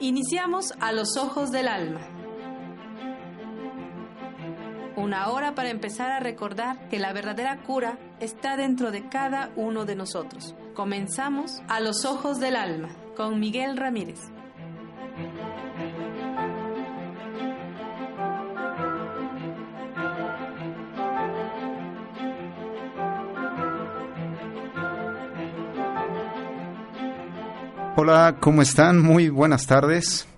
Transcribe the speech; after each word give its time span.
Iniciamos 0.00 0.74
a 0.78 0.92
los 0.92 1.16
ojos 1.16 1.50
del 1.50 1.66
alma. 1.66 2.00
Una 4.94 5.28
hora 5.30 5.56
para 5.56 5.70
empezar 5.70 6.12
a 6.12 6.20
recordar 6.20 6.88
que 6.88 7.00
la 7.00 7.12
verdadera 7.12 7.64
cura 7.64 7.98
está 8.20 8.56
dentro 8.56 8.92
de 8.92 9.08
cada 9.08 9.50
uno 9.56 9.86
de 9.86 9.96
nosotros. 9.96 10.54
Comenzamos 10.74 11.62
a 11.66 11.80
los 11.80 12.04
ojos 12.04 12.38
del 12.38 12.54
alma 12.54 12.90
con 13.16 13.40
Miguel 13.40 13.76
Ramírez. 13.76 14.20
Hola, 28.00 28.36
¿cómo 28.38 28.62
están? 28.62 29.02
Muy 29.02 29.28
buenas 29.28 29.66
tardes. 29.66 30.28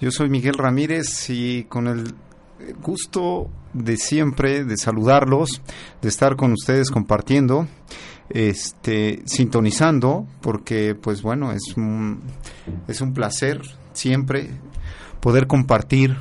Yo 0.00 0.10
soy 0.10 0.30
Miguel 0.30 0.54
Ramírez 0.54 1.28
y 1.28 1.64
con 1.64 1.88
el 1.88 2.14
gusto 2.82 3.50
de 3.74 3.98
siempre 3.98 4.64
de 4.64 4.78
saludarlos, 4.78 5.60
de 6.00 6.08
estar 6.08 6.36
con 6.36 6.52
ustedes 6.52 6.90
compartiendo, 6.90 7.68
este, 8.30 9.22
sintonizando, 9.26 10.26
porque 10.40 10.94
pues 10.94 11.20
bueno, 11.20 11.52
es 11.52 11.76
un, 11.76 12.22
es 12.88 13.02
un 13.02 13.12
placer 13.12 13.60
siempre 13.92 14.48
poder 15.20 15.46
compartir, 15.46 16.16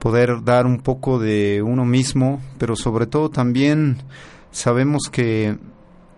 poder 0.00 0.42
dar 0.42 0.66
un 0.66 0.80
poco 0.80 1.20
de 1.20 1.62
uno 1.62 1.84
mismo, 1.84 2.42
pero 2.58 2.74
sobre 2.74 3.06
todo 3.06 3.30
también 3.30 3.98
sabemos 4.50 5.02
que 5.08 5.56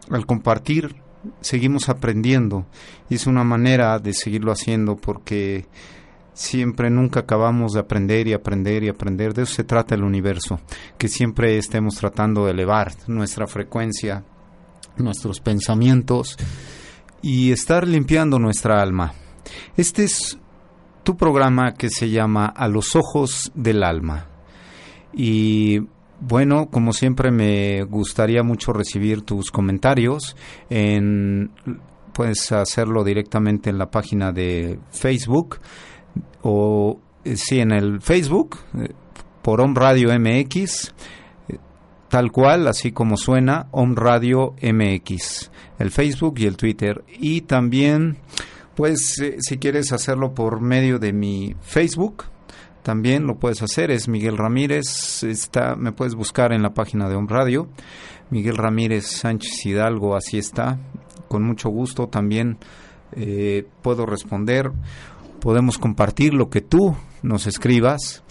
al 0.08 0.25
compartir 0.25 0.97
seguimos 1.41 1.89
aprendiendo 1.89 2.67
y 3.09 3.17
es 3.17 3.27
una 3.27 3.45
manera 3.45 3.99
de 3.99 4.13
seguirlo 4.13 4.53
haciendo 4.53 4.97
porque 4.97 5.67
siempre 6.33 6.91
nunca 6.91 7.21
acabamos 7.21 7.73
de 7.73 7.81
aprender 7.81 8.29
y 8.29 8.35
aprender 8.35 8.85
y 8.85 8.89
aprender. 8.89 9.35
De 9.35 9.43
eso 9.43 9.55
se 9.55 9.65
trata 9.65 9.95
el 9.95 10.05
universo, 10.05 10.61
que 10.99 11.09
siempre 11.09 11.57
estemos 11.59 11.97
tratando 11.97 12.45
de 12.45 12.53
elevar 12.53 12.93
nuestra 13.07 13.47
frecuencia, 13.47 14.25
nuestros 14.99 15.41
pensamientos 15.41 16.37
y 17.23 17.53
estar 17.53 17.89
limpiando 17.89 18.39
nuestra 18.39 18.81
alma. 18.81 19.15
Este 19.77 20.05
es 20.05 20.39
tu 21.03 21.17
programa 21.17 21.75
que 21.75 21.89
se 21.89 22.11
llama 22.11 22.47
A 22.47 22.69
los 22.69 22.97
ojos 22.97 23.51
del 23.55 23.83
alma. 23.83 24.27
Y 25.15 25.81
bueno, 26.20 26.69
como 26.70 26.92
siempre 26.92 27.31
me 27.31 27.83
gustaría 27.84 28.42
mucho 28.42 28.72
recibir 28.72 29.22
tus 29.22 29.50
comentarios. 29.50 30.36
En, 30.70 31.50
puedes 32.12 32.50
hacerlo 32.53 33.05
directamente 33.05 33.70
en 33.70 33.78
la 33.78 33.91
página 33.91 34.33
de 34.33 34.78
Facebook 34.91 35.58
o 36.42 36.98
eh, 37.25 37.36
sí 37.36 37.61
en 37.61 37.73
el 37.73 38.00
Facebook 38.00 38.58
eh, 38.78 38.92
por 39.42 39.61
Om 39.61 39.75
Radio 39.75 40.08
MX 40.19 40.95
eh, 41.48 41.58
tal 42.08 42.33
cual, 42.33 42.69
así 42.69 42.92
como 42.92 43.17
suena, 43.17 43.68
Om 43.73 43.95
Radio 43.95 44.55
MX, 44.62 45.51
el 45.79 45.91
Facebook 45.91 46.39
y 46.39 46.46
el 46.46 46.57
Twitter. 46.57 47.05
Y 47.18 47.42
también, 47.42 48.17
pues, 48.74 49.17
si 49.41 49.58
quieres 49.58 49.92
hacerlo 49.92 50.33
por 50.33 50.61
medio 50.61 50.98
de 50.98 51.12
mi 51.12 51.57
Facebook, 51.61 52.24
también 52.86 53.27
lo 53.27 53.41
puedes 53.41 53.64
hacer, 53.64 53.91
es 53.91 54.07
Miguel 54.07 54.39
Ramírez, 54.39 55.24
está, 55.24 55.74
me 55.74 55.91
puedes 55.91 56.14
buscar 56.14 56.52
en 56.52 56.63
la 56.63 56.73
página 56.73 57.08
de 57.08 57.17
Home 57.17 57.27
Radio, 57.29 57.67
Miguel 58.30 58.57
Ramírez 58.57 59.07
Sánchez 59.08 59.67
Hidalgo, 59.67 60.14
así 60.14 60.39
está, 60.39 60.79
con 61.27 61.42
mucho 61.42 61.69
gusto 61.69 62.07
también 62.07 62.58
eh, 63.11 63.67
puedo 63.83 64.07
responder, 64.07 64.70
podemos 65.41 65.79
compartir 65.79 66.33
lo 66.33 66.48
que 66.48 66.61
tú 66.61 66.95
nos 67.24 67.48
escribas, 67.48 68.23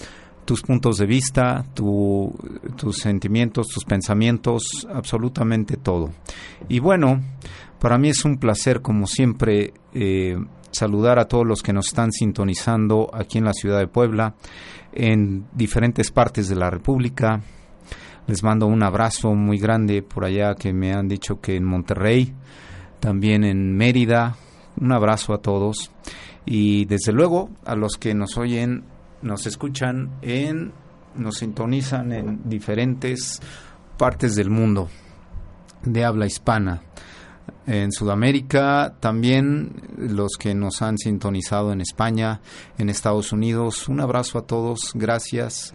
tus 0.45 0.61
puntos 0.61 0.99
de 0.99 1.05
vista, 1.05 1.66
tus 1.73 2.95
sentimientos, 2.95 3.67
tus 3.67 3.83
pensamientos, 3.83 4.87
absolutamente 4.89 5.75
todo. 5.75 6.13
Y 6.69 6.79
bueno, 6.79 7.22
para 7.81 7.97
mí 7.97 8.07
es 8.07 8.23
un 8.23 8.37
placer, 8.37 8.81
como 8.81 9.05
siempre, 9.05 9.73
eh, 9.93 10.37
saludar 10.75 11.19
a 11.19 11.27
todos 11.27 11.45
los 11.45 11.61
que 11.61 11.73
nos 11.73 11.87
están 11.87 12.11
sintonizando 12.11 13.09
aquí 13.13 13.37
en 13.37 13.45
la 13.45 13.53
ciudad 13.53 13.79
de 13.79 13.87
Puebla, 13.87 14.35
en 14.93 15.47
diferentes 15.53 16.11
partes 16.11 16.47
de 16.47 16.55
la 16.55 16.69
República. 16.69 17.41
Les 18.27 18.43
mando 18.43 18.67
un 18.67 18.83
abrazo 18.83 19.33
muy 19.33 19.57
grande 19.57 20.01
por 20.01 20.25
allá 20.25 20.55
que 20.55 20.73
me 20.73 20.93
han 20.93 21.07
dicho 21.07 21.39
que 21.39 21.55
en 21.55 21.63
Monterrey, 21.63 22.33
también 22.99 23.43
en 23.43 23.75
Mérida. 23.75 24.35
Un 24.79 24.91
abrazo 24.91 25.33
a 25.33 25.41
todos. 25.41 25.91
Y 26.45 26.85
desde 26.85 27.13
luego 27.13 27.49
a 27.65 27.75
los 27.75 27.97
que 27.97 28.13
nos 28.13 28.37
oyen, 28.37 28.83
nos 29.21 29.47
escuchan 29.47 30.11
en, 30.21 30.73
nos 31.15 31.37
sintonizan 31.37 32.11
en 32.11 32.49
diferentes 32.49 33.41
partes 33.97 34.35
del 34.35 34.49
mundo 34.49 34.89
de 35.83 36.03
habla 36.03 36.25
hispana 36.25 36.81
en 37.67 37.91
Sudamérica, 37.91 38.95
también 39.00 39.72
los 39.97 40.38
que 40.38 40.53
nos 40.53 40.81
han 40.81 40.97
sintonizado 40.97 41.72
en 41.72 41.81
España, 41.81 42.41
en 42.78 42.89
Estados 42.89 43.31
Unidos. 43.31 43.88
Un 43.89 44.01
abrazo 44.01 44.38
a 44.38 44.45
todos, 44.45 44.91
gracias. 44.94 45.73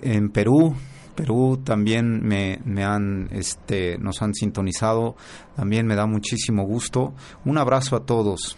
En 0.00 0.30
Perú, 0.30 0.76
Perú 1.16 1.60
también 1.62 2.22
me, 2.22 2.84
han, 2.84 3.28
este, 3.32 3.98
nos 3.98 4.22
han 4.22 4.34
sintonizado, 4.34 5.16
también 5.56 5.86
me 5.86 5.96
da 5.96 6.06
muchísimo 6.06 6.64
gusto. 6.64 7.14
Un 7.44 7.58
abrazo 7.58 7.96
a 7.96 8.06
todos, 8.06 8.56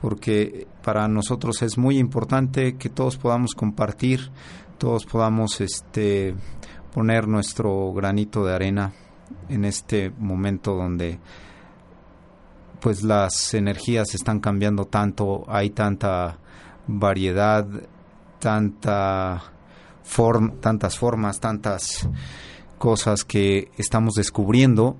porque 0.00 0.66
para 0.82 1.06
nosotros 1.08 1.62
es 1.62 1.78
muy 1.78 1.98
importante 1.98 2.76
que 2.76 2.88
todos 2.88 3.16
podamos 3.16 3.54
compartir, 3.54 4.30
todos 4.78 5.06
podamos 5.06 5.60
este, 5.60 6.34
poner 6.92 7.28
nuestro 7.28 7.92
granito 7.92 8.44
de 8.44 8.54
arena 8.54 8.92
en 9.48 9.64
este 9.64 10.10
momento 10.18 10.74
donde 10.74 11.18
pues 12.80 13.02
las 13.02 13.54
energías 13.54 14.14
están 14.14 14.40
cambiando 14.40 14.84
tanto, 14.84 15.44
hay 15.48 15.70
tanta 15.70 16.38
variedad, 16.86 17.66
tanta 18.38 19.42
tantas 20.60 20.98
formas, 20.98 21.40
tantas 21.40 22.08
cosas 22.78 23.24
que 23.24 23.70
estamos 23.78 24.14
descubriendo, 24.14 24.96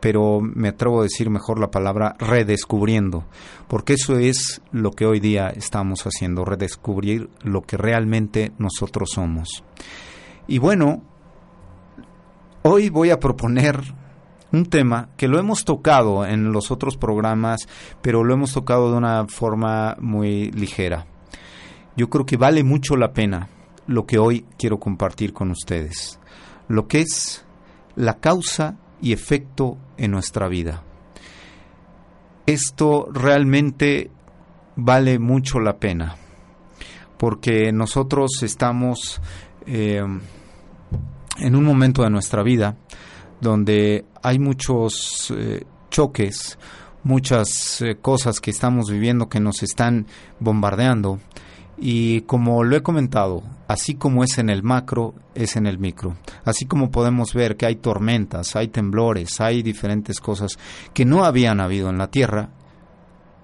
pero 0.00 0.40
me 0.40 0.68
atrevo 0.68 1.00
a 1.00 1.04
decir 1.04 1.30
mejor 1.30 1.58
la 1.58 1.70
palabra 1.70 2.14
redescubriendo, 2.18 3.24
porque 3.68 3.94
eso 3.94 4.18
es 4.18 4.60
lo 4.70 4.90
que 4.90 5.06
hoy 5.06 5.18
día 5.18 5.48
estamos 5.48 6.02
haciendo, 6.02 6.44
redescubrir 6.44 7.30
lo 7.42 7.62
que 7.62 7.78
realmente 7.78 8.52
nosotros 8.58 9.10
somos. 9.14 9.64
Y 10.46 10.58
bueno, 10.58 11.02
Hoy 12.66 12.88
voy 12.88 13.10
a 13.10 13.18
proponer 13.20 13.78
un 14.50 14.64
tema 14.64 15.10
que 15.18 15.28
lo 15.28 15.38
hemos 15.38 15.66
tocado 15.66 16.24
en 16.24 16.50
los 16.50 16.70
otros 16.70 16.96
programas, 16.96 17.68
pero 18.00 18.24
lo 18.24 18.32
hemos 18.32 18.54
tocado 18.54 18.90
de 18.90 18.96
una 18.96 19.26
forma 19.28 19.96
muy 20.00 20.50
ligera. 20.50 21.04
Yo 21.94 22.08
creo 22.08 22.24
que 22.24 22.38
vale 22.38 22.64
mucho 22.64 22.96
la 22.96 23.12
pena 23.12 23.50
lo 23.86 24.06
que 24.06 24.16
hoy 24.16 24.46
quiero 24.56 24.78
compartir 24.78 25.34
con 25.34 25.50
ustedes, 25.50 26.18
lo 26.66 26.88
que 26.88 27.02
es 27.02 27.44
la 27.96 28.14
causa 28.14 28.78
y 28.98 29.12
efecto 29.12 29.76
en 29.98 30.12
nuestra 30.12 30.48
vida. 30.48 30.82
Esto 32.46 33.08
realmente 33.12 34.10
vale 34.74 35.18
mucho 35.18 35.60
la 35.60 35.76
pena, 35.76 36.16
porque 37.18 37.72
nosotros 37.72 38.42
estamos 38.42 39.20
eh, 39.66 40.02
en 41.38 41.56
un 41.56 41.64
momento 41.64 42.02
de 42.02 42.10
nuestra 42.10 42.42
vida 42.42 42.76
donde 43.40 44.04
hay 44.22 44.38
muchos 44.38 45.32
eh, 45.36 45.64
choques, 45.90 46.58
muchas 47.02 47.80
eh, 47.82 47.96
cosas 48.00 48.40
que 48.40 48.50
estamos 48.50 48.90
viviendo 48.90 49.28
que 49.28 49.40
nos 49.40 49.62
están 49.62 50.06
bombardeando. 50.40 51.20
Y 51.76 52.20
como 52.22 52.62
lo 52.62 52.76
he 52.76 52.82
comentado, 52.82 53.42
así 53.66 53.94
como 53.94 54.22
es 54.22 54.38
en 54.38 54.48
el 54.48 54.62
macro, 54.62 55.14
es 55.34 55.56
en 55.56 55.66
el 55.66 55.78
micro. 55.78 56.16
Así 56.44 56.66
como 56.66 56.90
podemos 56.90 57.34
ver 57.34 57.56
que 57.56 57.66
hay 57.66 57.76
tormentas, 57.76 58.54
hay 58.54 58.68
temblores, 58.68 59.40
hay 59.40 59.62
diferentes 59.62 60.20
cosas 60.20 60.56
que 60.92 61.04
no 61.04 61.24
habían 61.24 61.60
habido 61.60 61.90
en 61.90 61.98
la 61.98 62.10
Tierra, 62.10 62.50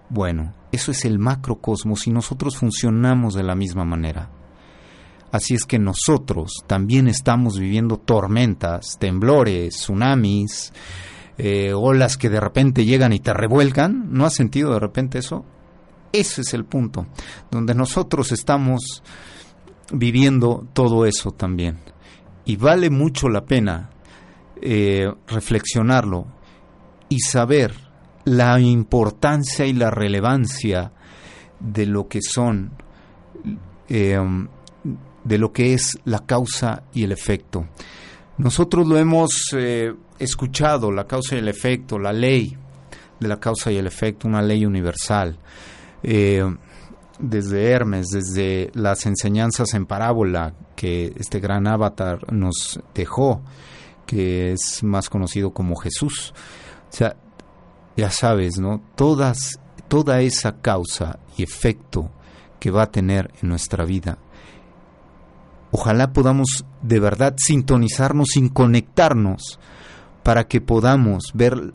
bueno, 0.09 0.55
Eso 0.73 0.91
es 0.93 1.05
el 1.05 1.19
macrocosmos 1.19 2.07
y 2.07 2.11
nosotros 2.11 2.57
funcionamos 2.57 3.35
de 3.35 3.43
la 3.43 3.57
misma 3.57 3.85
manera. 3.85 4.29
Así 5.33 5.55
es 5.55 5.65
que 5.65 5.79
nosotros 5.79 6.65
también 6.67 7.07
estamos 7.07 7.59
viviendo 7.59 7.99
tormentas, 7.99 8.99
temblores, 8.99 9.75
tsunamis, 9.77 10.73
eh, 11.39 11.73
olas 11.73 12.17
que 12.17 12.29
de 12.29 12.41
repente 12.41 12.85
llegan 12.85 13.13
y 13.13 13.21
te 13.21 13.33
revuelcan. 13.33 14.13
¿No 14.13 14.27
has 14.27 14.35
sentido 14.35 14.73
de 14.73 14.81
repente 14.81 15.19
eso? 15.19 15.45
Ese 16.13 16.41
es 16.41 16.53
el 16.55 16.65
punto, 16.65 17.07
donde 17.51 17.75
nosotros 17.75 18.33
estamos 18.33 19.03
viviendo 19.93 20.67
todo 20.73 21.07
eso 21.07 21.31
también. 21.31 21.79
Y 22.45 22.57
vale 22.57 22.91
mucho 22.91 23.29
la 23.29 23.45
pena 23.45 23.91
eh, 24.61 25.09
reflexionarlo 25.29 26.27
y 27.09 27.21
saber 27.21 27.75
la 28.25 28.61
importancia 28.61 29.65
y 29.67 29.73
la 29.73 29.91
relevancia 29.91 30.93
de 31.61 31.87
lo 31.87 32.09
que 32.09 32.21
son 32.23 32.73
eh, 33.89 34.19
de 35.25 35.39
lo 35.39 35.53
que 35.53 35.75
es 35.75 35.99
la 36.05 36.21
causa 36.21 36.83
y 36.93 37.05
el 37.05 37.13
efecto. 37.13 37.67
Nosotros 38.39 38.87
lo 38.87 38.97
hemos 38.97 39.31
eh, 39.57 39.93
escuchado, 40.19 40.91
la 40.91 41.07
causa 41.07 41.35
y 41.35 41.39
el 41.39 41.49
efecto, 41.49 41.99
la 41.99 42.13
ley 42.13 42.57
de 43.19 43.29
la 43.29 43.39
causa 43.39 43.71
y 43.71 43.77
el 43.77 43.87
efecto, 43.87 44.27
una 44.27 44.43
ley 44.43 44.65
universal. 44.65 45.39
Eh, 46.03 46.43
desde 47.19 47.71
Hermes, 47.71 48.07
desde 48.09 48.71
las 48.75 49.05
enseñanzas 49.05 49.75
en 49.75 49.85
parábola 49.85 50.55
que 50.75 51.13
este 51.17 51.39
gran 51.39 51.67
avatar 51.67 52.33
nos 52.33 52.81
dejó, 52.95 53.43
que 54.07 54.53
es 54.53 54.83
más 54.83 55.11
conocido 55.11 55.53
como 55.53 55.77
Jesús. 55.77 56.33
O 56.91 56.97
sea, 56.97 57.17
ya 57.97 58.11
sabes, 58.11 58.59
¿no? 58.59 58.83
Todas, 58.95 59.61
toda 59.89 60.23
esa 60.23 60.61
causa 60.61 61.19
y 61.37 61.43
efecto 61.43 62.11
que 62.59 62.71
va 62.71 62.85
a 62.85 62.91
tener 62.91 63.31
en 63.43 63.51
nuestra 63.51 63.85
vida 63.85 64.19
Ojalá 65.73 66.13
podamos 66.13 66.65
de 66.83 67.01
verdad 67.01 67.35
sintonizarnos 67.37 68.29
sin 68.33 68.49
conectarnos 68.49 69.61
para 70.23 70.49
que 70.49 70.61
podamos 70.61 71.31
ver, 71.35 71.75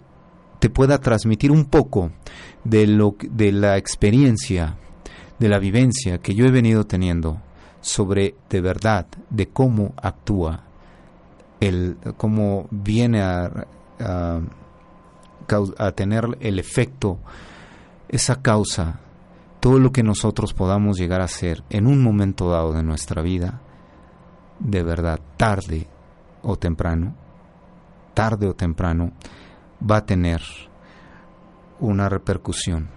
te 0.60 0.70
pueda 0.70 1.00
transmitir 1.00 1.52
un 1.52 1.66
poco 1.66 2.12
de, 2.64 2.88
lo, 2.88 3.16
de 3.30 3.52
la 3.52 3.78
experiencia, 3.78 4.78
de 5.40 5.50
la 5.50 5.60
vivencia 5.60 6.18
que 6.20 6.36
yo 6.36 6.46
he 6.46 6.52
venido 6.52 6.86
teniendo 6.86 7.42
sobre 7.82 8.36
de 8.50 8.62
verdad, 8.62 9.06
de 9.30 9.48
cómo 9.48 9.94
actúa, 9.98 10.64
el, 11.60 11.98
cómo 12.18 12.68
viene 12.72 13.22
a, 13.22 13.68
a, 15.78 15.92
tener 15.92 16.38
el 16.40 16.60
efecto, 16.60 17.20
esa 18.10 18.42
causa, 18.42 19.00
todo 19.60 19.80
lo 19.80 19.92
que 19.92 20.04
nosotros 20.04 20.54
podamos 20.54 20.98
llegar 20.98 21.22
a 21.22 21.28
ser 21.28 21.64
en 21.70 21.88
un 21.88 22.04
momento 22.04 22.50
dado 22.50 22.74
de 22.74 22.84
nuestra 22.84 23.22
vida, 23.22 23.62
de 24.60 24.84
verdad, 24.84 25.20
tarde 25.38 25.88
o 26.42 26.58
temprano, 26.58 27.16
tarde 28.14 28.48
o 28.48 28.54
temprano, 28.54 29.12
va 29.80 29.98
a 29.98 30.06
tener 30.06 30.42
una 31.80 32.10
repercusión, 32.10 32.90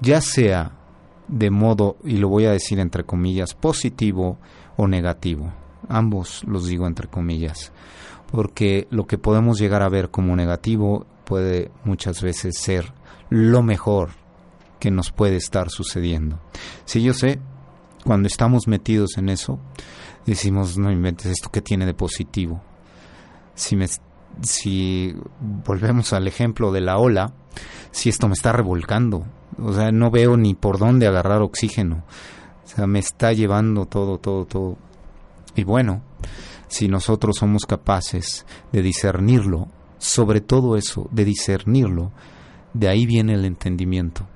ya 0.00 0.20
sea 0.20 0.72
de 1.28 1.50
modo, 1.50 1.96
y 2.04 2.18
lo 2.18 2.28
voy 2.28 2.46
a 2.46 2.52
decir 2.52 2.78
entre 2.78 3.04
comillas, 3.04 3.54
positivo 3.54 4.38
o 4.76 4.86
negativo. 4.86 5.52
Ambos 5.88 6.44
los 6.44 6.66
digo 6.66 6.86
entre 6.86 7.08
comillas, 7.08 7.72
porque 8.30 8.86
lo 8.90 9.06
que 9.06 9.18
podemos 9.18 9.58
llegar 9.58 9.82
a 9.82 9.88
ver 9.88 10.10
como 10.10 10.36
negativo 10.36 11.06
puede 11.24 11.70
muchas 11.84 12.22
veces 12.22 12.58
ser 12.58 12.92
lo 13.28 13.62
mejor 13.62 14.10
que 14.78 14.90
nos 14.90 15.10
puede 15.10 15.36
estar 15.36 15.70
sucediendo. 15.70 16.38
Si 16.84 17.02
yo 17.02 17.12
sé, 17.12 17.40
cuando 18.04 18.28
estamos 18.28 18.68
metidos 18.68 19.18
en 19.18 19.28
eso, 19.28 19.58
decimos, 20.30 20.76
no 20.76 20.90
inventes 20.90 21.26
esto 21.26 21.50
que 21.50 21.62
tiene 21.62 21.86
de 21.86 21.94
positivo. 21.94 22.62
Si, 23.54 23.76
me, 23.76 23.86
si 24.42 25.14
volvemos 25.40 26.12
al 26.12 26.28
ejemplo 26.28 26.72
de 26.72 26.80
la 26.80 26.98
ola, 26.98 27.32
si 27.90 28.08
esto 28.08 28.28
me 28.28 28.34
está 28.34 28.52
revolcando, 28.52 29.24
o 29.58 29.72
sea, 29.72 29.90
no 29.92 30.10
veo 30.10 30.36
ni 30.36 30.54
por 30.54 30.78
dónde 30.78 31.06
agarrar 31.06 31.42
oxígeno, 31.42 32.04
o 32.64 32.68
sea, 32.68 32.86
me 32.86 32.98
está 32.98 33.32
llevando 33.32 33.86
todo, 33.86 34.18
todo, 34.18 34.44
todo. 34.44 34.76
Y 35.54 35.64
bueno, 35.64 36.02
si 36.68 36.88
nosotros 36.88 37.36
somos 37.36 37.64
capaces 37.64 38.44
de 38.72 38.82
discernirlo, 38.82 39.68
sobre 39.98 40.40
todo 40.40 40.76
eso, 40.76 41.08
de 41.12 41.24
discernirlo, 41.24 42.12
de 42.74 42.88
ahí 42.88 43.06
viene 43.06 43.34
el 43.34 43.44
entendimiento. 43.44 44.26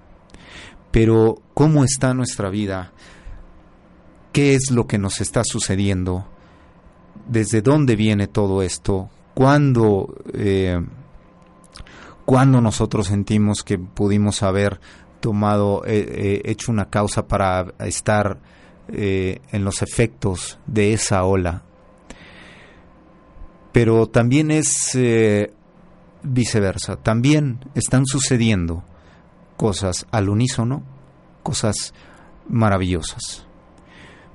Pero, 0.90 1.36
¿cómo 1.54 1.84
está 1.84 2.14
nuestra 2.14 2.48
vida? 2.48 2.92
Qué 4.32 4.54
es 4.54 4.70
lo 4.70 4.86
que 4.86 4.98
nos 4.98 5.20
está 5.20 5.42
sucediendo, 5.44 6.26
desde 7.28 7.62
dónde 7.62 7.96
viene 7.96 8.26
todo 8.26 8.62
esto, 8.62 9.10
cuándo, 9.34 10.14
eh, 10.32 10.80
nosotros 12.26 13.08
sentimos 13.08 13.64
que 13.64 13.78
pudimos 13.78 14.42
haber 14.42 14.80
tomado, 15.20 15.82
eh, 15.84 16.06
eh, 16.08 16.42
hecho 16.44 16.70
una 16.70 16.88
causa 16.88 17.26
para 17.26 17.74
estar 17.80 18.38
en 18.92 19.64
los 19.64 19.82
efectos 19.82 20.58
de 20.66 20.92
esa 20.92 21.22
ola. 21.22 21.62
Pero 23.70 24.08
también 24.08 24.50
es 24.50 24.98
viceversa, 26.24 26.96
también 26.96 27.60
están 27.76 28.04
sucediendo 28.04 28.82
cosas 29.56 30.06
al 30.10 30.28
unísono, 30.28 30.82
cosas 31.44 31.94
maravillosas 32.48 33.46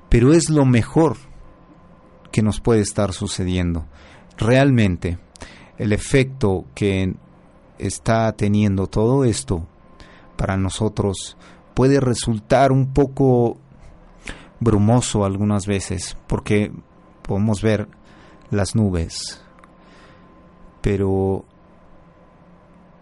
pero 0.08 0.32
es 0.32 0.50
lo 0.50 0.64
mejor 0.64 1.16
que 2.30 2.42
nos 2.42 2.60
puede 2.60 2.80
estar 2.80 3.12
sucediendo. 3.12 3.86
Realmente, 4.36 5.18
el 5.78 5.92
efecto 5.92 6.64
que 6.74 7.14
está 7.78 8.32
teniendo 8.32 8.86
todo 8.86 9.24
esto 9.24 9.66
para 10.36 10.56
nosotros 10.56 11.36
puede 11.74 12.00
resultar 12.00 12.72
un 12.72 12.92
poco 12.92 13.58
brumoso 14.60 15.24
algunas 15.24 15.66
veces, 15.66 16.16
porque 16.26 16.72
podemos 17.22 17.62
ver 17.62 17.88
las 18.50 18.74
nubes, 18.74 19.42
pero 20.80 21.44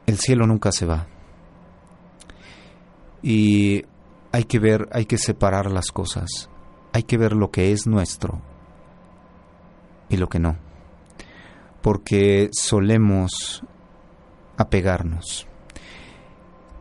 el 0.06 0.18
cielo 0.18 0.46
nunca 0.46 0.72
se 0.72 0.86
va. 0.86 1.06
Y 3.22 3.84
hay 4.32 4.44
que 4.44 4.58
ver, 4.58 4.88
hay 4.92 5.06
que 5.06 5.18
separar 5.18 5.70
las 5.70 5.86
cosas 5.86 6.50
hay 6.94 7.02
que 7.02 7.18
ver 7.18 7.32
lo 7.32 7.50
que 7.50 7.72
es 7.72 7.88
nuestro 7.88 8.40
y 10.08 10.16
lo 10.16 10.28
que 10.28 10.38
no, 10.38 10.56
porque 11.82 12.50
solemos 12.52 13.64
apegarnos. 14.56 15.48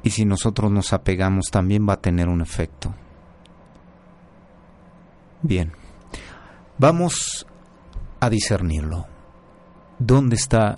Y 0.03 0.12
si 0.12 0.24
nosotros 0.25 0.72
nos 0.72 0.93
apegamos 0.93 1.48
también 1.50 1.89
va 1.89 1.93
a 1.93 2.01
tener 2.01 2.29
un 2.29 2.41
efecto. 2.41 2.93
Bien, 5.41 5.72
vamos 6.77 7.48
a 8.20 8.29
discernirlo. 8.29 9.08
¿Dónde 9.98 10.36
está 10.36 10.75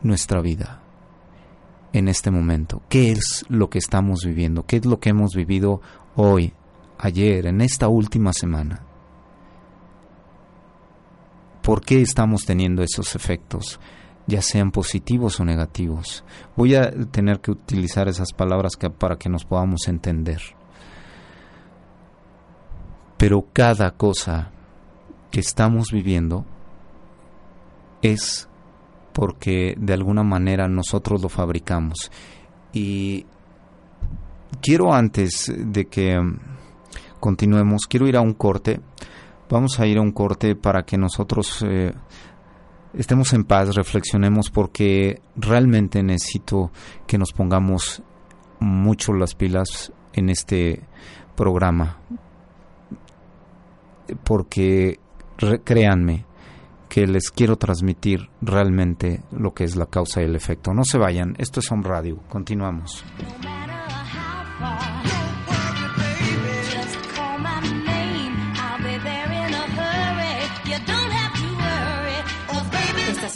nuestra 0.00 0.40
vida 0.40 0.80
en 1.92 2.08
este 2.08 2.30
momento? 2.30 2.80
¿Qué 2.88 3.12
es 3.12 3.44
lo 3.50 3.68
que 3.68 3.78
estamos 3.78 4.24
viviendo? 4.24 4.64
¿Qué 4.64 4.76
es 4.78 4.86
lo 4.86 4.98
que 4.98 5.10
hemos 5.10 5.34
vivido 5.34 5.82
hoy 6.16 6.54
ayer, 7.02 7.46
en 7.46 7.60
esta 7.60 7.88
última 7.88 8.32
semana? 8.32 8.80
¿Por 11.62 11.82
qué 11.84 12.00
estamos 12.00 12.44
teniendo 12.44 12.82
esos 12.82 13.14
efectos, 13.14 13.80
ya 14.26 14.40
sean 14.40 14.70
positivos 14.70 15.38
o 15.40 15.44
negativos? 15.44 16.24
Voy 16.56 16.76
a 16.76 16.90
tener 17.10 17.40
que 17.40 17.50
utilizar 17.50 18.08
esas 18.08 18.32
palabras 18.32 18.76
para 18.98 19.16
que 19.16 19.28
nos 19.28 19.44
podamos 19.44 19.88
entender. 19.88 20.40
Pero 23.16 23.46
cada 23.52 23.90
cosa 23.92 24.50
que 25.30 25.40
estamos 25.40 25.88
viviendo 25.92 26.44
es 28.00 28.48
porque 29.12 29.74
de 29.78 29.92
alguna 29.92 30.22
manera 30.22 30.68
nosotros 30.68 31.20
lo 31.22 31.28
fabricamos. 31.28 32.10
Y 32.72 33.26
quiero 34.60 34.92
antes 34.92 35.52
de 35.56 35.86
que 35.86 36.18
continuemos. 37.22 37.86
Quiero 37.88 38.08
ir 38.08 38.16
a 38.16 38.20
un 38.20 38.34
corte. 38.34 38.80
Vamos 39.48 39.78
a 39.78 39.86
ir 39.86 39.98
a 39.98 40.02
un 40.02 40.10
corte 40.10 40.56
para 40.56 40.82
que 40.82 40.98
nosotros 40.98 41.64
eh, 41.64 41.92
estemos 42.94 43.32
en 43.32 43.44
paz, 43.44 43.76
reflexionemos, 43.76 44.50
porque 44.50 45.22
realmente 45.36 46.02
necesito 46.02 46.72
que 47.06 47.18
nos 47.18 47.32
pongamos 47.32 48.02
mucho 48.58 49.12
las 49.12 49.36
pilas 49.36 49.92
en 50.12 50.30
este 50.30 50.82
programa. 51.36 51.98
Porque 54.24 54.98
créanme 55.64 56.26
que 56.88 57.06
les 57.06 57.30
quiero 57.30 57.56
transmitir 57.56 58.30
realmente 58.40 59.22
lo 59.30 59.54
que 59.54 59.64
es 59.64 59.76
la 59.76 59.86
causa 59.86 60.22
y 60.22 60.24
el 60.24 60.34
efecto. 60.34 60.74
No 60.74 60.82
se 60.84 60.98
vayan, 60.98 61.36
esto 61.38 61.60
es 61.60 61.70
Home 61.70 61.88
Radio. 61.88 62.18
Continuamos. 62.28 63.04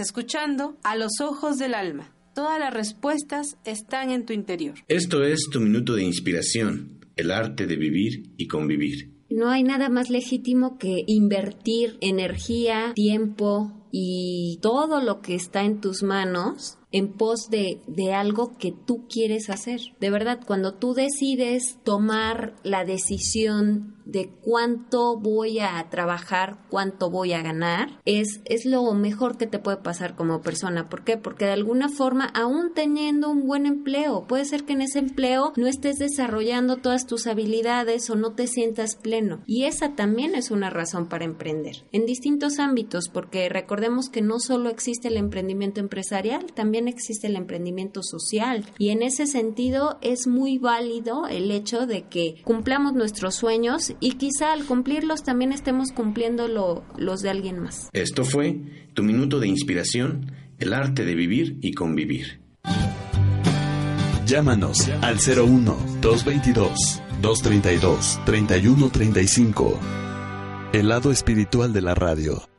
Escuchando 0.01 0.77
A 0.83 0.97
los 0.97 1.21
ojos 1.21 1.59
del 1.59 1.75
alma. 1.75 2.13
Todas 2.35 2.61
las 2.61 2.73
respuestas 2.73 3.57
están 3.65 4.11
en 4.11 4.27
tu 4.27 4.33
interior. 4.33 4.75
Esto 4.89 5.25
es 5.25 5.49
tu 5.51 5.61
minuto 5.61 5.95
de 5.95 6.05
inspiración, 6.05 7.01
el 7.17 7.31
arte 7.31 7.67
de 7.67 7.77
vivir 7.77 8.35
y 8.37 8.47
convivir. 8.47 9.17
No 9.31 9.49
hay 9.49 9.63
nada 9.63 9.89
más 9.89 10.11
legítimo 10.11 10.79
que 10.79 11.03
invertir 11.07 11.97
energía, 12.01 12.93
tiempo 12.95 13.73
y 13.91 14.59
todo 14.63 15.01
lo 15.01 15.21
que 15.21 15.35
está 15.35 15.65
en 15.65 15.81
tus 15.81 16.03
manos 16.03 16.79
en 16.93 17.13
pos 17.13 17.49
de, 17.51 17.81
de, 17.87 18.13
algo 18.13 18.57
que 18.57 18.73
tú 18.73 19.07
quieres 19.09 19.51
hacer. 19.51 19.81
De 20.01 20.11
verdad, 20.11 20.41
cuando 20.47 20.75
tú 20.75 20.95
decides 20.95 21.79
tomar 21.83 22.55
la 22.63 22.85
decisión 22.85 23.96
de 24.07 24.31
cuánto 24.41 25.19
voy 25.19 25.59
a 25.59 25.85
trabajar, 25.91 26.59
cuánto 26.71 27.11
voy 27.11 27.33
a 27.33 27.43
ganar, 27.43 28.01
es, 28.05 28.41
es 28.45 28.65
lo 28.65 28.95
mejor 28.95 29.37
que 29.37 29.47
te 29.47 29.59
puede 29.59 29.77
pasar 29.79 30.15
como 30.15 30.41
persona. 30.41 30.89
¿Por 30.89 31.05
qué? 31.05 31.17
Porque 31.17 31.45
de 31.45 31.53
alguna 31.53 31.89
forma, 31.89 32.27
aún 32.27 32.73
teniendo 32.75 33.29
un 33.29 33.47
buen 33.47 33.67
empleo, 33.67 34.27
puede 34.27 34.45
ser 34.45 34.65
que 34.65 34.75
en 34.75 34.83
ese 34.83 35.01
empleo 35.01 35.53
no 35.57 35.67
estés 35.67 35.99
desarrollando 35.99 36.77
todas 36.77 37.07
tus 37.07 37.27
habilidades 37.27 38.09
o 38.09 38.15
no 38.15 38.33
te 38.33 38.47
sientas 38.47 38.97
pleno. 38.97 39.43
Y 39.47 39.65
esa 39.65 39.95
también 39.95 40.35
es 40.35 40.51
una 40.51 40.71
razón 40.71 41.09
para 41.09 41.25
emprender. 41.25 41.85
En 41.93 42.07
distintos 42.07 42.59
ámbitos, 42.59 43.09
porque 43.13 43.49
recordemos 43.49 44.09
que 44.09 44.23
no 44.23 44.39
solo 44.39 44.71
existe 44.71 45.09
el 45.09 45.17
emprendimiento 45.17 45.81
empresarial, 45.81 46.47
también 46.55 46.87
existe 46.87 47.27
el 47.27 47.37
emprendimiento 47.37 48.03
social. 48.03 48.65
Y 48.79 48.91
en 48.91 49.03
ese 49.03 49.27
sentido 49.27 49.99
es 50.01 50.27
muy 50.29 50.59
válido 50.59 51.27
el 51.27 51.51
hecho 51.51 51.87
de 51.87 52.05
que 52.09 52.37
cumplamos 52.45 52.93
nuestros 52.93 53.35
sueños 53.35 53.96
y 54.01 54.13
quizá 54.13 54.53
al 54.53 54.65
cumplirlos 54.65 55.23
también 55.23 55.53
estemos 55.53 55.93
cumpliendo 55.93 56.49
los 56.97 57.21
de 57.21 57.31
alguien 57.31 57.59
más. 57.61 57.89
Esto 57.93 58.25
fue 58.25 58.61
tu 58.95 59.03
minuto 59.03 59.41
de 59.41 59.49
inspiración, 59.49 60.33
el 60.59 60.73
arte 60.73 61.05
de 61.05 61.15
vivir 61.15 61.59
y 61.63 61.73
convivir. 61.73 62.41
Llámanos 64.27 64.89
al 65.03 65.19
01 65.19 65.77
222 66.01 67.03
232 67.23 68.21
3135. 68.25 69.81
El 70.73 70.89
lado 70.89 71.13
espiritual 71.13 71.73
de 71.73 71.81
la 71.81 71.95
radio. 71.95 72.56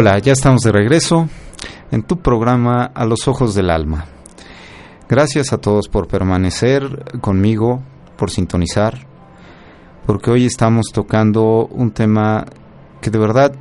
Hola, 0.00 0.16
ya 0.20 0.30
estamos 0.30 0.62
de 0.62 0.70
regreso 0.70 1.28
en 1.90 2.04
tu 2.04 2.20
programa 2.20 2.84
A 2.84 3.04
los 3.04 3.26
Ojos 3.26 3.56
del 3.56 3.68
Alma. 3.68 4.04
Gracias 5.08 5.52
a 5.52 5.58
todos 5.58 5.88
por 5.88 6.06
permanecer 6.06 7.18
conmigo, 7.20 7.82
por 8.16 8.30
sintonizar, 8.30 9.08
porque 10.06 10.30
hoy 10.30 10.46
estamos 10.46 10.92
tocando 10.92 11.66
un 11.66 11.90
tema 11.90 12.46
que 13.00 13.10
de 13.10 13.18
verdad, 13.18 13.56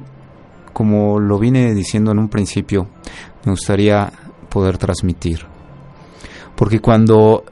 como 0.74 1.20
lo 1.20 1.39
vine 1.39 1.74
diciendo 1.74 2.12
en 2.12 2.20
un 2.20 2.29
principio, 2.29 2.88
me 3.44 3.53
gustaría 3.53 4.13
poder 4.48 4.77
transmitir. 4.77 5.39
Porque 6.56 6.79
cuando 6.79 7.46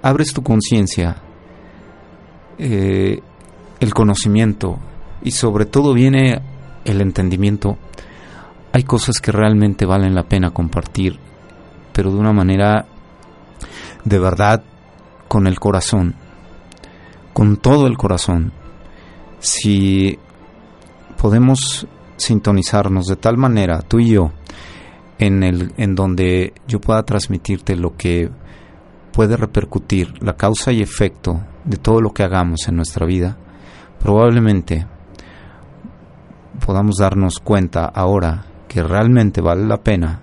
abres 0.00 0.32
tu 0.32 0.44
conciencia, 0.44 1.16
eh, 2.56 3.20
el 3.80 3.94
conocimiento 3.94 4.78
y 5.24 5.32
sobre 5.32 5.64
todo 5.64 5.92
viene 5.92 6.40
el 6.86 7.00
entendimiento, 7.00 7.76
hay 8.72 8.84
cosas 8.84 9.20
que 9.20 9.32
realmente 9.32 9.86
valen 9.86 10.14
la 10.14 10.24
pena 10.24 10.50
compartir, 10.50 11.18
pero 11.92 12.10
de 12.10 12.18
una 12.18 12.32
manera 12.32 12.86
de 14.04 14.18
verdad 14.18 14.62
con 15.28 15.46
el 15.46 15.58
corazón, 15.58 16.14
con 17.32 17.56
todo 17.56 17.86
el 17.86 17.96
corazón. 17.96 18.52
Si 19.38 20.18
podemos 21.16 21.86
sintonizarnos 22.16 23.06
de 23.06 23.16
tal 23.16 23.36
manera, 23.36 23.82
tú 23.82 23.98
y 23.98 24.10
yo, 24.10 24.32
en, 25.18 25.42
el, 25.42 25.72
en 25.76 25.94
donde 25.94 26.52
yo 26.66 26.80
pueda 26.80 27.02
transmitirte 27.02 27.76
lo 27.76 27.96
que 27.96 28.30
puede 29.12 29.36
repercutir, 29.36 30.12
la 30.22 30.36
causa 30.36 30.72
y 30.72 30.82
efecto 30.82 31.42
de 31.64 31.78
todo 31.78 32.00
lo 32.00 32.12
que 32.12 32.22
hagamos 32.22 32.68
en 32.68 32.76
nuestra 32.76 33.06
vida, 33.06 33.36
probablemente 33.98 34.86
podamos 36.64 36.96
darnos 36.96 37.40
cuenta 37.40 37.86
ahora 37.86 38.44
que 38.68 38.82
realmente 38.82 39.40
vale 39.40 39.66
la 39.66 39.82
pena 39.82 40.20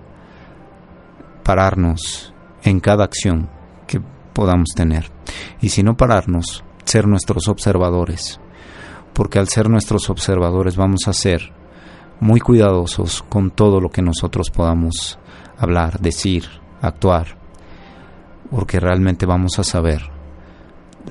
pararnos 1.42 2.32
en 2.62 2.80
cada 2.80 3.04
acción 3.04 3.48
que 3.86 4.00
podamos 4.32 4.70
tener. 4.74 5.10
Y 5.60 5.68
si 5.68 5.82
no 5.82 5.96
pararnos, 5.96 6.64
ser 6.84 7.06
nuestros 7.06 7.48
observadores. 7.48 8.40
Porque 9.12 9.38
al 9.38 9.48
ser 9.48 9.68
nuestros 9.68 10.10
observadores 10.10 10.76
vamos 10.76 11.06
a 11.06 11.12
ser 11.12 11.52
muy 12.20 12.40
cuidadosos 12.40 13.22
con 13.22 13.50
todo 13.50 13.80
lo 13.80 13.90
que 13.90 14.02
nosotros 14.02 14.50
podamos 14.50 15.18
hablar, 15.58 16.00
decir, 16.00 16.44
actuar. 16.80 17.38
Porque 18.50 18.80
realmente 18.80 19.26
vamos 19.26 19.58
a 19.58 19.64
saber 19.64 20.02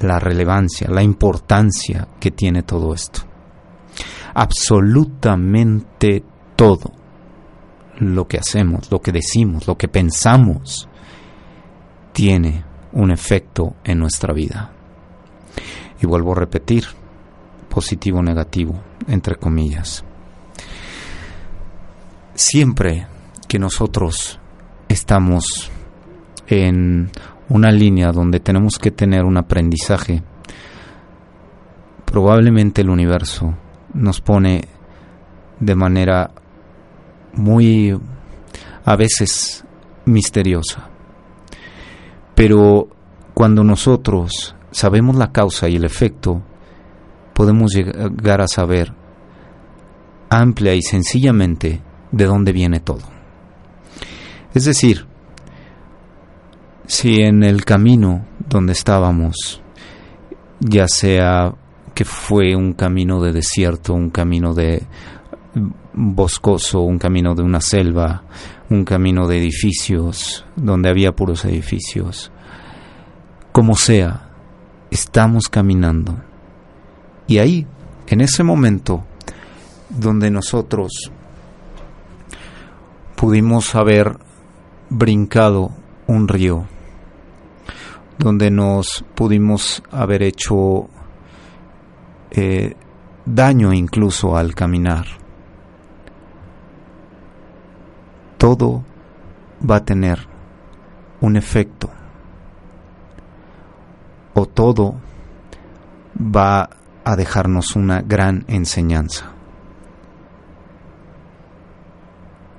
la 0.01 0.19
relevancia, 0.19 0.87
la 0.89 1.03
importancia 1.03 2.07
que 2.19 2.31
tiene 2.31 2.63
todo 2.63 2.93
esto. 2.93 3.32
Absolutamente 4.33 6.23
todo 6.55 6.91
lo 7.99 8.27
que 8.27 8.37
hacemos, 8.37 8.91
lo 8.91 9.01
que 9.01 9.11
decimos, 9.11 9.67
lo 9.67 9.77
que 9.77 9.87
pensamos, 9.87 10.87
tiene 12.11 12.63
un 12.93 13.11
efecto 13.11 13.75
en 13.83 13.99
nuestra 13.99 14.33
vida. 14.33 14.71
Y 16.01 16.05
vuelvo 16.05 16.33
a 16.33 16.39
repetir, 16.39 16.85
positivo 17.69 18.19
o 18.19 18.23
negativo, 18.23 18.79
entre 19.07 19.35
comillas. 19.35 20.03
Siempre 22.35 23.07
que 23.47 23.59
nosotros 23.59 24.39
estamos 24.89 25.71
en 26.47 27.11
una 27.49 27.71
línea 27.71 28.11
donde 28.11 28.39
tenemos 28.39 28.77
que 28.79 28.91
tener 28.91 29.23
un 29.23 29.37
aprendizaje, 29.37 30.23
probablemente 32.05 32.81
el 32.81 32.89
universo 32.89 33.55
nos 33.93 34.21
pone 34.21 34.67
de 35.59 35.75
manera 35.75 36.31
muy 37.33 37.97
a 38.85 38.95
veces 38.95 39.63
misteriosa. 40.05 40.89
Pero 42.35 42.87
cuando 43.33 43.63
nosotros 43.63 44.55
sabemos 44.71 45.15
la 45.15 45.31
causa 45.31 45.69
y 45.69 45.75
el 45.75 45.85
efecto, 45.85 46.41
podemos 47.33 47.73
llegar 47.73 48.41
a 48.41 48.47
saber 48.47 48.93
amplia 50.29 50.73
y 50.73 50.81
sencillamente 50.81 51.81
de 52.11 52.25
dónde 52.25 52.51
viene 52.51 52.79
todo. 52.79 53.03
Es 54.53 54.65
decir, 54.65 55.05
si 56.85 57.21
en 57.21 57.43
el 57.43 57.65
camino 57.65 58.25
donde 58.47 58.73
estábamos, 58.73 59.61
ya 60.59 60.87
sea 60.87 61.55
que 61.93 62.05
fue 62.05 62.55
un 62.55 62.73
camino 62.73 63.21
de 63.21 63.31
desierto, 63.31 63.93
un 63.93 64.09
camino 64.09 64.53
de 64.53 64.83
boscoso, 65.93 66.81
un 66.81 66.97
camino 66.97 67.35
de 67.35 67.43
una 67.43 67.61
selva, 67.61 68.23
un 68.69 68.83
camino 68.83 69.27
de 69.27 69.37
edificios, 69.37 70.45
donde 70.55 70.89
había 70.89 71.11
puros 71.11 71.45
edificios. 71.45 72.31
Como 73.51 73.75
sea, 73.75 74.29
estamos 74.89 75.47
caminando 75.47 76.17
Y 77.27 77.37
ahí, 77.37 77.67
en 78.07 78.21
ese 78.21 78.43
momento, 78.43 79.03
donde 79.89 80.31
nosotros 80.31 81.11
pudimos 83.15 83.75
haber 83.75 84.17
brincado 84.89 85.71
un 86.07 86.27
río, 86.27 86.65
donde 88.17 88.51
nos 88.51 89.05
pudimos 89.15 89.83
haber 89.91 90.23
hecho 90.23 90.89
eh, 92.33 92.75
daño 93.25 93.73
incluso 93.73 94.35
al 94.35 94.55
caminar. 94.55 95.05
Todo 98.37 98.83
va 99.69 99.77
a 99.77 99.85
tener 99.85 100.27
un 101.21 101.37
efecto 101.37 101.89
o 104.33 104.45
todo 104.45 104.95
va 106.17 106.69
a 107.05 107.15
dejarnos 107.15 107.75
una 107.75 108.01
gran 108.01 108.45
enseñanza. 108.47 109.31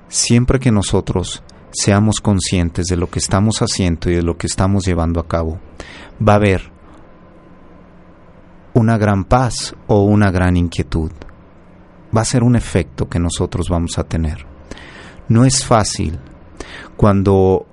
Siempre 0.07 0.59
que 0.59 0.71
nosotros 0.71 1.43
seamos 1.71 2.21
conscientes 2.21 2.85
de 2.85 2.95
lo 2.95 3.09
que 3.09 3.19
estamos 3.19 3.59
haciendo 3.59 4.09
y 4.09 4.15
de 4.15 4.23
lo 4.23 4.37
que 4.37 4.47
estamos 4.47 4.85
llevando 4.85 5.19
a 5.19 5.27
cabo, 5.27 5.59
va 6.25 6.33
a 6.33 6.37
haber 6.37 6.71
una 8.75 8.97
gran 8.97 9.23
paz 9.23 9.73
o 9.87 10.03
una 10.03 10.31
gran 10.31 10.57
inquietud. 10.57 11.11
Va 12.15 12.21
a 12.21 12.25
ser 12.25 12.43
un 12.43 12.55
efecto 12.55 13.09
que 13.09 13.19
nosotros 13.19 13.69
vamos 13.69 13.97
a 13.97 14.03
tener. 14.03 14.45
No 15.29 15.45
es 15.45 15.65
fácil 15.65 16.19
cuando 16.97 17.65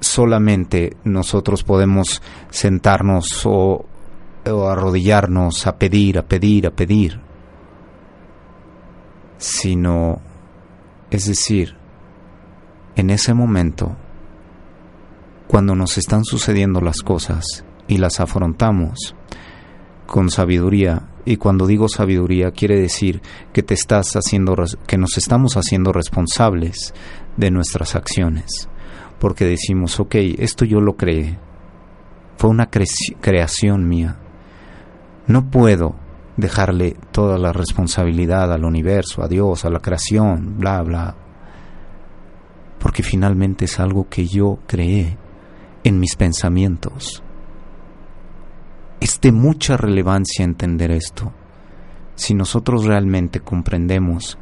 solamente 0.00 0.96
nosotros 1.04 1.62
podemos 1.62 2.20
sentarnos 2.50 3.42
o, 3.46 3.86
arrodillarnos 4.44 5.66
a 5.66 5.76
pedir, 5.76 6.18
a 6.18 6.22
pedir, 6.22 6.66
a 6.66 6.70
pedir, 6.70 7.20
sino, 9.38 10.20
es 11.10 11.26
decir, 11.26 11.76
en 12.96 13.10
ese 13.10 13.34
momento, 13.34 13.96
cuando 15.46 15.74
nos 15.76 15.96
están 15.96 16.24
sucediendo 16.24 16.80
las 16.80 17.02
cosas 17.02 17.64
y 17.86 17.98
las 17.98 18.18
afrontamos 18.20 19.14
con 20.06 20.30
sabiduría, 20.30 21.08
y 21.24 21.36
cuando 21.36 21.66
digo 21.66 21.88
sabiduría 21.88 22.52
quiere 22.52 22.80
decir 22.80 23.20
que 23.52 23.62
te 23.62 23.74
estás 23.74 24.12
haciendo 24.14 24.54
que 24.86 24.96
nos 24.96 25.18
estamos 25.18 25.56
haciendo 25.56 25.92
responsables 25.92 26.94
de 27.36 27.50
nuestras 27.50 27.96
acciones, 27.96 28.68
porque 29.18 29.44
decimos, 29.44 29.98
ok, 30.00 30.14
esto 30.38 30.64
yo 30.64 30.80
lo 30.80 30.96
creé, 30.96 31.38
fue 32.36 32.50
una 32.50 32.70
creación 32.70 33.88
mía, 33.88 34.16
no 35.26 35.50
puedo 35.50 35.96
dejarle 36.36 36.96
toda 37.12 37.38
la 37.38 37.52
responsabilidad 37.52 38.52
al 38.52 38.64
universo, 38.64 39.22
a 39.22 39.28
Dios, 39.28 39.64
a 39.64 39.70
la 39.70 39.80
creación, 39.80 40.58
bla, 40.58 40.82
bla. 40.82 41.14
Porque 42.78 43.02
finalmente 43.02 43.64
es 43.64 43.80
algo 43.80 44.08
que 44.08 44.26
yo 44.26 44.58
creé 44.66 45.16
en 45.82 45.98
mis 45.98 46.14
pensamientos. 46.16 47.22
Es 49.00 49.20
de 49.20 49.32
mucha 49.32 49.76
relevancia 49.76 50.44
entender 50.44 50.90
esto. 50.90 51.32
Si 52.14 52.34
nosotros 52.34 52.84
realmente 52.84 53.40
comprendemos 53.40 54.38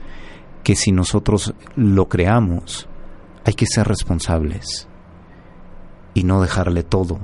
que 0.63 0.77
si 0.77 0.93
nosotros 0.93 1.55
lo 1.77 2.09
creamos, 2.09 2.89
hay 3.45 3.55
que 3.55 3.67
ser 3.67 3.87
responsables 3.87 4.89
y 6.15 6.25
no 6.25 6.41
dejarle 6.41 6.83
todo 6.83 7.19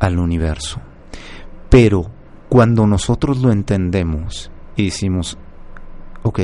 al 0.00 0.18
universo. 0.18 0.80
Pero 1.68 2.10
cuando 2.48 2.86
nosotros 2.86 3.38
lo 3.40 3.52
entendemos 3.52 4.50
y 4.76 4.86
decimos, 4.86 5.38
ok, 6.22 6.40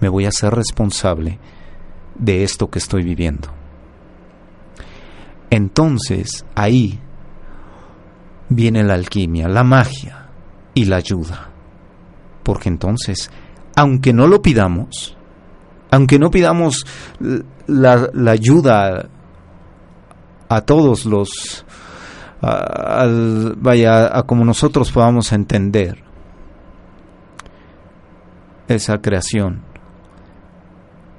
me 0.00 0.08
voy 0.08 0.26
a 0.26 0.32
ser 0.32 0.54
responsable 0.54 1.38
de 2.16 2.44
esto 2.44 2.70
que 2.70 2.78
estoy 2.78 3.02
viviendo. 3.02 3.48
Entonces 5.50 6.44
ahí 6.54 7.00
viene 8.54 8.82
la 8.82 8.94
alquimia, 8.94 9.48
la 9.48 9.64
magia 9.64 10.28
y 10.74 10.84
la 10.84 10.96
ayuda. 10.96 11.48
Porque 12.42 12.68
entonces, 12.68 13.30
aunque 13.76 14.12
no 14.12 14.26
lo 14.26 14.42
pidamos, 14.42 15.16
aunque 15.90 16.18
no 16.18 16.30
pidamos 16.30 16.86
la, 17.66 18.08
ayuda 18.30 19.08
a 20.48 20.60
todos 20.62 21.04
los, 21.04 21.64
vaya, 22.40 24.18
a 24.18 24.22
como 24.24 24.44
nosotros 24.44 24.90
podamos 24.90 25.32
entender 25.32 26.02
esa 28.68 28.98
creación, 29.00 29.62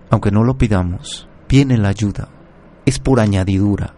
aunque 0.10 0.32
no 0.32 0.44
lo 0.44 0.58
pidamos, 0.58 1.28
viene 1.48 1.78
la 1.78 1.90
ayuda. 1.90 2.30
Es 2.86 3.00
por 3.00 3.20
añadidura. 3.20 3.94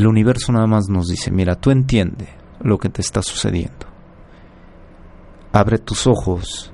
El 0.00 0.06
universo 0.06 0.50
nada 0.50 0.66
más 0.66 0.88
nos 0.88 1.08
dice, 1.08 1.30
mira, 1.30 1.56
tú 1.56 1.70
entiende 1.70 2.26
lo 2.62 2.78
que 2.78 2.88
te 2.88 3.02
está 3.02 3.20
sucediendo. 3.20 3.86
Abre 5.52 5.76
tus 5.76 6.06
ojos, 6.06 6.72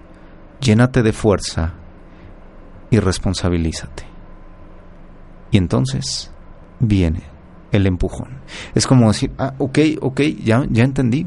llénate 0.61 1.03
de 1.03 1.13
fuerza 1.13 1.75
y 2.89 3.01
responsabilízate. 3.01 4.05
Y 5.51 5.57
entonces 5.57 6.31
viene 6.79 7.25
el 7.73 7.89
empujón. 7.89 8.29
Es 8.77 8.87
como 8.87 9.09
decir, 9.09 9.33
ah, 9.39 9.55
ok, 9.59 9.79
ok, 10.03 10.21
ya, 10.45 10.65
ya 10.71 10.85
entendí. 10.85 11.27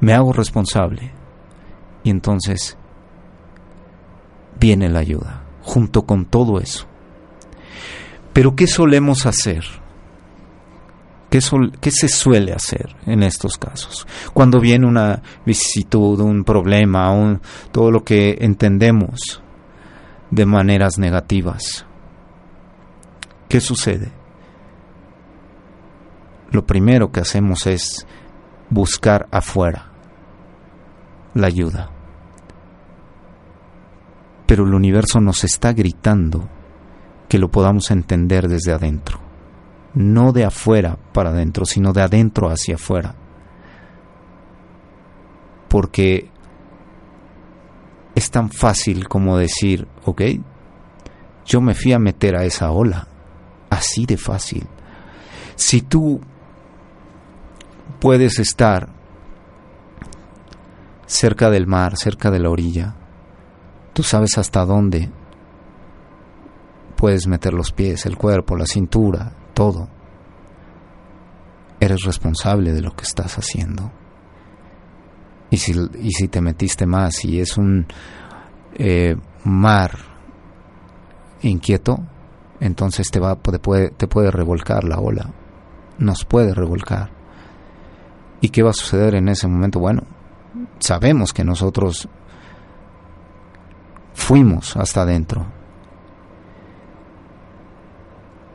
Me 0.00 0.12
hago 0.12 0.34
responsable. 0.34 1.12
Y 2.04 2.10
entonces 2.10 2.76
viene 4.60 4.90
la 4.90 4.98
ayuda, 4.98 5.44
junto 5.62 6.02
con 6.02 6.26
todo 6.26 6.60
eso. 6.60 6.84
Pero 8.34 8.54
¿qué 8.54 8.66
solemos 8.66 9.24
hacer? 9.24 9.80
¿Qué, 11.32 11.90
se 11.90 12.08
suele 12.08 12.52
hacer 12.52 12.94
en 13.06 13.22
estos 13.22 13.56
casos? 13.56 14.06
Cuando 14.34 14.60
viene 14.60 14.86
una 14.86 15.22
vicisitud, 15.46 16.20
un 16.20 16.44
problema, 16.44 17.40
todo 17.72 17.90
lo 17.90 18.04
que 18.04 18.36
entendemos 18.40 19.42
de 20.30 20.44
maneras 20.44 20.98
negativas. 20.98 21.86
¿Qué 23.48 23.60
sucede? 23.60 24.12
Lo 26.50 26.66
primero 26.66 27.10
que 27.10 27.20
hacemos 27.20 27.66
es 27.66 28.06
buscar 28.68 29.26
afuera 29.30 29.90
la 31.34 31.46
ayuda 31.46 31.90
pero 34.52 34.66
el 34.66 34.74
universo 34.74 35.18
nos 35.18 35.44
está 35.44 35.72
gritando 35.72 36.46
que 37.26 37.38
lo 37.38 37.50
podamos 37.50 37.90
entender 37.90 38.48
desde 38.48 38.74
adentro. 38.74 39.31
No 39.94 40.32
de 40.32 40.44
afuera 40.44 40.98
para 41.12 41.30
adentro, 41.30 41.64
sino 41.64 41.92
de 41.92 42.02
adentro 42.02 42.48
hacia 42.48 42.76
afuera. 42.76 43.14
Porque 45.68 46.30
es 48.14 48.30
tan 48.30 48.50
fácil 48.50 49.08
como 49.08 49.36
decir, 49.36 49.88
ok, 50.04 50.22
yo 51.44 51.60
me 51.60 51.74
fui 51.74 51.92
a 51.92 51.98
meter 51.98 52.36
a 52.36 52.44
esa 52.44 52.70
ola. 52.70 53.08
Así 53.70 54.06
de 54.06 54.16
fácil. 54.16 54.66
Si 55.56 55.80
tú 55.80 56.20
puedes 58.00 58.38
estar 58.38 58.88
cerca 61.06 61.50
del 61.50 61.66
mar, 61.66 61.96
cerca 61.96 62.30
de 62.30 62.38
la 62.38 62.50
orilla, 62.50 62.96
Tú 63.92 64.02
sabes 64.02 64.38
hasta 64.38 64.64
dónde 64.64 65.10
puedes 66.96 67.26
meter 67.26 67.52
los 67.52 67.72
pies, 67.72 68.06
el 68.06 68.16
cuerpo, 68.16 68.56
la 68.56 68.64
cintura, 68.64 69.32
todo. 69.54 69.88
Eres 71.80 72.02
responsable 72.04 72.72
de 72.72 72.82
lo 72.82 72.94
que 72.94 73.04
estás 73.04 73.36
haciendo. 73.38 73.90
Y 75.50 75.58
si, 75.58 75.72
y 76.00 76.12
si 76.12 76.28
te 76.28 76.40
metiste 76.40 76.86
más 76.86 77.24
y 77.24 77.40
es 77.40 77.56
un 77.56 77.86
eh, 78.74 79.16
mar 79.44 79.98
inquieto, 81.42 81.98
entonces 82.60 83.10
te, 83.10 83.20
va, 83.20 83.36
te, 83.36 83.58
puede, 83.58 83.90
te 83.90 84.06
puede 84.06 84.30
revolcar 84.30 84.84
la 84.84 84.98
ola. 84.98 85.30
Nos 85.98 86.24
puede 86.24 86.54
revolcar. 86.54 87.10
¿Y 88.40 88.48
qué 88.48 88.62
va 88.62 88.70
a 88.70 88.74
suceder 88.74 89.14
en 89.14 89.28
ese 89.28 89.46
momento? 89.46 89.78
Bueno, 89.78 90.02
sabemos 90.78 91.32
que 91.32 91.44
nosotros 91.44 92.08
fuimos 94.14 94.76
hasta 94.76 95.02
adentro 95.02 95.61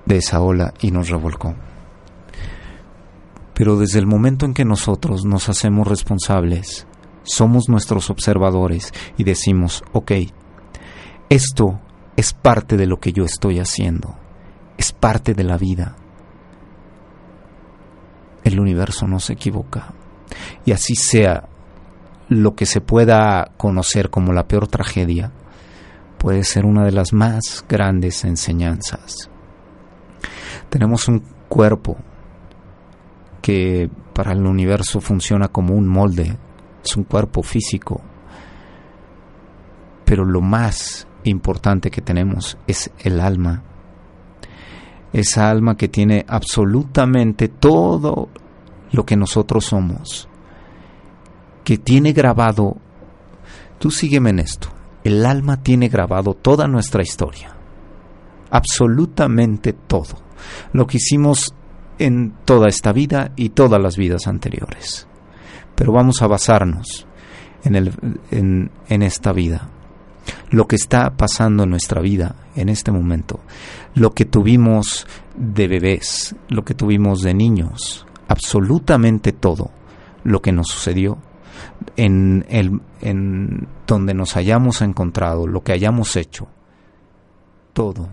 de 0.08 0.17
esa 0.17 0.41
ola 0.41 0.74
y 0.80 0.91
nos 0.91 1.10
revolcó. 1.10 1.54
Pero 3.54 3.78
desde 3.78 4.00
el 4.00 4.08
momento 4.08 4.46
en 4.46 4.54
que 4.54 4.65
nosotros 4.65 5.26
nos 5.26 5.50
hacemos 5.50 5.88
responsables, 5.88 6.88
somos 7.24 7.67
nuestros 7.67 8.10
observadores 8.10 8.93
y 9.17 9.24
decimos, 9.24 9.84
ok, 9.91 10.12
esto 11.30 11.82
es 12.15 12.34
parte 12.34 12.78
de 12.78 12.88
lo 12.88 13.00
que 13.00 13.12
yo 13.12 13.26
estoy 13.26 13.60
haciendo, 13.60 14.15
es 14.78 14.91
parte 14.91 15.34
de 15.34 15.43
la 15.43 15.58
vida. 15.58 15.96
El 18.43 18.60
universo 18.60 19.08
no 19.08 19.20
se 19.20 19.34
equivoca, 19.34 19.93
y 20.65 20.72
así 20.72 20.96
sea 20.96 21.50
lo 22.30 22.56
que 22.56 22.65
se 22.65 22.80
pueda 22.80 23.52
conocer 23.58 24.10
como 24.10 24.32
la 24.32 24.48
peor 24.48 24.67
tragedia, 24.67 25.32
puede 26.17 26.43
ser 26.43 26.65
una 26.65 26.86
de 26.86 26.91
las 26.91 27.12
más 27.12 27.65
grandes 27.67 28.24
enseñanzas. 28.24 29.30
Tenemos 30.69 31.08
un 31.08 31.23
cuerpo 31.47 31.97
que 33.41 33.89
para 34.13 34.34
el 34.34 34.45
universo 34.45 34.99
funciona 34.99 35.47
como 35.47 35.73
un 35.73 35.88
molde, 35.88 36.38
es 36.84 36.97
un 36.97 37.03
cuerpo 37.03 37.43
físico, 37.43 38.01
pero 40.03 40.25
lo 40.25 40.41
más 40.41 41.08
importante 41.23 41.91
que 41.91 42.01
tenemos 42.01 42.58
es 42.67 42.91
el 42.99 43.19
alma. 43.19 43.63
Esa 45.13 45.49
alma 45.49 45.77
que 45.77 45.88
tiene 45.88 46.25
absolutamente 46.27 47.47
todo 47.47 48.30
lo 48.91 49.06
que 49.06 49.15
nosotros 49.15 49.65
somos, 49.65 50.27
que 51.63 51.77
tiene 51.77 52.13
grabado, 52.13 52.77
tú 53.80 53.91
sígueme 53.91 54.32
en 54.32 54.39
esto, 54.39 54.69
el 55.03 55.25
alma 55.25 55.63
tiene 55.63 55.88
grabado 55.88 56.34
toda 56.34 56.67
nuestra 56.67 57.01
historia, 57.01 57.56
absolutamente 58.49 59.73
todo, 59.73 60.27
lo 60.73 60.88
que 60.88 60.97
hicimos 60.97 61.54
en 62.00 62.34
toda 62.45 62.67
esta 62.67 62.91
vida 62.93 63.32
y 63.36 63.50
todas 63.50 63.82
las 63.82 63.97
vidas 63.97 64.28
anteriores. 64.28 65.08
Pero 65.76 65.91
vamos 65.91 66.21
a 66.21 66.28
basarnos 66.28 67.08
en, 67.63 68.71
en 68.89 69.02
esta 69.04 69.34
vida, 69.34 69.69
lo 70.50 70.67
que 70.67 70.76
está 70.76 71.12
pasando 71.12 71.63
en 71.63 71.69
nuestra 71.69 72.02
vida 72.02 72.36
en 72.56 72.69
este 72.69 72.91
momento, 72.91 73.39
lo 73.95 74.13
que 74.13 74.26
tuvimos 74.26 75.08
de 75.36 75.67
bebés, 75.67 76.36
lo 76.50 76.63
que 76.63 76.73
tuvimos 76.73 77.21
de 77.21 77.34
niños, 77.34 78.06
absolutamente 78.28 79.32
todo 79.32 79.71
lo 80.23 80.41
que 80.41 80.52
nos 80.52 80.67
sucedió 80.67 81.17
en, 81.95 82.45
el, 82.50 82.82
en 83.02 83.67
donde 83.86 84.13
nos 84.13 84.36
hayamos 84.36 84.82
encontrado, 84.82 85.47
lo 85.47 85.63
que 85.63 85.73
hayamos 85.73 86.15
hecho, 86.15 86.47
todo 87.73 88.10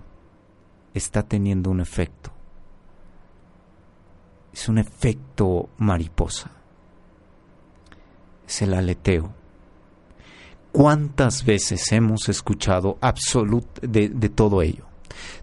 está 0.94 1.22
teniendo 1.22 1.70
un 1.70 1.80
efecto 1.80 2.34
es 4.54 4.68
un 4.68 4.78
efecto 4.78 5.68
mariposa. 5.78 6.50
Es 8.46 8.62
el 8.62 8.72
aleteo. 8.72 9.32
¿Cuántas 10.70 11.44
veces 11.44 11.90
hemos 11.92 12.28
escuchado 12.28 12.98
de, 13.82 14.08
de 14.08 14.28
todo 14.28 14.62
ello? 14.62 14.84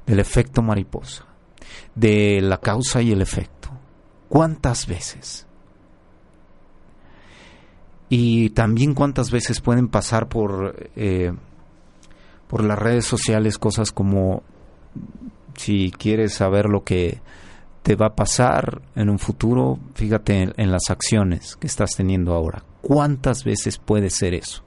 Del 0.05 0.19
efecto 0.19 0.61
mariposa, 0.61 1.25
de 1.93 2.39
la 2.41 2.57
causa 2.59 3.01
y 3.01 3.11
el 3.11 3.21
efecto. 3.21 3.69
¿Cuántas 4.29 4.87
veces? 4.87 5.45
Y 8.07 8.49
también 8.51 8.93
cuántas 8.93 9.29
veces 9.29 9.59
pueden 9.61 9.89
pasar 9.89 10.27
por, 10.27 10.89
eh, 10.95 11.33
por 12.47 12.63
las 12.63 12.79
redes 12.79 13.05
sociales 13.05 13.57
cosas 13.57 13.91
como 13.91 14.43
si 15.55 15.91
quieres 15.91 16.33
saber 16.33 16.65
lo 16.65 16.83
que 16.83 17.21
te 17.83 17.95
va 17.95 18.07
a 18.07 18.15
pasar 18.15 18.81
en 18.95 19.09
un 19.09 19.19
futuro, 19.19 19.79
fíjate 19.95 20.53
en, 20.55 20.71
las 20.71 20.89
acciones 20.89 21.55
que 21.55 21.67
estás 21.67 21.91
teniendo 21.95 22.33
ahora. 22.33 22.63
¿Cuántas 22.81 23.43
veces 23.43 23.77
puede 23.77 24.09
ser 24.09 24.33
eso? 24.33 24.63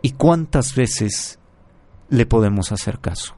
¿Y 0.00 0.12
cuántas 0.12 0.74
veces 0.74 1.38
le 2.08 2.24
podemos 2.24 2.72
hacer 2.72 2.98
caso? 2.98 3.34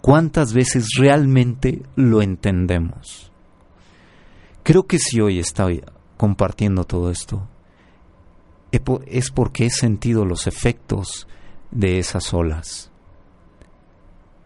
¿Cuántas 0.00 0.52
veces 0.52 0.88
realmente 0.98 1.82
lo 1.94 2.22
entendemos? 2.22 3.30
Creo 4.62 4.86
que 4.86 4.98
si 4.98 5.20
hoy 5.20 5.38
estoy 5.38 5.84
compartiendo 6.16 6.84
todo 6.84 7.10
esto, 7.10 7.48
es 9.06 9.30
porque 9.30 9.66
he 9.66 9.70
sentido 9.70 10.24
los 10.24 10.46
efectos 10.46 11.26
de 11.76 11.98
esas 11.98 12.32
olas 12.32 12.90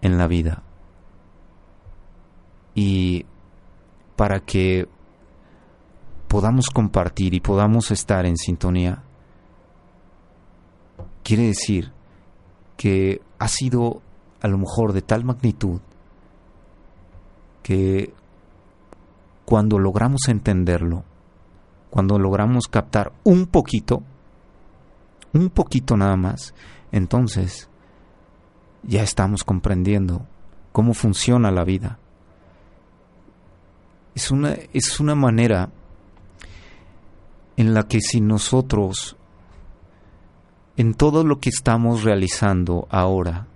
en 0.02 0.18
la 0.18 0.26
vida. 0.26 0.64
Y 2.74 3.24
para 4.16 4.40
que 4.40 4.88
podamos 6.26 6.70
compartir 6.70 7.34
y 7.34 7.40
podamos 7.40 7.92
estar 7.92 8.26
en 8.26 8.36
sintonía, 8.36 9.04
quiere 11.22 11.44
decir 11.44 11.92
que 12.76 13.22
ha 13.38 13.46
sido 13.46 14.02
a 14.40 14.48
lo 14.48 14.58
mejor 14.58 14.92
de 14.92 15.02
tal 15.02 15.24
magnitud 15.24 15.80
que 17.62 18.12
cuando 19.44 19.78
logramos 19.78 20.22
entenderlo, 20.28 21.04
cuando 21.90 22.18
logramos 22.18 22.66
captar 22.66 23.12
un 23.22 23.46
poquito, 23.46 24.02
un 25.32 25.50
poquito 25.50 25.96
nada 25.96 26.16
más, 26.16 26.54
entonces 26.92 27.68
ya 28.82 29.02
estamos 29.02 29.44
comprendiendo 29.44 30.26
cómo 30.72 30.94
funciona 30.94 31.50
la 31.50 31.64
vida. 31.64 31.98
Es 34.14 34.30
una, 34.30 34.56
es 34.72 35.00
una 35.00 35.14
manera 35.14 35.70
en 37.56 37.74
la 37.74 37.84
que 37.84 38.00
si 38.00 38.20
nosotros, 38.20 39.16
en 40.76 40.94
todo 40.94 41.24
lo 41.24 41.38
que 41.40 41.50
estamos 41.50 42.02
realizando 42.02 42.86
ahora, 42.90 43.46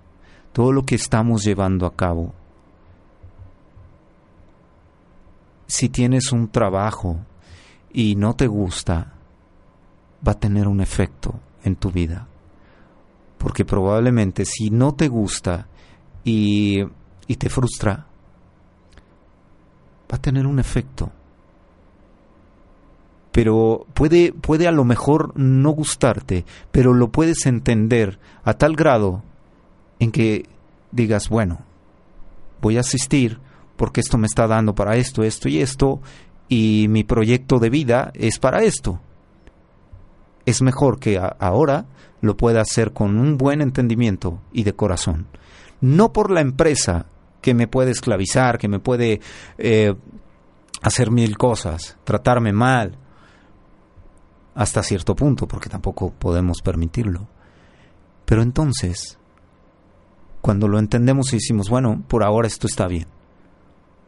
todo 0.52 0.72
lo 0.72 0.84
que 0.84 0.94
estamos 0.94 1.44
llevando 1.44 1.86
a 1.86 1.94
cabo, 1.94 2.32
si 5.66 5.88
tienes 5.88 6.30
un 6.30 6.48
trabajo 6.48 7.18
y 7.92 8.14
no 8.16 8.36
te 8.36 8.46
gusta, 8.46 9.14
va 10.26 10.32
a 10.32 10.38
tener 10.38 10.68
un 10.68 10.80
efecto 10.80 11.40
en 11.64 11.76
tu 11.76 11.90
vida 11.90 12.28
porque 13.44 13.66
probablemente 13.66 14.46
si 14.46 14.70
no 14.70 14.94
te 14.94 15.06
gusta 15.06 15.66
y, 16.24 16.82
y 17.26 17.36
te 17.36 17.50
frustra, 17.50 18.06
va 20.10 20.16
a 20.16 20.18
tener 20.18 20.46
un 20.46 20.58
efecto. 20.58 21.12
Pero 23.32 23.86
puede, 23.92 24.32
puede 24.32 24.66
a 24.66 24.72
lo 24.72 24.86
mejor 24.86 25.38
no 25.38 25.72
gustarte, 25.72 26.46
pero 26.72 26.94
lo 26.94 27.10
puedes 27.10 27.44
entender 27.44 28.18
a 28.44 28.54
tal 28.54 28.76
grado 28.76 29.22
en 29.98 30.10
que 30.10 30.48
digas, 30.90 31.28
bueno, 31.28 31.58
voy 32.62 32.78
a 32.78 32.80
asistir 32.80 33.40
porque 33.76 34.00
esto 34.00 34.16
me 34.16 34.26
está 34.26 34.46
dando 34.46 34.74
para 34.74 34.96
esto, 34.96 35.22
esto 35.22 35.50
y 35.50 35.60
esto, 35.60 36.00
y 36.48 36.86
mi 36.88 37.04
proyecto 37.04 37.58
de 37.58 37.68
vida 37.68 38.10
es 38.14 38.38
para 38.38 38.62
esto. 38.62 39.00
Es 40.46 40.62
mejor 40.62 40.98
que 40.98 41.20
ahora 41.38 41.84
lo 42.24 42.36
pueda 42.36 42.62
hacer 42.62 42.92
con 42.92 43.18
un 43.18 43.36
buen 43.36 43.60
entendimiento 43.60 44.40
y 44.52 44.64
de 44.64 44.74
corazón. 44.74 45.26
No 45.80 46.12
por 46.12 46.30
la 46.30 46.40
empresa 46.40 47.06
que 47.42 47.52
me 47.54 47.68
puede 47.68 47.90
esclavizar, 47.90 48.58
que 48.58 48.68
me 48.68 48.78
puede 48.78 49.20
eh, 49.58 49.94
hacer 50.80 51.10
mil 51.10 51.36
cosas, 51.36 51.98
tratarme 52.04 52.52
mal, 52.52 52.96
hasta 54.54 54.82
cierto 54.82 55.14
punto, 55.14 55.46
porque 55.46 55.68
tampoco 55.68 56.12
podemos 56.12 56.62
permitirlo. 56.62 57.28
Pero 58.24 58.42
entonces, 58.42 59.18
cuando 60.40 60.66
lo 60.66 60.78
entendemos 60.78 61.32
y 61.32 61.36
decimos, 61.36 61.68
bueno, 61.68 62.02
por 62.08 62.22
ahora 62.22 62.48
esto 62.48 62.66
está 62.66 62.86
bien, 62.86 63.06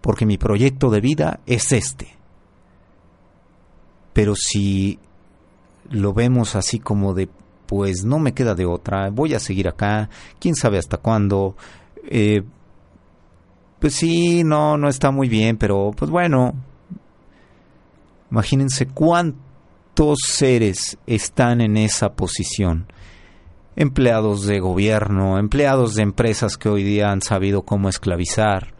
porque 0.00 0.24
mi 0.24 0.38
proyecto 0.38 0.88
de 0.88 1.00
vida 1.02 1.40
es 1.44 1.72
este. 1.72 2.16
Pero 4.14 4.34
si 4.34 4.98
lo 5.90 6.14
vemos 6.14 6.56
así 6.56 6.78
como 6.78 7.12
de 7.12 7.28
pues 7.66 8.04
no 8.04 8.18
me 8.18 8.32
queda 8.32 8.54
de 8.54 8.64
otra, 8.64 9.10
voy 9.10 9.34
a 9.34 9.40
seguir 9.40 9.68
acá, 9.68 10.08
quién 10.38 10.54
sabe 10.54 10.78
hasta 10.78 10.96
cuándo. 10.96 11.56
Eh, 12.08 12.42
pues 13.78 13.94
sí, 13.94 14.42
no, 14.44 14.76
no 14.76 14.88
está 14.88 15.10
muy 15.10 15.28
bien, 15.28 15.56
pero 15.56 15.90
pues 15.96 16.10
bueno, 16.10 16.54
imagínense 18.30 18.86
cuántos 18.86 20.18
seres 20.26 20.98
están 21.06 21.60
en 21.60 21.76
esa 21.76 22.14
posición. 22.14 22.86
Empleados 23.76 24.46
de 24.46 24.58
gobierno, 24.58 25.38
empleados 25.38 25.94
de 25.94 26.02
empresas 26.02 26.56
que 26.56 26.70
hoy 26.70 26.82
día 26.82 27.10
han 27.10 27.20
sabido 27.20 27.62
cómo 27.62 27.90
esclavizar, 27.90 28.74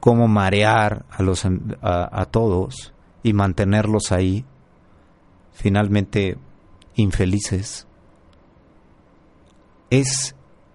cómo 0.00 0.26
marear 0.26 1.04
a, 1.10 1.22
los, 1.22 1.46
a 1.82 2.26
todos 2.30 2.94
y 3.22 3.34
mantenerlos 3.34 4.10
ahí, 4.10 4.46
finalmente 5.52 6.38
infelices 6.94 7.86
es 9.92 10.34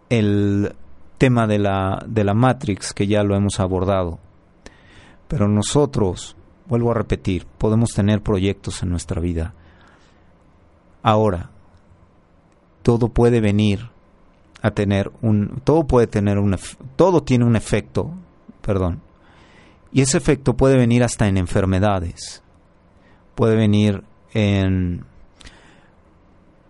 el 0.09 0.75
tema 1.17 1.47
de 1.47 1.57
la, 1.57 2.03
de 2.07 2.23
la 2.23 2.35
Matrix 2.35 2.93
que 2.93 3.07
ya 3.07 3.23
lo 3.23 3.35
hemos 3.35 3.59
abordado. 3.59 4.19
Pero 5.27 5.47
nosotros, 5.47 6.35
vuelvo 6.67 6.91
a 6.91 6.93
repetir, 6.93 7.47
podemos 7.57 7.89
tener 7.89 8.21
proyectos 8.21 8.83
en 8.83 8.91
nuestra 8.91 9.19
vida. 9.19 9.55
Ahora, 11.01 11.49
todo 12.83 13.09
puede 13.09 13.41
venir 13.41 13.89
a 14.61 14.71
tener 14.71 15.11
un 15.21 15.61
todo 15.63 15.85
puede 15.85 16.07
tener 16.07 16.37
un 16.37 16.55
todo 16.95 17.23
tiene 17.23 17.45
un 17.45 17.55
efecto, 17.55 18.13
perdón. 18.61 19.01
Y 19.91 20.01
ese 20.01 20.19
efecto 20.19 20.55
puede 20.55 20.77
venir 20.77 21.03
hasta 21.03 21.27
en 21.27 21.37
enfermedades, 21.37 22.43
puede 23.33 23.55
venir 23.55 24.03
en, 24.33 25.05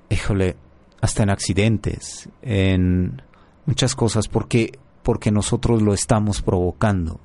híjole, 0.09 0.55
hasta 1.01 1.23
en 1.23 1.29
accidentes, 1.29 2.29
en 2.41 3.21
muchas 3.65 3.95
cosas, 3.95 4.27
porque, 4.27 4.79
porque 5.03 5.31
nosotros 5.31 5.81
lo 5.81 5.93
estamos 5.93 6.41
provocando. 6.41 7.19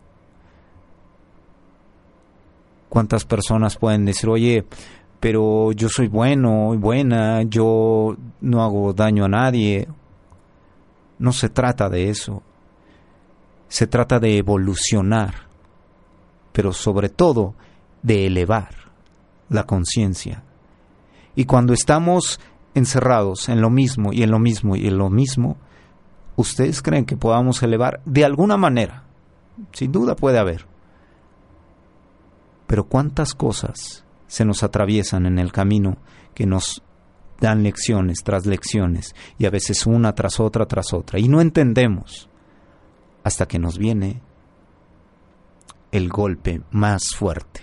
¿Cuántas 2.88 3.24
personas 3.24 3.76
pueden 3.76 4.04
decir, 4.04 4.28
oye, 4.28 4.66
pero 5.18 5.72
yo 5.72 5.88
soy 5.88 6.08
bueno 6.08 6.74
y 6.74 6.76
buena, 6.76 7.42
yo 7.42 8.16
no 8.40 8.62
hago 8.62 8.92
daño 8.92 9.24
a 9.24 9.28
nadie? 9.28 9.88
No 11.18 11.32
se 11.32 11.48
trata 11.48 11.88
de 11.88 12.10
eso. 12.10 12.42
Se 13.68 13.86
trata 13.86 14.18
de 14.18 14.36
evolucionar, 14.36 15.46
pero 16.52 16.74
sobre 16.74 17.08
todo 17.08 17.54
de 18.02 18.26
elevar 18.26 18.74
la 19.48 19.64
conciencia. 19.64 20.42
Y 21.34 21.46
cuando 21.46 21.72
estamos 21.72 22.40
encerrados 22.74 23.48
en 23.48 23.60
lo 23.60 23.70
mismo 23.70 24.12
y 24.12 24.22
en 24.22 24.30
lo 24.30 24.38
mismo 24.38 24.76
y 24.76 24.86
en 24.86 24.98
lo 24.98 25.10
mismo, 25.10 25.56
¿ustedes 26.36 26.82
creen 26.82 27.04
que 27.04 27.16
podamos 27.16 27.62
elevar 27.62 28.00
de 28.04 28.24
alguna 28.24 28.56
manera? 28.56 29.04
Sin 29.72 29.92
duda 29.92 30.16
puede 30.16 30.38
haber. 30.38 30.66
Pero 32.66 32.84
cuántas 32.84 33.34
cosas 33.34 34.04
se 34.26 34.44
nos 34.44 34.62
atraviesan 34.62 35.26
en 35.26 35.38
el 35.38 35.52
camino 35.52 35.98
que 36.34 36.46
nos 36.46 36.82
dan 37.40 37.62
lecciones 37.62 38.18
tras 38.24 38.46
lecciones 38.46 39.14
y 39.36 39.46
a 39.46 39.50
veces 39.50 39.86
una 39.86 40.14
tras 40.14 40.40
otra 40.40 40.64
tras 40.66 40.92
otra 40.92 41.18
y 41.18 41.28
no 41.28 41.40
entendemos 41.40 42.30
hasta 43.24 43.46
que 43.46 43.58
nos 43.58 43.78
viene 43.78 44.22
el 45.90 46.08
golpe 46.08 46.62
más 46.70 47.02
fuerte. 47.14 47.60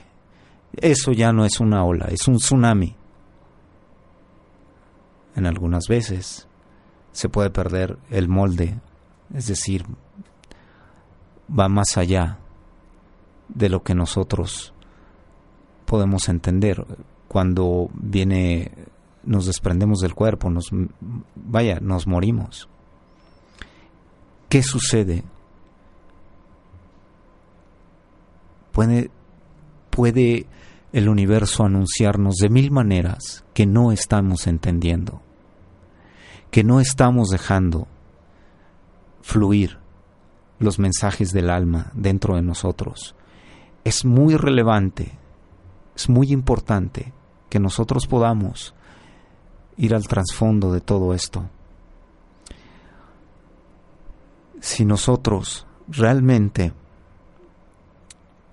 Eso 0.74 1.12
ya 1.12 1.34
no 1.34 1.46
es 1.46 1.60
una 1.60 1.84
ola, 1.84 2.06
es 2.12 2.28
un 2.28 2.36
tsunami. 2.36 2.96
En 5.40 5.46
algunas 5.46 5.86
veces 5.88 6.50
se 7.14 7.30
puede 7.30 7.50
perder 7.50 7.98
el 8.10 8.28
molde, 8.28 8.78
es 9.34 9.48
decir, 9.48 9.86
va 11.50 11.70
más 11.70 11.98
allá 11.98 12.40
de 13.48 13.70
lo 13.70 13.82
que 13.82 13.96
nosotros 13.96 14.74
podemos 15.86 16.28
entender 16.28 16.86
cuando 17.30 17.90
viene 17.94 18.74
nos 19.24 19.46
desprendemos 19.46 20.00
del 20.00 20.14
cuerpo, 20.14 20.50
nos 20.50 20.72
vaya, 21.36 21.80
nos 21.80 22.06
morimos. 22.06 22.68
¿Qué 24.50 24.62
sucede? 24.62 25.24
Puede 28.74 29.10
puede 29.90 30.48
el 30.92 31.08
universo 31.08 31.64
anunciarnos 31.64 32.36
de 32.36 32.50
mil 32.50 32.72
maneras 32.72 33.46
que 33.54 33.66
no 33.66 33.92
estamos 33.92 34.48
entendiendo, 34.48 35.22
que 36.52 36.64
no 36.64 36.80
estamos 36.80 37.30
dejando 37.30 37.88
fluir 39.22 39.78
los 40.60 40.80
mensajes 40.80 41.32
del 41.32 41.50
alma 41.50 41.92
dentro 41.94 42.36
de 42.36 42.42
nosotros. 42.42 43.16
Es 43.84 44.04
muy 44.06 44.36
relevante 44.36 45.20
es 46.00 46.08
muy 46.08 46.32
importante 46.32 47.12
que 47.50 47.60
nosotros 47.60 48.08
podamos 48.08 48.74
ir 49.76 49.94
al 49.94 50.08
trasfondo 50.08 50.72
de 50.72 50.80
todo 50.80 51.14
esto. 51.14 51.50
Si 54.62 54.86
nosotros 54.86 55.68
realmente 55.90 56.72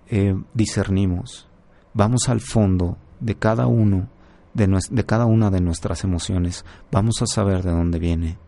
eh, 0.08 0.34
discernimos, 0.54 1.46
vamos 1.94 2.28
al 2.28 2.40
fondo 2.40 2.98
de 3.20 3.36
cada 3.36 3.68
uno 3.68 4.08
de, 4.56 5.04
cada 5.04 5.26
una 5.26 5.50
de 5.50 5.60
nuestras 5.60 6.02
emociones, 6.02 6.64
vamos 6.90 7.20
a 7.22 7.26
saber 7.26 7.62
de 7.62 7.70
dónde 7.70 7.98
viene, 7.98 8.38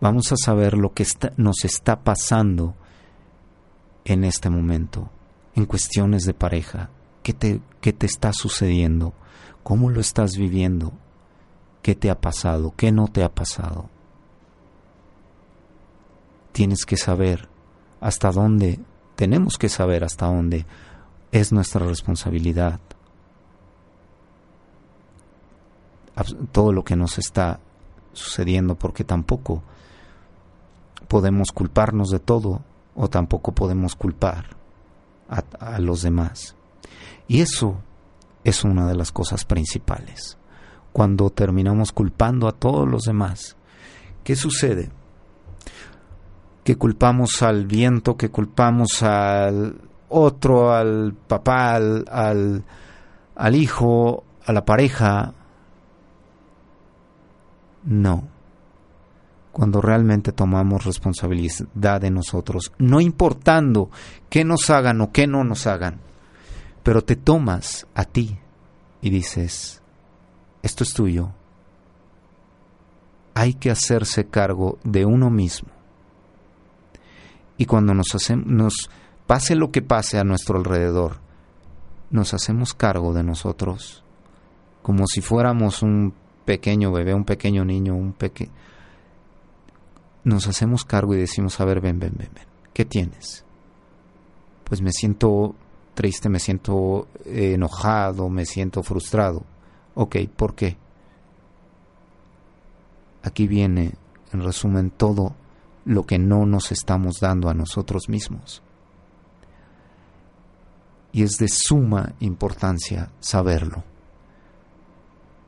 vamos 0.00 0.32
a 0.32 0.36
saber 0.36 0.76
lo 0.76 0.94
que 0.94 1.06
nos 1.36 1.64
está 1.64 2.00
pasando 2.02 2.74
en 4.04 4.24
este 4.24 4.48
momento, 4.48 5.10
en 5.54 5.66
cuestiones 5.66 6.24
de 6.24 6.34
pareja, 6.34 6.90
¿Qué 7.22 7.34
te, 7.34 7.60
qué 7.82 7.92
te 7.92 8.06
está 8.06 8.32
sucediendo? 8.32 9.12
¿Cómo 9.62 9.90
lo 9.90 10.00
estás 10.00 10.38
viviendo? 10.38 10.94
¿Qué 11.82 11.94
te 11.94 12.08
ha 12.08 12.18
pasado? 12.18 12.72
¿Qué 12.74 12.90
no 12.90 13.08
te 13.08 13.22
ha 13.22 13.34
pasado? 13.34 13.90
Tienes 16.52 16.86
que 16.86 16.96
saber 16.96 17.50
hasta 18.00 18.32
dónde, 18.32 18.80
tenemos 19.14 19.58
que 19.58 19.68
saber 19.68 20.04
hasta 20.04 20.24
dónde 20.24 20.64
es 21.30 21.52
nuestra 21.52 21.84
responsabilidad. 21.84 22.80
Todo 26.52 26.72
lo 26.72 26.84
que 26.84 26.96
nos 26.96 27.18
está 27.18 27.60
sucediendo, 28.12 28.74
porque 28.74 29.04
tampoco 29.04 29.62
podemos 31.08 31.52
culparnos 31.52 32.10
de 32.10 32.18
todo 32.18 32.62
o 32.94 33.08
tampoco 33.08 33.52
podemos 33.52 33.94
culpar 33.94 34.56
a, 35.28 35.78
los 35.78 36.02
demás. 36.02 36.56
Y 37.26 37.40
eso 37.40 37.76
es 38.44 38.64
una 38.64 38.86
de 38.86 38.96
las 38.96 39.12
cosas 39.12 39.44
principales. 39.44 40.38
Cuando 40.92 41.30
terminamos 41.30 41.92
culpando 41.92 42.48
a 42.48 42.52
todos 42.52 42.88
los 42.88 43.02
demás, 43.02 43.56
¿qué 44.24 44.36
sucede? 44.36 44.90
Que 46.64 46.76
culpamos 46.76 47.42
al 47.42 47.66
viento, 47.66 48.16
que 48.16 48.30
culpamos 48.30 49.02
al 49.02 49.80
otro, 50.08 50.72
al 50.72 51.14
papá, 51.14 51.76
al, 51.76 52.64
al, 53.36 53.54
hijo, 53.54 54.24
a 54.44 54.52
la 54.52 54.64
pareja. 54.64 55.34
No. 57.84 58.28
Cuando 59.52 59.80
realmente 59.80 60.32
tomamos 60.32 60.84
responsabilidad 60.84 62.00
de 62.00 62.10
nosotros, 62.10 62.72
no 62.78 63.00
importando 63.00 63.90
qué 64.30 64.44
nos 64.44 64.70
hagan 64.70 65.00
o 65.00 65.10
qué 65.10 65.26
no 65.26 65.42
nos 65.42 65.66
hagan, 65.66 66.00
pero 66.82 67.02
te 67.02 67.16
tomas 67.16 67.86
a 67.94 68.04
ti 68.04 68.38
y 69.00 69.10
dices, 69.10 69.82
esto 70.62 70.84
es 70.84 70.92
tuyo. 70.92 71.30
Hay 73.34 73.54
que 73.54 73.70
hacerse 73.70 74.26
cargo 74.26 74.78
de 74.84 75.04
uno 75.04 75.30
mismo. 75.30 75.68
Y 77.56 77.66
cuando 77.66 77.94
nos, 77.94 78.14
hacemos, 78.14 78.46
nos 78.46 78.90
pase 79.26 79.56
lo 79.56 79.70
que 79.70 79.82
pase 79.82 80.18
a 80.18 80.24
nuestro 80.24 80.58
alrededor, 80.58 81.16
nos 82.10 82.32
hacemos 82.34 82.74
cargo 82.74 83.12
de 83.12 83.22
nosotros, 83.22 84.04
como 84.82 85.06
si 85.06 85.20
fuéramos 85.20 85.82
un 85.82 86.14
pequeño 86.48 86.90
bebé, 86.90 87.12
un 87.12 87.26
pequeño 87.26 87.62
niño, 87.62 87.94
un 87.94 88.14
pequeño... 88.14 88.50
Nos 90.24 90.48
hacemos 90.48 90.86
cargo 90.86 91.14
y 91.14 91.18
decimos, 91.18 91.60
a 91.60 91.66
ver, 91.66 91.82
ven, 91.82 91.98
ven, 91.98 92.14
ven, 92.16 92.30
ven, 92.34 92.46
¿qué 92.72 92.86
tienes? 92.86 93.44
Pues 94.64 94.80
me 94.80 94.90
siento 94.90 95.54
triste, 95.92 96.30
me 96.30 96.38
siento 96.38 97.06
eh, 97.26 97.52
enojado, 97.52 98.30
me 98.30 98.46
siento 98.46 98.82
frustrado. 98.82 99.44
Ok, 99.94 100.16
¿por 100.34 100.54
qué? 100.54 100.78
Aquí 103.24 103.46
viene, 103.46 103.92
en 104.32 104.42
resumen, 104.42 104.88
todo 104.88 105.34
lo 105.84 106.06
que 106.06 106.18
no 106.18 106.46
nos 106.46 106.72
estamos 106.72 107.20
dando 107.20 107.50
a 107.50 107.54
nosotros 107.54 108.08
mismos. 108.08 108.62
Y 111.12 111.24
es 111.24 111.32
de 111.32 111.48
suma 111.48 112.14
importancia 112.20 113.10
saberlo. 113.20 113.84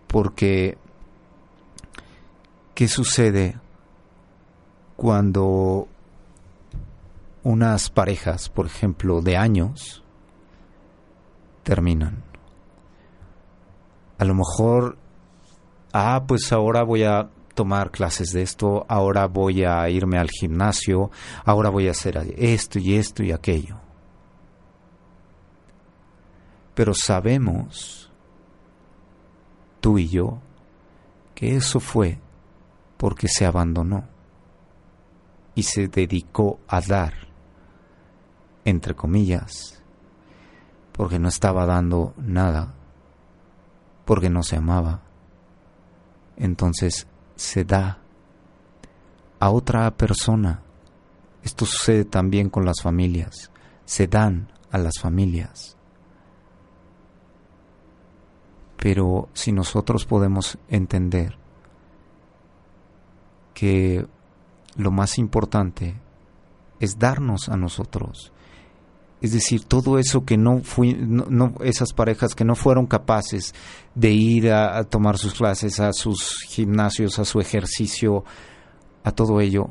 Porque, 0.07 0.77
¿qué 2.81 2.89
sucede 2.89 3.59
cuando 4.97 5.87
unas 7.43 7.91
parejas, 7.91 8.49
por 8.49 8.65
ejemplo, 8.65 9.21
de 9.21 9.37
años, 9.37 10.03
terminan. 11.63 12.25
A 14.17 14.25
lo 14.25 14.35
mejor, 14.35 14.97
ah, 15.93 16.25
pues 16.27 16.55
ahora 16.55 16.83
voy 16.83 17.03
a 17.03 17.29
tomar 17.55 17.91
clases 17.91 18.33
de 18.33 18.41
esto, 18.41 18.87
ahora 18.89 19.27
voy 19.27 19.63
a 19.63 19.87
irme 19.91 20.17
al 20.17 20.31
gimnasio, 20.31 21.11
ahora 21.45 21.69
voy 21.69 21.87
a 21.89 21.91
hacer 21.91 22.35
esto 22.39 22.79
y 22.79 22.95
esto 22.95 23.23
y 23.23 23.31
aquello. 23.31 23.77
Pero 26.75 26.95
sabemos, 26.95 28.11
tú 29.83 29.99
y 29.99 30.09
yo, 30.09 30.39
que 31.35 31.57
eso 31.57 31.79
fue 31.79 32.19
porque 33.01 33.29
se 33.29 33.47
abandonó 33.47 34.05
y 35.55 35.63
se 35.63 35.89
dedicó 35.89 36.61
a 36.69 36.83
dar, 36.83 37.15
entre 38.67 38.95
comillas, 38.95 39.83
porque 40.93 41.19
no 41.19 41.29
estaba 41.29 41.65
dando 41.65 42.13
nada, 42.19 42.75
porque 44.05 44.29
no 44.29 44.43
se 44.43 44.57
amaba. 44.57 45.01
Entonces 46.37 47.07
se 47.37 47.65
da 47.65 48.01
a 49.39 49.51
otra 49.51 49.91
persona. 49.97 50.61
Esto 51.43 51.65
sucede 51.65 52.05
también 52.05 52.51
con 52.51 52.67
las 52.67 52.83
familias. 52.83 53.51
Se 53.87 54.09
dan 54.09 54.53
a 54.71 54.77
las 54.77 55.01
familias. 55.01 55.75
Pero 58.77 59.31
si 59.33 59.53
nosotros 59.53 60.05
podemos 60.05 60.59
entender 60.69 61.40
que 63.61 64.07
lo 64.75 64.91
más 64.91 65.19
importante 65.19 66.01
es 66.79 66.99
darnos 66.99 67.51
a 67.51 67.59
nosotros, 67.59 68.33
es 69.21 69.33
decir, 69.33 69.65
todo 69.65 69.99
eso 69.99 70.25
que 70.25 70.39
no 70.39 70.61
fui, 70.61 70.95
no, 70.95 71.53
esas 71.63 71.93
parejas 71.93 72.35
que 72.35 72.47
no 72.47 72.55
fueron 72.55 72.87
capaces 72.87 73.55
de 73.95 74.13
ir 74.13 74.51
a, 74.51 74.83
tomar 74.85 75.19
sus 75.19 75.35
clases, 75.35 75.79
a 75.79 75.93
sus 75.93 76.39
gimnasios, 76.49 77.19
a 77.19 77.27
su 77.27 77.39
ejercicio, 77.39 78.25
a 79.05 79.13
todo 79.13 79.43
ello, 79.43 79.69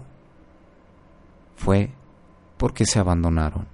fue 1.56 1.93
porque 2.58 2.86
se 2.86 2.99
abandonaron, 2.99 3.67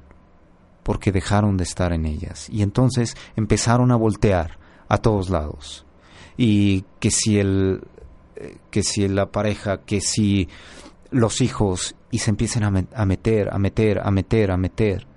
porque 0.81 1.11
dejaron 1.11 1.57
de 1.57 1.65
estar 1.65 1.91
en 1.91 2.05
ellas. 2.05 2.49
Y 2.49 2.61
entonces 2.61 3.17
empezaron 3.35 3.91
a 3.91 3.97
voltear 3.97 4.57
a 4.87 4.99
todos 4.99 5.29
lados. 5.29 5.85
Y 6.37 6.85
que 7.01 7.11
si 7.11 7.37
el 7.37 7.81
que 8.71 8.83
si 8.83 9.07
la 9.07 9.31
pareja, 9.31 9.81
que 9.85 10.01
si 10.01 10.49
los 11.11 11.41
hijos, 11.41 11.95
y 12.11 12.19
se 12.19 12.29
empiecen 12.29 12.63
a, 12.63 12.71
meter, 12.71 12.93
a 12.95 13.05
meter, 13.05 13.99
a 13.99 14.11
meter, 14.11 14.51
a 14.51 14.57
meter 14.57 15.07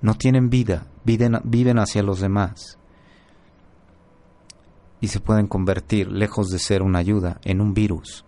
no 0.00 0.14
tienen 0.14 0.50
vida, 0.50 0.86
viven, 1.04 1.40
viven 1.44 1.78
hacia 1.78 2.02
los 2.02 2.20
demás 2.20 2.78
y 5.00 5.08
se 5.08 5.20
pueden 5.20 5.46
convertir, 5.46 6.10
lejos 6.10 6.48
de 6.48 6.58
ser 6.58 6.82
una 6.82 6.98
ayuda, 6.98 7.40
en 7.44 7.60
un 7.60 7.74
virus 7.74 8.24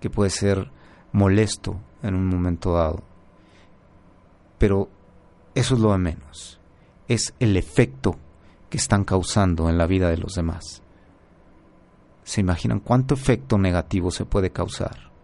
que 0.00 0.10
puede 0.10 0.30
ser 0.30 0.70
molesto 1.12 1.80
en 2.02 2.14
un 2.14 2.26
momento 2.26 2.72
dado. 2.72 3.02
Pero 4.58 4.88
eso 5.54 5.74
es 5.74 5.80
lo 5.80 5.92
de 5.92 5.98
menos. 5.98 6.60
Es 7.08 7.34
el 7.38 7.56
efecto 7.56 8.16
que 8.68 8.78
están 8.78 9.04
causando 9.04 9.68
en 9.68 9.78
la 9.78 9.86
vida 9.86 10.08
de 10.08 10.18
los 10.18 10.34
demás. 10.34 10.83
¿Se 12.24 12.40
imaginan 12.40 12.80
cuánto 12.80 13.14
efecto 13.14 13.58
negativo 13.58 14.10
se 14.10 14.24
puede 14.24 14.50
causar? 14.50 15.14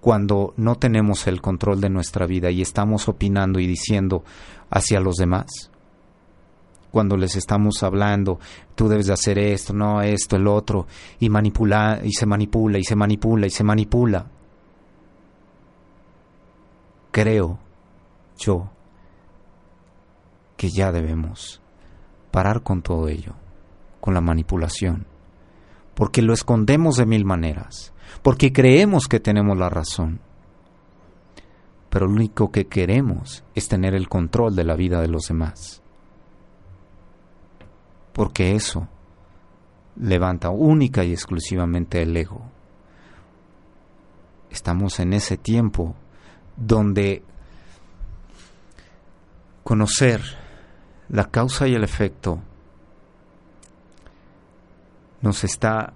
cuando 0.00 0.54
no 0.56 0.76
tenemos 0.76 1.26
el 1.26 1.40
control 1.40 1.80
de 1.80 1.90
nuestra 1.90 2.26
vida 2.26 2.50
y 2.50 2.62
estamos 2.62 3.08
opinando 3.08 3.58
y 3.58 3.66
diciendo 3.66 4.24
hacia 4.70 5.00
los 5.00 5.16
demás. 5.16 5.70
Cuando 6.90 7.16
les 7.16 7.36
estamos 7.36 7.82
hablando, 7.82 8.38
tú 8.74 8.88
debes 8.88 9.06
de 9.06 9.12
hacer 9.12 9.38
esto, 9.38 9.74
no 9.74 10.00
esto, 10.00 10.36
el 10.36 10.46
otro, 10.46 10.86
y 11.20 11.28
manipula, 11.28 12.00
y 12.02 12.12
se 12.12 12.24
manipula, 12.24 12.78
y 12.78 12.84
se 12.84 12.96
manipula, 12.96 13.46
y 13.46 13.50
se 13.50 13.64
manipula. 13.64 14.26
Creo 17.10 17.58
yo 18.38 18.70
que 20.56 20.70
ya 20.70 20.92
debemos 20.92 21.60
parar 22.30 22.62
con 22.62 22.80
todo 22.80 23.08
ello, 23.08 23.34
con 24.00 24.14
la 24.14 24.20
manipulación, 24.22 25.06
porque 25.98 26.22
lo 26.22 26.32
escondemos 26.32 26.94
de 26.94 27.06
mil 27.06 27.24
maneras 27.24 27.92
porque 28.22 28.52
creemos 28.52 29.08
que 29.08 29.18
tenemos 29.18 29.58
la 29.58 29.68
razón. 29.68 30.20
Pero 31.90 32.06
lo 32.06 32.12
único 32.12 32.52
que 32.52 32.68
queremos 32.68 33.42
es 33.56 33.66
tener 33.66 33.94
el 33.96 34.08
control 34.08 34.54
de 34.54 34.62
la 34.62 34.76
vida 34.76 35.00
de 35.00 35.08
los 35.08 35.24
demás. 35.24 35.82
Porque 38.12 38.54
eso 38.54 38.86
levanta 39.96 40.50
única 40.50 41.02
y 41.02 41.10
exclusivamente 41.10 42.00
el 42.00 42.16
ego. 42.16 42.42
Estamos 44.50 45.00
en 45.00 45.14
ese 45.14 45.36
tiempo 45.36 45.96
donde 46.56 47.24
conocer 49.64 50.22
la 51.08 51.24
causa 51.24 51.66
y 51.66 51.74
el 51.74 51.82
efecto 51.82 52.40
nos 55.20 55.44
está 55.44 55.92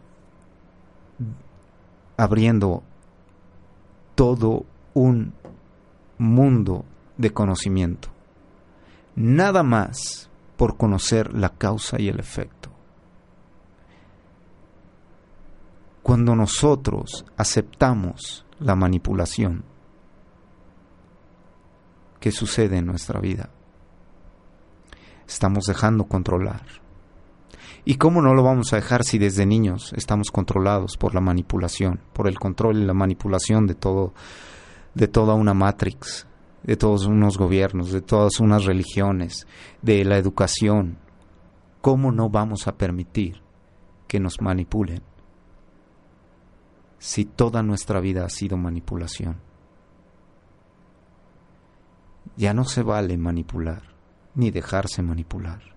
abriendo 2.17 2.83
todo 4.15 4.65
un 4.95 5.35
mundo 6.19 6.85
de 7.17 7.33
conocimiento. 7.33 8.09
Nada 9.15 9.63
más 9.63 10.31
por 10.57 10.77
conocer 10.77 11.35
la 11.35 11.51
causa 11.51 12.01
y 12.01 12.09
el 12.09 12.21
efecto. 12.21 12.71
Cuando 16.03 16.35
nosotros 16.35 17.25
aceptamos 17.37 18.45
la 18.59 18.75
manipulación, 18.75 19.65
¿qué 22.21 22.33
sucede 22.33 22.79
en 22.79 22.87
nuestra 22.87 23.21
vida? 23.21 23.51
Estamos 25.27 25.65
dejando 25.65 26.05
controlar 26.05 26.82
¿Y 27.85 27.97
cómo 27.97 28.23
no 28.23 28.35
lo 28.35 28.45
vamos 28.45 28.73
a 28.73 28.77
dejar 28.77 29.03
si 29.03 29.19
desde 29.19 29.45
niños 29.45 29.93
estamos 29.97 30.31
controlados 30.31 30.97
por 30.97 31.15
la 31.15 31.21
manipulación, 31.21 32.01
por 32.13 32.29
el 32.29 32.39
control 32.39 32.79
y 32.79 32.85
la 32.85 32.95
manipulación 32.95 33.67
de 33.67 33.75
todo, 33.75 34.15
de 34.95 35.09
toda 35.09 35.35
una 35.35 35.53
matrix, 35.53 36.29
de 36.63 36.77
todos 36.77 37.07
unos 37.07 37.39
gobiernos, 37.39 37.91
de 37.91 38.01
todas 38.01 38.39
unas 38.39 38.67
religiones, 38.67 39.49
de 39.83 40.05
la 40.05 40.17
educación? 40.17 40.99
¿Cómo 41.81 42.13
no 42.13 42.31
vamos 42.31 42.69
a 42.69 42.77
permitir 42.77 43.43
que 44.07 44.21
nos 44.21 44.41
manipulen 44.41 45.03
si 47.01 47.25
toda 47.25 47.65
nuestra 47.65 47.99
vida 47.99 48.25
ha 48.25 48.29
sido 48.29 48.57
manipulación? 48.57 49.39
Ya 52.37 52.55
no 52.55 52.65
se 52.65 52.85
vale 52.85 53.19
manipular, 53.19 53.83
ni 54.37 54.53
dejarse 54.53 55.03
manipular 55.03 55.73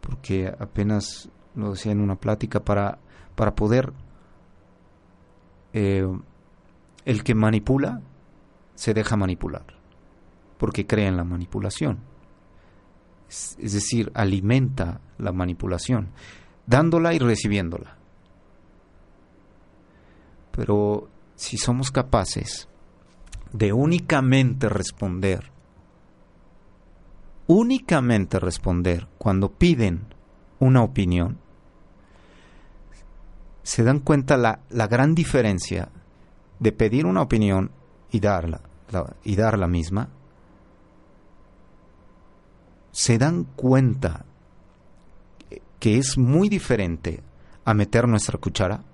porque 0.00 0.52
apenas 0.58 1.30
lo 1.54 1.72
decía 1.72 1.92
en 1.92 2.00
una 2.00 2.16
plática, 2.16 2.60
para, 2.60 2.98
para 3.34 3.54
poder... 3.54 3.92
Eh, 5.72 6.06
el 7.04 7.24
que 7.24 7.34
manipula 7.34 8.02
se 8.74 8.92
deja 8.92 9.16
manipular, 9.16 9.64
porque 10.58 10.86
cree 10.86 11.06
en 11.06 11.16
la 11.16 11.24
manipulación. 11.24 12.00
Es, 13.28 13.56
es 13.58 13.72
decir, 13.72 14.10
alimenta 14.14 15.00
la 15.18 15.32
manipulación, 15.32 16.10
dándola 16.66 17.14
y 17.14 17.18
recibiéndola. 17.18 17.96
Pero 20.52 21.08
si 21.36 21.56
somos 21.56 21.90
capaces 21.90 22.68
de 23.52 23.72
únicamente 23.72 24.68
responder 24.68 25.49
únicamente 27.50 28.38
responder 28.38 29.08
cuando 29.18 29.50
piden 29.50 30.06
una 30.60 30.84
opinión, 30.84 31.38
se 33.64 33.82
dan 33.82 33.98
cuenta 33.98 34.36
la, 34.36 34.60
la 34.70 34.86
gran 34.86 35.16
diferencia 35.16 35.88
de 36.60 36.70
pedir 36.70 37.06
una 37.06 37.22
opinión 37.22 37.72
y 38.12 38.20
darla, 38.20 38.60
y 39.24 39.34
dar 39.34 39.58
la 39.58 39.66
misma. 39.66 40.10
Se 42.92 43.18
dan 43.18 43.44
cuenta 43.56 44.24
que 45.80 45.98
es 45.98 46.16
muy 46.18 46.48
diferente 46.48 47.20
a 47.64 47.74
meter 47.74 48.06
nuestra 48.06 48.38
cuchara. 48.38 48.84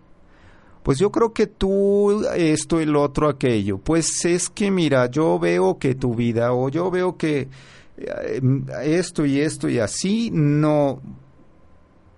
Pues 0.82 0.98
yo 0.98 1.10
creo 1.10 1.34
que 1.34 1.46
tú 1.46 2.24
esto, 2.34 2.80
el 2.80 2.96
otro, 2.96 3.28
aquello. 3.28 3.76
Pues 3.78 4.24
es 4.24 4.48
que 4.48 4.70
mira, 4.70 5.10
yo 5.10 5.38
veo 5.38 5.78
que 5.78 5.94
tu 5.94 6.14
vida 6.14 6.54
o 6.54 6.70
yo 6.70 6.90
veo 6.90 7.16
que 7.18 7.48
esto 8.82 9.24
y 9.24 9.40
esto 9.40 9.68
y 9.68 9.78
así 9.78 10.30
no 10.32 11.00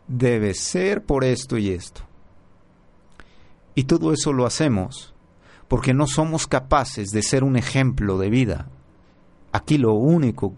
debe 0.07 0.55
ser 0.55 1.05
por 1.05 1.25
esto 1.25 1.59
y 1.59 1.71
esto. 1.71 2.03
Y 3.75 3.85
todo 3.85 4.13
eso 4.13 4.33
lo 4.33 4.47
hacemos 4.47 5.15
porque 5.69 5.95
no 5.95 6.07
somos 6.07 6.47
capaces 6.47 7.11
de 7.11 7.23
ser 7.23 7.45
un 7.45 7.57
ejemplo 7.57 8.19
de 8.19 8.31
vida. 8.31 8.69
Aquí 9.53 9.79
lo 9.79 9.93
único 9.95 10.55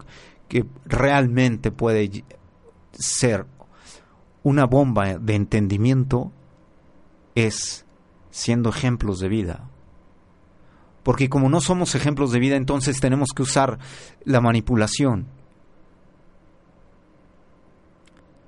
que 0.47 0.65
realmente 0.85 1.71
puede 1.71 2.23
ser 2.93 3.45
una 4.43 4.65
bomba 4.65 5.17
de 5.19 5.35
entendimiento 5.35 6.31
es 7.35 7.85
siendo 8.31 8.69
ejemplos 8.69 9.19
de 9.19 9.29
vida. 9.29 9.69
Porque 11.03 11.29
como 11.29 11.49
no 11.49 11.61
somos 11.61 11.95
ejemplos 11.95 12.31
de 12.31 12.39
vida, 12.39 12.55
entonces 12.55 12.99
tenemos 12.99 13.29
que 13.35 13.43
usar 13.43 13.79
la 14.23 14.41
manipulación. 14.41 15.27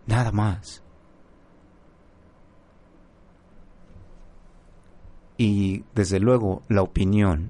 Nada 0.06 0.32
más. 0.32 0.84
Y 5.38 5.84
desde 5.96 6.20
luego 6.20 6.62
la 6.68 6.84
opinión 6.84 7.50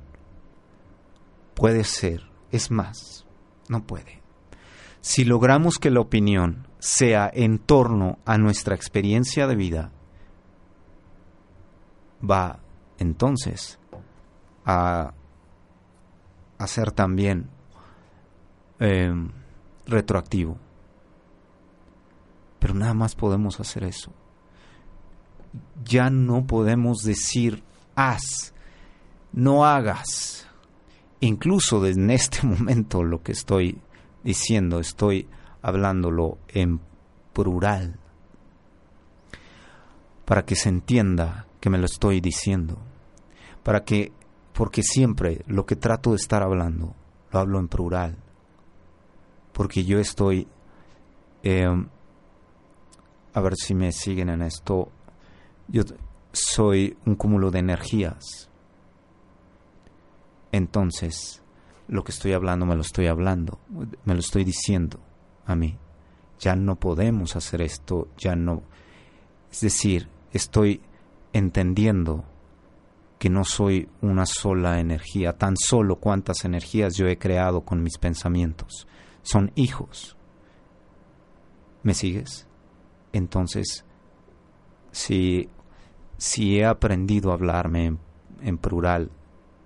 puede 1.54 1.84
ser, 1.84 2.24
es 2.52 2.72
más, 2.72 3.26
no 3.68 3.84
puede. 3.84 4.22
Si 5.02 5.26
logramos 5.26 5.80
que 5.80 5.92
la 5.92 6.00
opinión 6.00 6.68
sea 6.80 7.30
en 7.34 7.60
torno 7.60 8.20
a 8.26 8.38
nuestra 8.38 8.74
experiencia 8.74 9.48
de 9.48 9.56
vida, 9.56 9.92
va 12.24 12.60
entonces 13.00 13.80
a 14.66 15.14
hacer 16.58 16.92
también 16.92 17.50
em, 18.80 19.30
retroactivo. 19.86 20.58
Pero 22.60 22.74
nada 22.74 22.94
más 22.94 23.16
podemos 23.16 23.60
hacer 23.60 23.84
eso. 23.84 24.12
Ya 25.84 26.10
no 26.10 26.46
podemos 26.46 27.00
decir 27.04 27.64
haz, 27.96 28.54
no 29.32 29.66
hagas. 29.66 30.48
Incluso 31.20 31.86
en 31.86 32.10
este 32.12 32.46
momento 32.48 33.04
lo 33.04 33.22
que 33.22 33.34
estoy 33.34 33.82
diciendo, 34.24 34.80
estoy 34.80 35.28
hablándolo 35.62 36.38
en 36.50 36.80
plural, 37.34 38.00
para 40.26 40.46
que 40.46 40.56
se 40.56 40.70
entienda 40.70 41.48
que 41.60 41.70
me 41.70 41.78
lo 41.78 41.86
estoy 41.86 42.22
diciendo, 42.22 42.78
para 43.64 43.84
que, 43.84 44.12
porque 44.54 44.84
siempre 44.84 45.44
lo 45.48 45.66
que 45.66 45.76
trato 45.76 46.12
de 46.12 46.18
estar 46.18 46.44
hablando, 46.44 46.96
lo 47.32 47.40
hablo 47.40 47.60
en 47.60 47.68
plural, 47.68 48.18
porque 49.52 49.84
yo 49.84 50.00
estoy, 50.00 50.48
em, 51.42 51.88
a 53.34 53.42
ver 53.42 53.56
si 53.56 53.74
me 53.74 53.92
siguen 53.92 54.30
en 54.30 54.44
esto, 54.44 54.90
yo 55.68 55.84
soy 56.32 56.98
un 57.06 57.16
cúmulo 57.16 57.52
de 57.52 57.60
energías. 57.60 58.50
Entonces, 60.52 61.42
lo 61.88 62.04
que 62.04 62.12
estoy 62.12 62.34
hablando 62.34 62.66
me 62.66 62.76
lo 62.76 62.82
estoy 62.82 63.08
hablando, 63.08 63.60
me 64.06 64.14
lo 64.14 64.20
estoy 64.20 64.44
diciendo 64.44 65.00
a 65.46 65.56
mí. 65.56 65.78
Ya 66.40 66.56
no 66.56 66.76
podemos 66.76 67.36
hacer 67.36 67.62
esto, 67.62 68.08
ya 68.18 68.36
no. 68.36 68.64
Es 69.52 69.62
decir, 69.62 70.10
estoy 70.32 70.82
entendiendo 71.32 72.26
que 73.24 73.30
no 73.30 73.46
soy 73.46 73.88
una 74.02 74.26
sola 74.26 74.82
energía, 74.82 75.38
tan 75.38 75.56
solo 75.56 75.96
cuántas 75.96 76.44
energías 76.44 76.98
yo 76.98 77.08
he 77.08 77.18
creado 77.18 77.62
con 77.62 77.82
mis 77.82 77.98
pensamientos. 77.98 78.86
Son 79.22 79.54
hijos. 79.56 80.18
¿Me 81.84 81.94
sigues? 81.94 82.50
Entonces, 83.14 83.86
si, 84.92 85.48
si 86.18 86.60
he 86.60 86.66
aprendido 86.66 87.32
a 87.32 87.36
hablarme 87.36 87.96
en, 88.42 88.58
plural, 88.58 89.10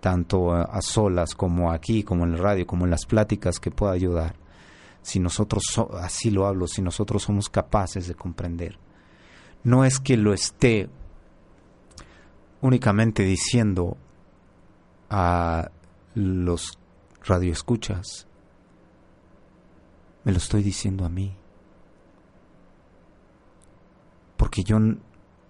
tanto 0.02 0.54
a, 0.54 0.80
solas 0.84 1.34
como 1.34 1.72
aquí, 1.72 2.04
como 2.04 2.26
en 2.26 2.34
la 2.34 2.38
radio, 2.38 2.68
como 2.68 2.86
en 2.86 2.92
las 2.92 3.08
pláticas 3.08 3.60
que 3.60 3.72
pueda 3.72 3.94
ayudar, 3.94 4.36
si 5.02 5.20
nosotros, 5.20 5.64
así 6.00 6.30
lo 6.30 6.46
hablo, 6.46 6.68
si 6.68 6.84
nosotros 6.84 7.24
somos 7.24 7.50
capaces 7.50 8.08
de 8.08 8.14
comprender, 8.14 8.78
no 9.64 9.84
es 9.84 10.00
que 10.00 10.16
lo 10.16 10.32
esté 10.32 10.92
únicamente 12.62 13.24
diciendo 13.24 13.98
a 15.10 15.70
los 16.16 16.80
radioescuchas, 17.24 18.28
me 20.24 20.32
lo 20.32 20.38
estoy 20.38 20.64
diciendo 20.64 21.06
a 21.06 21.10
mí. 21.10 21.36
Porque 24.36 24.64
yo 24.64 24.78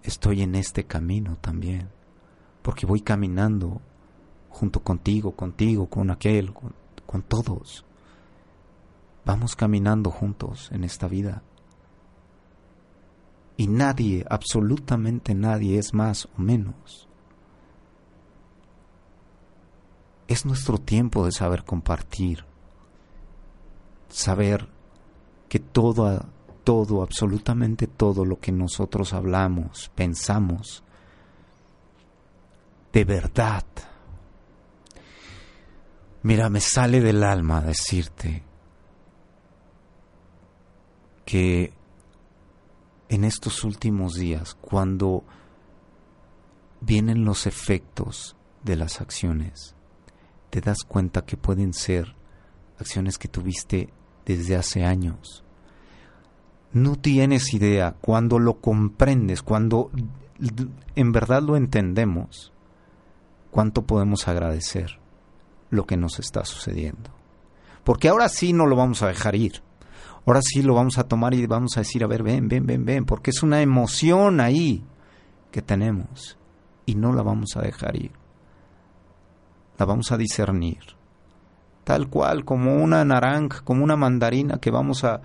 estoy 0.02 0.42
en 0.42 0.54
este 0.54 0.84
camino 0.84 1.36
también. 1.40 1.90
Porque 2.62 2.86
voy 2.86 3.00
caminando 3.00 3.80
junto 4.48 4.80
contigo, 4.80 5.32
contigo, 5.32 5.88
con 5.88 6.10
aquel, 6.10 6.52
con, 6.52 6.74
con 7.06 7.22
todos. 7.22 7.84
Vamos 9.24 9.56
caminando 9.56 10.10
juntos 10.10 10.70
en 10.72 10.84
esta 10.84 11.08
vida. 11.08 11.42
Y 13.58 13.66
nadie, 13.66 14.24
absolutamente 14.30 15.34
nadie 15.34 15.80
es 15.80 15.92
más 15.92 16.26
o 16.26 16.40
menos. 16.40 17.08
Es 20.28 20.46
nuestro 20.46 20.78
tiempo 20.78 21.24
de 21.26 21.32
saber 21.32 21.64
compartir, 21.64 22.44
saber 24.08 24.68
que 25.48 25.58
todo, 25.58 26.24
todo, 26.62 27.02
absolutamente 27.02 27.88
todo 27.88 28.24
lo 28.24 28.38
que 28.38 28.52
nosotros 28.52 29.12
hablamos, 29.12 29.90
pensamos, 29.92 30.84
de 32.92 33.04
verdad. 33.04 33.64
Mira, 36.22 36.48
me 36.48 36.60
sale 36.60 37.00
del 37.00 37.24
alma 37.24 37.60
decirte 37.60 38.44
que 41.24 41.77
en 43.08 43.24
estos 43.24 43.64
últimos 43.64 44.14
días, 44.14 44.54
cuando 44.60 45.24
vienen 46.80 47.24
los 47.24 47.46
efectos 47.46 48.36
de 48.62 48.76
las 48.76 49.00
acciones, 49.00 49.74
te 50.50 50.60
das 50.60 50.78
cuenta 50.86 51.24
que 51.24 51.36
pueden 51.36 51.72
ser 51.72 52.14
acciones 52.78 53.18
que 53.18 53.28
tuviste 53.28 53.92
desde 54.24 54.56
hace 54.56 54.84
años. 54.84 55.44
No 56.72 56.96
tienes 56.96 57.54
idea, 57.54 57.96
cuando 58.00 58.38
lo 58.38 58.60
comprendes, 58.60 59.42
cuando 59.42 59.90
en 60.94 61.12
verdad 61.12 61.42
lo 61.42 61.56
entendemos, 61.56 62.52
cuánto 63.50 63.86
podemos 63.86 64.28
agradecer 64.28 64.98
lo 65.70 65.86
que 65.86 65.96
nos 65.96 66.18
está 66.18 66.44
sucediendo. 66.44 67.10
Porque 67.84 68.08
ahora 68.08 68.28
sí 68.28 68.52
no 68.52 68.66
lo 68.66 68.76
vamos 68.76 69.02
a 69.02 69.08
dejar 69.08 69.34
ir 69.34 69.62
ahora 70.28 70.42
sí 70.42 70.62
lo 70.62 70.74
vamos 70.74 70.98
a 70.98 71.08
tomar 71.08 71.32
y 71.32 71.46
vamos 71.46 71.76
a 71.76 71.80
decir, 71.80 72.04
a 72.04 72.06
ver, 72.06 72.22
ven, 72.22 72.48
ven, 72.48 72.66
ven, 72.66 72.84
ven, 72.84 73.04
porque 73.06 73.30
es 73.30 73.42
una 73.42 73.62
emoción 73.62 74.40
ahí 74.40 74.84
que 75.50 75.62
tenemos 75.62 76.36
y 76.84 76.94
no 76.94 77.14
la 77.14 77.22
vamos 77.22 77.56
a 77.56 77.62
dejar 77.62 77.96
ir. 77.96 78.12
La 79.78 79.86
vamos 79.86 80.12
a 80.12 80.18
discernir. 80.18 80.80
Tal 81.84 82.08
cual, 82.08 82.44
como 82.44 82.74
una 82.74 83.04
naranja, 83.06 83.62
como 83.64 83.82
una 83.82 83.96
mandarina 83.96 84.58
que 84.58 84.70
vamos 84.70 85.02
a 85.04 85.22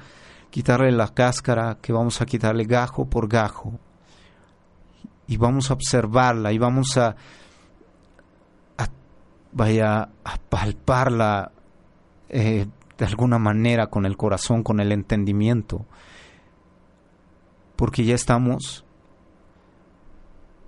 quitarle 0.50 0.92
la 0.94 1.10
cáscara, 1.10 1.80
que 1.82 1.92
vamos 1.92 2.22
a 2.22 2.26
quitarle 2.26 2.64
gajo 2.64 3.06
por 3.10 3.28
gajo. 3.28 3.74
Y 5.28 5.36
vamos 5.36 5.70
a 5.70 5.74
observarla 5.74 6.54
y 6.54 6.58
vamos 6.58 6.96
a, 6.98 7.16
vaya 9.52 10.10
a 10.24 10.38
palparla 10.50 11.52
eh, 12.30 12.68
de 13.04 13.10
alguna 13.10 13.38
manera 13.38 13.88
con 13.88 14.06
el 14.06 14.16
corazón, 14.16 14.64
con 14.64 14.80
el 14.80 14.94
entendimiento, 14.94 15.86
porque 17.76 18.06
ya 18.06 18.16
estamos 18.16 18.86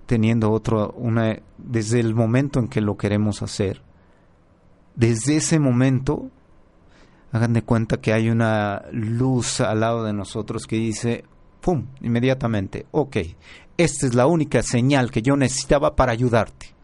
teniendo 0.04 0.52
otro, 0.52 0.92
una, 0.98 1.40
desde 1.56 1.98
el 1.98 2.14
momento 2.14 2.60
en 2.60 2.68
que 2.68 2.82
lo 2.82 2.98
queremos 2.98 3.40
hacer, 3.40 3.80
desde 4.96 5.36
ese 5.36 5.58
momento, 5.58 6.30
hagan 7.32 7.54
de 7.54 7.62
cuenta 7.62 8.02
que 8.02 8.12
hay 8.12 8.28
una 8.28 8.82
luz 8.92 9.62
al 9.62 9.80
lado 9.80 10.04
de 10.04 10.12
nosotros 10.12 10.66
que 10.66 10.76
dice, 10.76 11.24
¡pum!, 11.62 11.86
inmediatamente, 12.02 12.84
ok, 12.90 13.16
esta 13.78 14.06
es 14.06 14.14
la 14.14 14.26
única 14.26 14.62
señal 14.62 15.10
que 15.10 15.22
yo 15.22 15.36
necesitaba 15.36 15.96
para 15.96 16.12
ayudarte. 16.12 16.74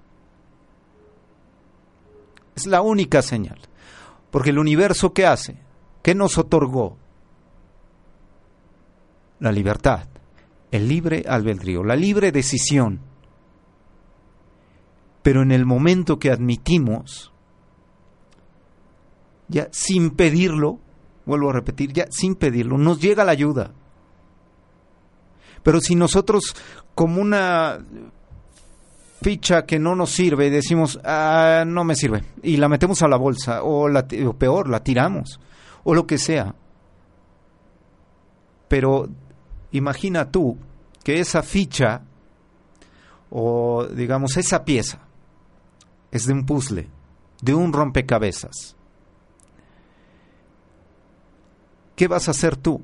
Es 2.57 2.66
la 2.66 2.80
única 2.80 3.20
señal. 3.20 3.59
Porque 4.33 4.49
el 4.49 4.59
universo, 4.59 5.12
¿qué 5.12 5.26
hace? 5.26 5.59
¿Qué 6.03 6.14
nos 6.14 6.39
otorgó? 6.39 6.97
La 9.39 9.53
libertad, 9.53 10.09
el 10.70 10.89
libre 10.89 11.24
albedrío, 11.28 11.85
la 11.85 11.97
libre 11.97 12.33
decisión. 12.33 13.01
Pero 15.22 15.43
en 15.43 15.53
el 15.53 15.66
momento 15.66 16.18
que 16.18 16.30
admitimos, 16.30 17.30
ya 19.49 19.68
sin 19.70 20.11
pedirlo, 20.12 20.80
vuelvo 21.26 21.51
a 21.51 21.53
repetir, 21.53 21.93
ya 21.93 22.07
sin 22.11 22.35
pedirlo, 22.35 22.78
nos 22.78 23.01
llega 23.01 23.26
la 23.26 23.33
ayuda. 23.33 23.74
Pero 25.62 25.78
si 25.83 25.95
nosotros 25.95 26.57
como 26.95 27.20
una 27.20 27.85
ficha 29.22 29.64
que 29.64 29.78
no 29.78 29.94
nos 29.94 30.10
sirve 30.10 30.50
decimos, 30.50 31.00
ah, 31.04 31.64
no 31.66 31.84
me 31.84 31.94
sirve, 31.94 32.24
y 32.42 32.56
la 32.56 32.68
metemos 32.68 33.02
a 33.02 33.08
la 33.08 33.16
bolsa, 33.16 33.62
o, 33.62 33.88
la, 33.88 34.06
o 34.26 34.32
peor, 34.34 34.68
la 34.68 34.82
tiramos, 34.82 35.40
o 35.84 35.94
lo 35.94 36.06
que 36.06 36.18
sea. 36.18 36.54
Pero 38.68 39.08
imagina 39.72 40.30
tú 40.30 40.58
que 41.02 41.20
esa 41.20 41.42
ficha, 41.42 42.02
o 43.30 43.86
digamos 43.86 44.36
esa 44.36 44.64
pieza, 44.64 45.00
es 46.10 46.26
de 46.26 46.32
un 46.32 46.44
puzzle, 46.44 46.88
de 47.40 47.54
un 47.54 47.72
rompecabezas. 47.72 48.76
¿Qué 51.96 52.08
vas 52.08 52.28
a 52.28 52.32
hacer 52.32 52.56
tú? 52.56 52.82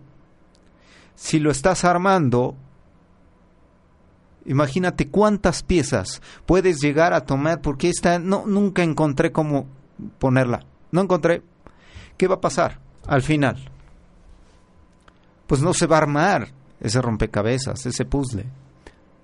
Si 1.14 1.39
lo 1.39 1.51
estás 1.51 1.84
armando, 1.84 2.57
Imagínate 4.47 5.09
cuántas 5.09 5.62
piezas 5.62 6.22
puedes 6.47 6.80
llegar 6.80 7.12
a 7.12 7.26
tomar 7.26 7.61
porque 7.61 7.89
esta 7.89 8.18
no 8.18 8.47
nunca 8.47 8.82
encontré 8.82 9.32
cómo 9.32 9.66
ponerla. 10.18 10.64
No 10.91 11.03
encontré. 11.03 11.43
¿Qué 12.16 12.26
va 12.26 12.36
a 12.36 12.41
pasar 12.41 12.80
al 13.07 13.22
final? 13.22 13.70
Pues 15.47 15.61
no 15.61 15.74
se 15.74 15.86
va 15.86 15.97
a 15.97 16.03
armar 16.03 16.49
ese 16.80 17.01
rompecabezas, 17.03 17.84
ese 17.86 18.05
puzzle. 18.05 18.47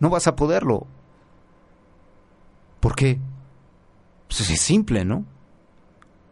No 0.00 0.10
vas 0.10 0.26
a 0.26 0.36
poderlo. 0.36 0.86
¿Por 2.80 2.94
qué? 2.94 3.18
Pues 4.28 4.50
es 4.50 4.60
simple, 4.60 5.04
¿no? 5.04 5.24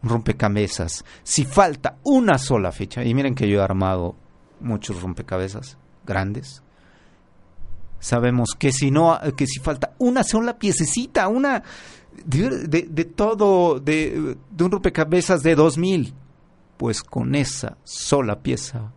rompecabezas, 0.02 1.04
si 1.22 1.44
falta 1.44 1.98
una 2.02 2.38
sola 2.38 2.72
ficha, 2.72 3.04
y 3.04 3.14
miren 3.14 3.34
que 3.34 3.48
yo 3.48 3.60
he 3.60 3.62
armado 3.62 4.16
muchos 4.60 5.00
rompecabezas 5.00 5.78
grandes, 6.04 6.62
sabemos 8.02 8.56
que 8.58 8.72
si 8.72 8.90
no, 8.90 9.18
que 9.36 9.46
si 9.46 9.60
falta 9.60 9.94
una 9.98 10.24
sola 10.24 10.58
piececita, 10.58 11.28
una 11.28 11.62
de, 12.24 13.04
todo, 13.04 13.78
de, 13.78 14.36
un 14.58 14.70
rompecabezas 14.70 15.42
de 15.42 15.54
dos 15.54 15.78
mil, 15.78 16.12
pues 16.76 17.02
con 17.04 17.36
esa 17.36 17.78
sola 17.84 18.40
pieza 18.42 18.92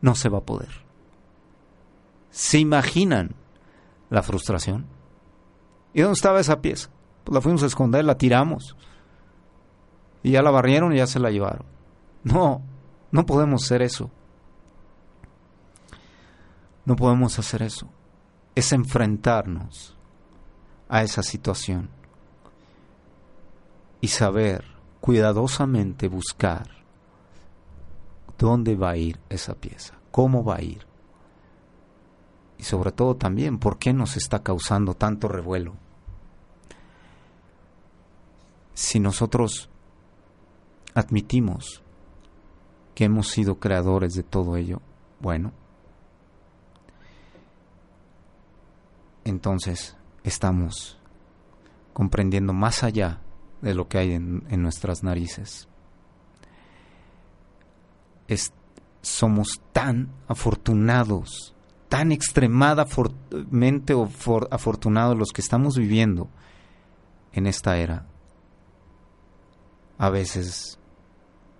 no 0.00 0.16
se 0.16 0.28
va 0.28 0.38
a 0.38 0.44
poder. 0.44 0.70
¿Se 2.30 2.58
imaginan 2.58 3.36
la 4.10 4.24
frustración? 4.24 4.86
¿Y 5.94 6.00
dónde 6.00 6.14
estaba 6.14 6.40
esa 6.40 6.60
pieza? 6.60 6.90
Pues 7.22 7.34
la 7.34 7.40
fuimos 7.40 7.62
a 7.62 7.66
esconder, 7.66 8.04
la 8.04 8.18
tiramos. 8.18 8.76
Y 10.24 10.32
ya 10.32 10.42
la 10.42 10.50
barrieron 10.50 10.92
y 10.92 10.96
ya 10.96 11.06
se 11.06 11.20
la 11.20 11.30
llevaron. 11.30 11.64
No, 12.24 12.60
no 13.12 13.24
podemos 13.24 13.62
hacer 13.64 13.82
eso. 13.82 14.10
No 16.84 16.96
podemos 16.96 17.38
hacer 17.38 17.62
eso. 17.62 17.88
Es 18.54 18.72
enfrentarnos 18.72 19.96
a 20.88 21.02
esa 21.02 21.22
situación 21.22 21.88
y 24.00 24.08
saber 24.08 24.64
cuidadosamente 25.00 26.08
buscar 26.08 26.68
dónde 28.36 28.76
va 28.76 28.90
a 28.90 28.96
ir 28.96 29.18
esa 29.28 29.54
pieza, 29.54 29.94
cómo 30.10 30.44
va 30.44 30.56
a 30.56 30.62
ir. 30.62 30.86
Y 32.58 32.64
sobre 32.64 32.92
todo 32.92 33.16
también, 33.16 33.58
¿por 33.58 33.78
qué 33.78 33.92
nos 33.92 34.16
está 34.16 34.42
causando 34.42 34.94
tanto 34.94 35.28
revuelo? 35.28 35.74
Si 38.74 39.00
nosotros 39.00 39.70
admitimos 40.94 41.82
que 42.94 43.04
hemos 43.04 43.28
sido 43.28 43.58
creadores 43.58 44.14
de 44.14 44.22
todo 44.22 44.56
ello, 44.56 44.80
bueno, 45.20 45.52
entonces 49.24 49.96
estamos 50.24 50.98
comprendiendo 51.92 52.52
más 52.52 52.82
allá 52.82 53.20
de 53.60 53.74
lo 53.74 53.88
que 53.88 53.98
hay 53.98 54.12
en, 54.12 54.62
nuestras 54.62 55.02
narices. 55.02 55.68
somos 59.02 59.60
tan 59.72 60.12
afortunados, 60.28 61.54
tan 61.88 62.12
extremadamente 62.12 63.94
afortunados 64.50 65.18
los 65.18 65.32
que 65.32 65.40
estamos 65.40 65.76
viviendo 65.76 66.28
en 67.32 67.46
esta 67.46 67.76
era. 67.78 68.06
A 69.98 70.08
veces 70.08 70.78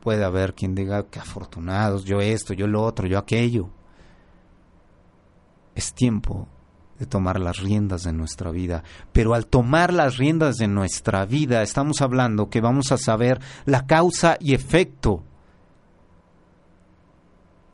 puede 0.01 0.25
haber 0.25 0.55
quien 0.55 0.75
diga 0.75 1.05
que 1.05 1.21
afortunados, 1.21 2.05
yo 2.05 2.21
esto, 2.21 2.55
yo 2.55 2.67
lo 2.67 2.83
otro, 2.83 3.07
yo 3.07 3.19
aquello. 3.19 3.71
Es 5.75 5.95
tiempo 5.95 6.49
de 7.03 7.07
tomar 7.07 7.41
las 7.41 7.57
riendas 7.57 8.05
de 8.05 8.13
nuestra 8.13 8.53
vida. 8.53 8.85
Pero 9.13 9.35
al 9.35 9.47
tomar 9.47 9.93
las 9.93 10.19
riendas 10.19 10.57
de 10.57 10.69
nuestra 10.69 11.27
vida, 11.27 11.63
estamos 11.63 12.01
hablando 12.01 12.49
que 12.49 12.61
vamos 12.61 12.93
a 12.93 12.97
saber 12.97 13.41
la 13.65 13.87
causa 13.89 14.37
y 14.39 14.55
efecto. 14.55 15.25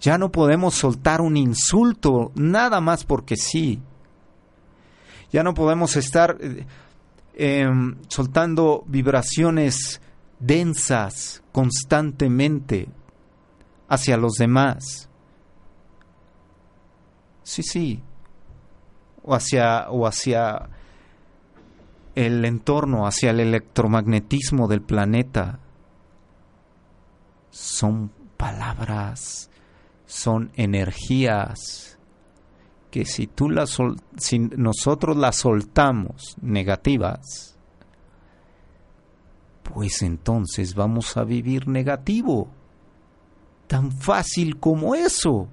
Ya 0.01 0.17
no 0.17 0.33
podemos 0.33 0.75
soltar 0.75 1.21
un 1.21 1.37
insulto 1.37 2.33
nada 2.37 2.81
más 2.81 3.05
porque 3.05 3.37
sí. 3.37 3.83
Ya 5.31 5.43
no 5.43 5.53
podemos 5.53 5.95
estar 5.97 6.39
eh, 6.41 6.65
em, 7.35 7.97
soltando 8.09 8.83
vibraciones 8.87 10.01
densas 10.41 11.43
constantemente 11.53 12.89
hacia 13.91 14.17
los 14.17 14.37
demás. 14.37 15.11
Sí, 17.43 17.63
sí, 17.63 18.03
o 19.29 19.35
hacia, 19.35 19.91
o 19.91 20.07
hacia 20.07 20.71
el 22.15 22.45
entorno, 22.47 23.07
hacia 23.07 23.31
el 23.31 23.41
electromagnetismo 23.41 24.69
del 24.69 24.81
planeta. 24.81 25.59
Son 27.51 28.11
palabras, 28.39 29.51
son 30.07 30.51
energías 30.57 31.99
que 32.91 33.05
si 33.05 33.27
tú 33.27 33.51
las 33.51 33.77
si 34.17 34.39
nosotros 34.39 35.15
las 35.19 35.37
soltamos 35.37 36.37
negativas, 36.41 37.59
pues 39.63 40.01
entonces 40.01 40.75
vamos 40.75 41.19
a 41.19 41.25
vivir 41.25 41.69
negativo. 41.69 42.49
Tan 43.67 43.93
fácil 43.93 44.59
como 44.59 44.95
eso. 44.95 45.49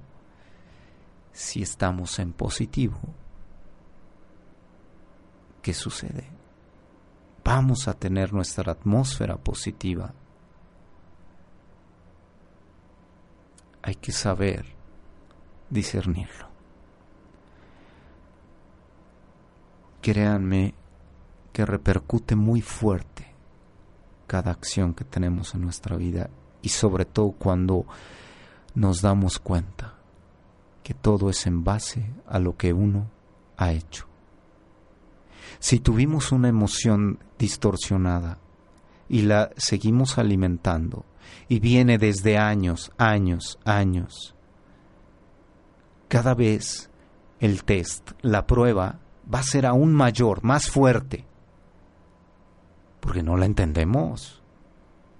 Si 1.32 1.60
estamos 1.60 2.18
en 2.18 2.32
positivo. 2.32 2.98
¿Qué 5.66 5.74
sucede? 5.74 6.30
Vamos 7.42 7.88
a 7.88 7.94
tener 7.94 8.32
nuestra 8.32 8.70
atmósfera 8.70 9.36
positiva. 9.36 10.14
Hay 13.82 13.96
que 13.96 14.12
saber 14.12 14.64
discernirlo. 15.68 16.46
Créanme 20.00 20.72
que 21.52 21.66
repercute 21.66 22.36
muy 22.36 22.60
fuerte 22.60 23.26
cada 24.28 24.52
acción 24.52 24.94
que 24.94 25.04
tenemos 25.04 25.52
en 25.56 25.62
nuestra 25.62 25.96
vida 25.96 26.30
y 26.62 26.68
sobre 26.68 27.06
todo 27.06 27.32
cuando 27.32 27.86
nos 28.76 29.02
damos 29.02 29.40
cuenta 29.40 29.94
que 30.84 30.94
todo 30.94 31.28
es 31.28 31.44
en 31.48 31.64
base 31.64 32.08
a 32.28 32.38
lo 32.38 32.56
que 32.56 32.72
uno 32.72 33.10
ha 33.56 33.72
hecho. 33.72 34.06
Si 35.58 35.80
tuvimos 35.80 36.32
una 36.32 36.48
emoción 36.48 37.18
distorsionada 37.38 38.38
y 39.08 39.22
la 39.22 39.50
seguimos 39.56 40.18
alimentando 40.18 41.04
y 41.48 41.60
viene 41.60 41.98
desde 41.98 42.38
años, 42.38 42.92
años, 42.98 43.58
años, 43.64 44.34
cada 46.08 46.34
vez 46.34 46.90
el 47.40 47.64
test, 47.64 48.12
la 48.22 48.46
prueba, 48.46 49.00
va 49.32 49.40
a 49.40 49.44
ser 49.44 49.66
aún 49.66 49.92
mayor, 49.94 50.42
más 50.42 50.70
fuerte, 50.70 51.24
porque 53.00 53.22
no 53.22 53.36
la 53.36 53.46
entendemos, 53.46 54.42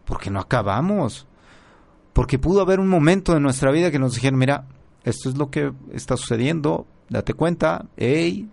porque 0.05 0.31
no 0.31 0.41
acabamos, 0.41 1.27
porque 2.13 2.39
pudo 2.39 2.63
haber 2.63 2.81
un 2.81 2.89
momento 2.89 3.35
de 3.35 3.41
nuestra 3.41 3.71
vida 3.71 3.91
que 3.91 3.99
nos 3.99 4.15
dijeron, 4.15 4.39
mira, 4.39 4.67
esto 5.05 5.29
es 5.29 5.37
lo 5.37 5.51
que 5.51 5.73
está 5.93 6.17
sucediendo, 6.17 6.87
date 7.09 7.35
cuenta, 7.35 7.87
hey, 7.97 8.49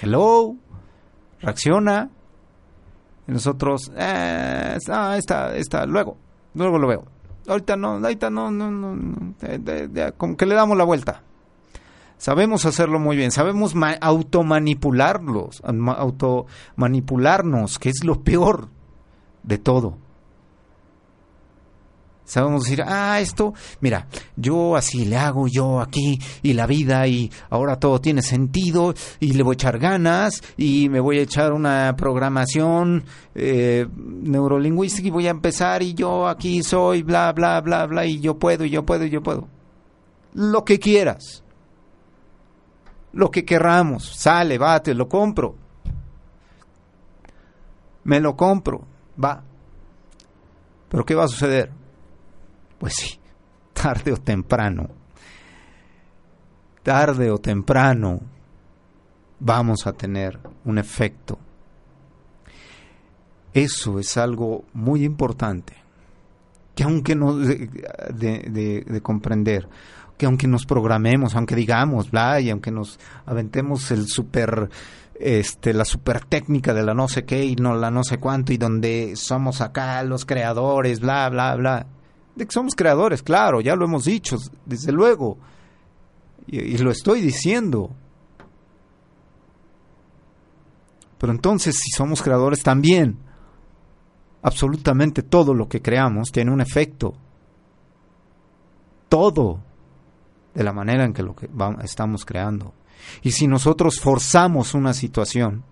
hello, 0.00 0.56
reacciona. 1.42 2.10
Y 3.26 3.32
nosotros, 3.32 3.90
eh, 3.96 4.76
ah, 4.88 5.16
está, 5.16 5.56
está, 5.56 5.86
luego, 5.86 6.18
luego 6.54 6.78
lo 6.78 6.88
veo. 6.88 7.04
Ahorita 7.46 7.76
no, 7.76 7.94
ahorita 7.94 8.30
no, 8.30 8.50
no, 8.50 8.70
no, 8.70 9.34
como 10.16 10.36
que 10.36 10.46
le 10.46 10.54
damos 10.54 10.76
la 10.76 10.84
vuelta. 10.84 11.22
Sabemos 12.18 12.66
hacerlo 12.66 13.00
muy 13.00 13.16
bien, 13.16 13.32
sabemos 13.32 13.74
automanipularlos, 14.00 15.60
automanipularnos, 15.64 17.80
que 17.80 17.88
es 17.88 18.04
lo 18.04 18.22
peor 18.22 18.68
de 19.42 19.58
todo. 19.58 19.98
Sabemos 22.24 22.62
decir, 22.62 22.82
ah, 22.86 23.20
esto, 23.20 23.52
mira, 23.80 24.06
yo 24.36 24.76
así 24.76 25.04
le 25.04 25.16
hago, 25.16 25.48
yo 25.48 25.80
aquí, 25.80 26.18
y 26.42 26.52
la 26.52 26.66
vida, 26.66 27.06
y 27.06 27.30
ahora 27.50 27.76
todo 27.76 28.00
tiene 28.00 28.22
sentido, 28.22 28.94
y 29.18 29.32
le 29.32 29.42
voy 29.42 29.54
a 29.54 29.54
echar 29.54 29.78
ganas, 29.78 30.42
y 30.56 30.88
me 30.88 31.00
voy 31.00 31.18
a 31.18 31.22
echar 31.22 31.52
una 31.52 31.94
programación 31.96 33.04
eh, 33.34 33.86
neurolingüística, 33.96 35.08
y 35.08 35.10
voy 35.10 35.26
a 35.26 35.30
empezar, 35.30 35.82
y 35.82 35.94
yo 35.94 36.28
aquí 36.28 36.62
soy, 36.62 37.02
bla, 37.02 37.32
bla, 37.32 37.60
bla, 37.60 37.86
bla, 37.86 38.06
y 38.06 38.20
yo 38.20 38.38
puedo, 38.38 38.64
y 38.64 38.70
yo 38.70 38.84
puedo, 38.84 39.04
y 39.04 39.10
yo 39.10 39.22
puedo. 39.22 39.48
Lo 40.34 40.64
que 40.64 40.78
quieras. 40.78 41.42
Lo 43.12 43.30
que 43.30 43.44
querramos. 43.44 44.04
Sale, 44.16 44.56
va, 44.58 44.80
te 44.82 44.94
lo 44.94 45.08
compro. 45.08 45.56
Me 48.04 48.20
lo 48.20 48.36
compro. 48.36 48.86
Va. 49.22 49.42
Pero 50.88 51.04
¿qué 51.04 51.14
va 51.14 51.24
a 51.24 51.28
suceder? 51.28 51.81
Pues 52.82 52.94
sí, 52.94 53.16
tarde 53.72 54.12
o 54.12 54.16
temprano, 54.16 54.88
tarde 56.82 57.30
o 57.30 57.38
temprano 57.38 58.18
vamos 59.38 59.86
a 59.86 59.92
tener 59.92 60.36
un 60.64 60.78
efecto. 60.78 61.38
Eso 63.54 64.00
es 64.00 64.16
algo 64.16 64.64
muy 64.72 65.04
importante, 65.04 65.74
que 66.74 66.82
aunque 66.82 67.14
no 67.14 67.36
de, 67.36 67.68
de, 68.10 69.00
comprender, 69.00 69.68
que 70.18 70.26
aunque 70.26 70.48
nos 70.48 70.66
programemos, 70.66 71.36
aunque 71.36 71.54
digamos, 71.54 72.10
bla, 72.10 72.40
y 72.40 72.50
aunque 72.50 72.72
nos 72.72 72.98
aventemos 73.26 73.92
el 73.92 74.08
super 74.08 74.70
este, 75.20 75.72
la 75.72 75.84
super 75.84 76.24
técnica 76.24 76.74
de 76.74 76.82
la 76.82 76.94
no 76.94 77.06
sé 77.06 77.24
qué 77.24 77.44
y 77.44 77.54
no 77.54 77.76
la 77.76 77.92
no 77.92 78.02
sé 78.02 78.18
cuánto 78.18 78.52
y 78.52 78.56
donde 78.56 79.14
somos 79.14 79.60
acá 79.60 80.02
los 80.02 80.24
creadores, 80.24 80.98
bla, 80.98 81.28
bla, 81.28 81.54
bla. 81.54 81.86
De 82.34 82.46
que 82.46 82.52
somos 82.52 82.74
creadores, 82.74 83.22
claro, 83.22 83.60
ya 83.60 83.76
lo 83.76 83.84
hemos 83.84 84.04
dicho, 84.04 84.36
desde 84.64 84.92
luego. 84.92 85.38
Y, 86.46 86.78
lo 86.78 86.90
estoy 86.90 87.20
diciendo. 87.20 87.90
Pero 91.18 91.32
entonces, 91.32 91.76
si 91.76 91.90
somos 91.90 92.22
creadores 92.22 92.62
también, 92.62 93.18
absolutamente 94.42 95.22
todo 95.22 95.54
lo 95.54 95.68
que 95.68 95.82
creamos 95.82 96.32
tiene 96.32 96.50
un 96.50 96.60
efecto. 96.60 97.14
Todo. 99.08 99.60
De 100.54 100.64
la 100.64 100.72
manera 100.72 101.04
en 101.04 101.12
que 101.12 101.22
lo 101.22 101.34
que 101.34 101.48
estamos 101.82 102.24
creando. 102.24 102.74
Y 103.22 103.32
si 103.32 103.46
nosotros 103.46 104.00
forzamos 104.00 104.74
una 104.74 104.94
situación, 104.94 105.64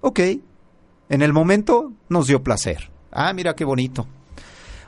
ok, 0.00 0.20
en 1.08 1.22
el 1.22 1.32
momento 1.32 1.92
nos 2.08 2.26
dio 2.26 2.42
placer. 2.42 2.90
Ah, 3.10 3.32
mira 3.32 3.54
qué 3.54 3.64
bonito. 3.64 4.06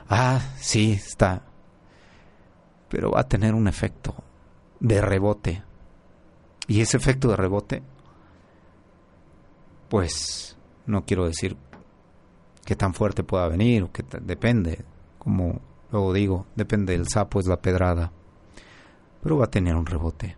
Ah, 0.09 0.41
sí, 0.59 0.93
está. 0.93 1.43
Pero 2.89 3.11
va 3.11 3.21
a 3.21 3.27
tener 3.27 3.53
un 3.53 3.67
efecto 3.67 4.15
de 4.79 5.01
rebote. 5.01 5.63
Y 6.67 6.81
ese 6.81 6.97
efecto 6.97 7.29
de 7.29 7.35
rebote, 7.35 7.83
pues 9.89 10.57
no 10.85 11.05
quiero 11.05 11.25
decir 11.25 11.57
qué 12.65 12.75
tan 12.75 12.93
fuerte 12.93 13.23
pueda 13.23 13.47
venir, 13.47 13.83
o 13.83 13.91
que 13.91 14.03
depende, 14.21 14.83
como 15.19 15.61
luego 15.91 16.13
digo, 16.13 16.45
depende 16.55 16.93
del 16.93 17.07
sapo 17.07 17.39
es 17.39 17.45
la 17.45 17.61
pedrada, 17.61 18.11
pero 19.21 19.37
va 19.37 19.45
a 19.45 19.51
tener 19.51 19.75
un 19.75 19.85
rebote 19.85 20.35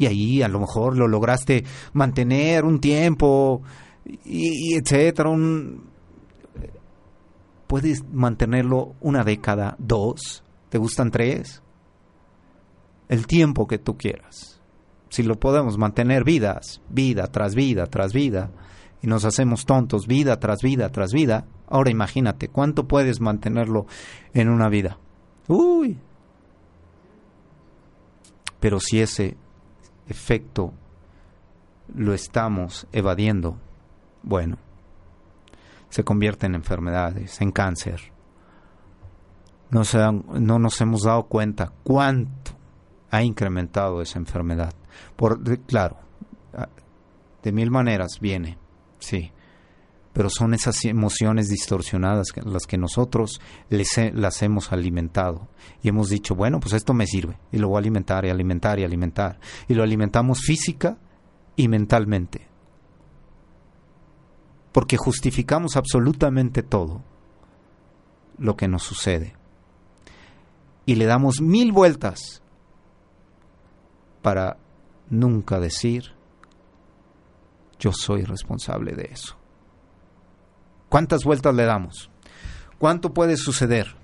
y 0.00 0.06
ahí 0.06 0.42
a 0.42 0.48
lo 0.48 0.60
mejor 0.60 0.96
lo 0.96 1.06
lograste 1.06 1.62
mantener 1.92 2.64
un 2.64 2.80
tiempo 2.80 3.60
y, 4.24 4.74
etcétera, 4.74 5.28
un 5.28 5.89
puedes 7.70 8.02
mantenerlo 8.12 8.96
una 9.00 9.22
década, 9.22 9.76
dos, 9.78 10.42
te 10.70 10.78
gustan 10.78 11.12
tres, 11.12 11.62
el 13.08 13.28
tiempo 13.28 13.68
que 13.68 13.78
tú 13.78 13.96
quieras. 13.96 14.60
Si 15.08 15.22
lo 15.22 15.38
podemos 15.38 15.78
mantener 15.78 16.24
vidas, 16.24 16.82
vida 16.88 17.28
tras 17.28 17.54
vida 17.54 17.86
tras 17.86 18.12
vida, 18.12 18.50
y 19.00 19.06
nos 19.06 19.24
hacemos 19.24 19.66
tontos 19.66 20.08
vida 20.08 20.40
tras 20.40 20.62
vida 20.62 20.88
tras 20.88 21.12
vida, 21.12 21.46
ahora 21.68 21.92
imagínate, 21.92 22.48
¿cuánto 22.48 22.88
puedes 22.88 23.20
mantenerlo 23.20 23.86
en 24.34 24.48
una 24.48 24.68
vida? 24.68 24.98
Uy. 25.46 25.96
Pero 28.58 28.80
si 28.80 29.00
ese 29.00 29.36
efecto 30.08 30.72
lo 31.94 32.14
estamos 32.14 32.88
evadiendo, 32.90 33.58
bueno, 34.24 34.58
se 35.90 36.04
convierte 36.04 36.46
en 36.46 36.54
enfermedades, 36.54 37.40
en 37.40 37.52
cáncer. 37.52 38.12
No, 39.70 39.84
se 39.84 39.98
no 39.98 40.58
nos 40.58 40.80
hemos 40.80 41.02
dado 41.02 41.24
cuenta 41.24 41.72
cuánto 41.84 42.52
ha 43.10 43.22
incrementado 43.22 44.00
esa 44.00 44.18
enfermedad. 44.18 44.72
Por, 45.16 45.60
claro, 45.66 45.98
de 47.42 47.52
mil 47.52 47.70
maneras 47.70 48.18
viene, 48.20 48.58
sí, 48.98 49.32
pero 50.12 50.28
son 50.28 50.54
esas 50.54 50.84
emociones 50.84 51.48
distorsionadas 51.48 52.28
las 52.44 52.66
que 52.66 52.78
nosotros 52.78 53.40
les 53.68 53.88
las 54.12 54.42
hemos 54.42 54.72
alimentado 54.72 55.48
y 55.82 55.88
hemos 55.88 56.08
dicho, 56.08 56.34
bueno, 56.34 56.58
pues 56.60 56.74
esto 56.74 56.94
me 56.94 57.06
sirve 57.06 57.38
y 57.52 57.58
lo 57.58 57.68
voy 57.68 57.76
a 57.76 57.78
alimentar 57.78 58.24
y 58.24 58.30
alimentar 58.30 58.78
y 58.78 58.84
alimentar 58.84 59.38
y 59.68 59.74
lo 59.74 59.82
alimentamos 59.82 60.40
física 60.40 60.98
y 61.56 61.68
mentalmente. 61.68 62.49
Porque 64.72 64.96
justificamos 64.96 65.76
absolutamente 65.76 66.62
todo 66.62 67.02
lo 68.38 68.56
que 68.56 68.68
nos 68.68 68.82
sucede. 68.82 69.34
Y 70.86 70.94
le 70.94 71.06
damos 71.06 71.40
mil 71.40 71.72
vueltas 71.72 72.42
para 74.22 74.56
nunca 75.08 75.58
decir, 75.58 76.12
yo 77.78 77.92
soy 77.92 78.24
responsable 78.24 78.94
de 78.94 79.08
eso. 79.12 79.36
¿Cuántas 80.88 81.24
vueltas 81.24 81.54
le 81.54 81.64
damos? 81.64 82.10
¿Cuánto 82.78 83.12
puede 83.12 83.36
suceder? 83.36 83.94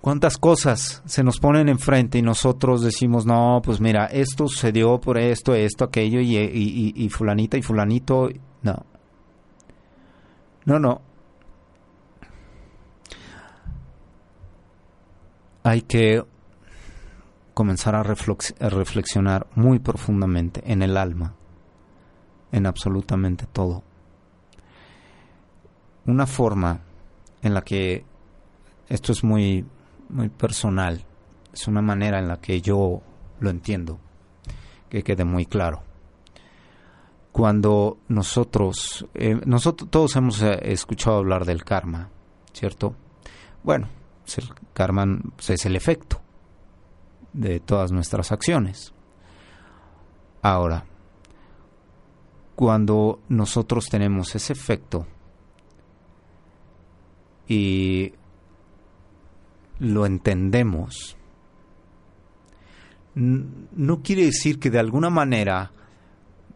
¿Cuántas 0.00 0.36
cosas 0.36 1.02
se 1.04 1.22
nos 1.22 1.38
ponen 1.38 1.68
enfrente 1.68 2.18
y 2.18 2.22
nosotros 2.22 2.82
decimos, 2.82 3.24
no, 3.24 3.60
pues 3.64 3.80
mira, 3.80 4.06
esto 4.06 4.48
sucedió 4.48 5.00
por 5.00 5.16
esto, 5.16 5.54
esto, 5.54 5.84
aquello, 5.84 6.20
y, 6.20 6.92
y, 6.96 7.08
fulanita 7.08 7.56
y 7.56 7.62
fulanito? 7.62 8.28
No. 8.62 8.84
No, 10.64 10.78
no. 10.78 11.00
Hay 15.64 15.82
que 15.82 16.24
comenzar 17.54 17.94
a 17.94 18.02
reflexionar 18.02 19.46
muy 19.54 19.78
profundamente 19.78 20.62
en 20.64 20.82
el 20.82 20.96
alma, 20.96 21.34
en 22.50 22.66
absolutamente 22.66 23.46
todo 23.46 23.84
una 26.06 26.26
forma 26.26 26.80
en 27.42 27.54
la 27.54 27.62
que 27.62 28.04
esto 28.88 29.12
es 29.12 29.22
muy, 29.24 29.64
muy 30.08 30.28
personal, 30.28 31.04
es 31.52 31.66
una 31.68 31.82
manera 31.82 32.18
en 32.18 32.28
la 32.28 32.40
que 32.40 32.60
yo 32.60 33.02
lo 33.40 33.50
entiendo, 33.50 33.98
que 34.88 35.02
quede 35.02 35.24
muy 35.24 35.46
claro. 35.46 35.82
Cuando 37.32 37.98
nosotros, 38.08 39.06
eh, 39.14 39.40
nosotros 39.46 39.90
todos 39.90 40.16
hemos 40.16 40.42
eh, 40.42 40.58
escuchado 40.64 41.16
hablar 41.16 41.44
del 41.46 41.64
karma, 41.64 42.10
¿cierto? 42.52 42.94
Bueno, 43.62 43.88
el 44.36 44.48
karma 44.72 45.06
es 45.48 45.66
el 45.66 45.76
efecto 45.76 46.20
de 47.32 47.60
todas 47.60 47.90
nuestras 47.90 48.32
acciones. 48.32 48.92
Ahora, 50.42 50.84
cuando 52.54 53.20
nosotros 53.28 53.88
tenemos 53.88 54.34
ese 54.34 54.52
efecto, 54.52 55.06
y 57.48 58.12
lo 59.78 60.06
entendemos, 60.06 61.16
no 63.14 64.02
quiere 64.02 64.24
decir 64.24 64.58
que 64.58 64.70
de 64.70 64.78
alguna 64.78 65.10
manera 65.10 65.70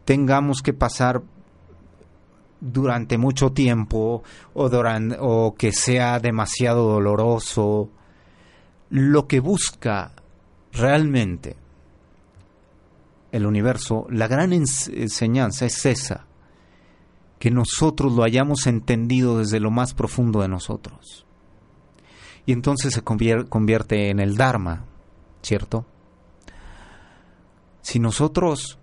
tengamos 0.07 0.61
que 0.61 0.71
pasar 0.71 1.21
durante 2.61 3.17
mucho 3.17 3.51
tiempo 3.51 4.23
o, 4.53 4.69
o 5.19 5.55
que 5.55 5.73
sea 5.73 6.19
demasiado 6.21 6.87
doloroso. 6.87 7.89
Lo 8.89 9.27
que 9.27 9.41
busca 9.41 10.13
realmente 10.71 11.57
el 13.33 13.45
universo, 13.45 14.07
la 14.09 14.29
gran 14.29 14.53
enseñanza 14.53 15.65
es 15.65 15.85
esa, 15.85 16.25
que 17.37 17.51
nosotros 17.51 18.13
lo 18.13 18.23
hayamos 18.23 18.65
entendido 18.65 19.39
desde 19.39 19.59
lo 19.59 19.71
más 19.71 19.93
profundo 19.93 20.41
de 20.41 20.47
nosotros. 20.47 21.25
Y 22.45 22.53
entonces 22.53 22.93
se 22.93 23.01
convierte 23.01 24.09
en 24.09 24.21
el 24.21 24.37
Dharma, 24.37 24.85
¿cierto? 25.41 25.85
Si 27.81 27.99
nosotros 27.99 28.79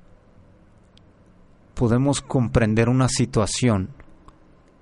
podemos 1.75 2.21
comprender 2.21 2.89
una 2.89 3.09
situación, 3.09 3.91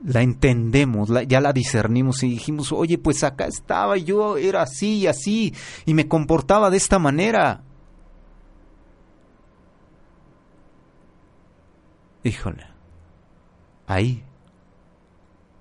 la 0.04 0.22
entendemos, 0.22 1.10
ya 1.28 1.40
la 1.40 1.52
discernimos 1.52 2.22
y 2.22 2.30
dijimos, 2.30 2.72
oye, 2.72 2.98
pues 2.98 3.24
acá 3.24 3.46
estaba, 3.46 3.96
yo 3.96 4.36
era 4.36 4.62
así 4.62 4.98
y 4.98 5.06
así, 5.06 5.54
y 5.86 5.94
me 5.94 6.08
comportaba 6.08 6.70
de 6.70 6.76
esta 6.76 6.98
manera. 6.98 7.62
Híjole 12.24 12.72
ahí. 13.92 14.24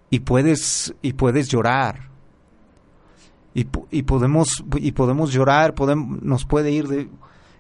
Y 0.09 0.19
puedes, 0.19 0.93
y 1.01 1.13
puedes 1.13 1.47
llorar. 1.47 2.09
Y, 3.53 3.67
y, 3.91 4.03
podemos, 4.03 4.63
y 4.75 4.91
podemos 4.91 5.31
llorar, 5.31 5.73
podemos, 5.73 6.21
nos 6.21 6.45
puede 6.45 6.71
ir 6.71 6.87
de, 6.87 7.09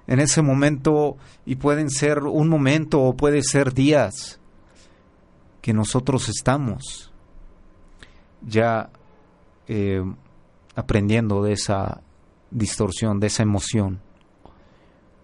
en 0.07 0.19
ese 0.19 0.41
momento 0.41 1.17
y 1.45 1.55
pueden 1.55 1.89
ser 1.89 2.19
un 2.23 2.49
momento 2.49 3.01
o 3.01 3.15
puede 3.15 3.43
ser 3.43 3.73
días 3.73 4.39
que 5.61 5.73
nosotros 5.73 6.27
estamos 6.29 7.11
ya 8.41 8.89
eh, 9.67 10.03
aprendiendo 10.75 11.43
de 11.43 11.53
esa 11.53 12.01
distorsión, 12.49 13.19
de 13.19 13.27
esa 13.27 13.43
emoción. 13.43 14.01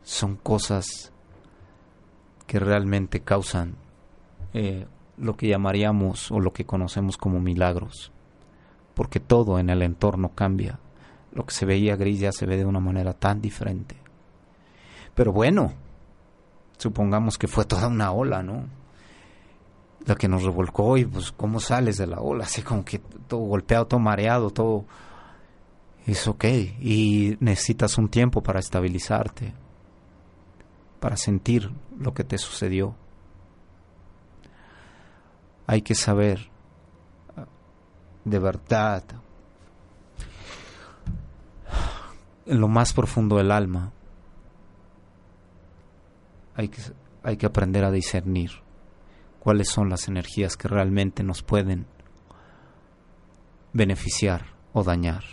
Son 0.04 0.36
cosas 0.36 1.12
que 2.46 2.60
realmente 2.60 3.20
causan 3.22 3.76
eh, 4.54 4.86
lo 5.18 5.36
que 5.36 5.48
llamaríamos 5.48 6.32
o 6.32 6.40
lo 6.40 6.54
que 6.54 6.66
conocemos 6.66 7.18
como 7.18 7.40
milagros, 7.40 8.12
porque 8.94 9.20
todo 9.20 9.60
en 9.60 9.70
el 9.70 9.82
entorno 9.82 10.30
cambia. 10.34 10.80
Lo 11.34 11.46
que 11.46 11.54
se 11.54 11.66
veía 11.66 11.96
gris 11.96 12.20
ya 12.20 12.32
se 12.32 12.46
ve 12.46 12.58
de 12.58 12.66
una 12.66 12.80
manera 12.80 13.14
tan 13.14 13.42
diferente. 13.42 14.07
Pero 15.18 15.34
bueno, 15.34 15.74
supongamos 16.78 17.40
que 17.40 17.48
fue 17.48 17.66
toda 17.66 17.88
una 17.88 18.12
ola, 18.12 18.44
¿no? 18.44 18.68
La 20.06 20.14
que 20.14 20.28
nos 20.28 20.44
revolcó 20.44 20.96
y 20.96 21.06
pues 21.06 21.32
cómo 21.32 21.60
sales 21.60 21.98
de 21.98 22.06
la 22.06 22.20
ola, 22.20 22.44
así 22.44 22.62
como 22.62 22.86
que 22.86 23.00
todo 23.00 23.40
golpeado, 23.40 23.88
todo 23.88 24.00
mareado, 24.00 24.52
todo 24.52 24.86
es 26.06 26.28
ok 26.28 26.46
y 26.80 27.36
necesitas 27.40 27.98
un 27.98 28.10
tiempo 28.10 28.44
para 28.44 28.60
estabilizarte, 28.60 29.56
para 31.00 31.18
sentir 31.18 31.72
lo 31.98 32.14
que 32.14 32.24
te 32.24 32.38
sucedió. 32.38 32.94
Hay 35.66 35.82
que 35.82 35.96
saber 35.96 36.52
de 38.24 38.38
verdad 38.38 39.04
en 42.46 42.62
lo 42.62 42.68
más 42.68 42.94
profundo 42.94 43.38
del 43.38 43.52
alma 43.52 43.94
hay 46.58 46.70
que, 46.70 46.82
hay 47.24 47.38
que 47.38 47.46
aprender 47.46 47.86
a 47.86 47.92
discernir 47.92 48.52
cuáles 49.40 49.70
son 49.70 49.90
las 49.90 50.08
energías 50.08 50.58
que 50.58 50.68
realmente 50.68 51.24
nos 51.24 51.44
pueden 51.44 51.86
beneficiar 53.74 54.48
o 54.74 54.84
dañar. 54.84 55.24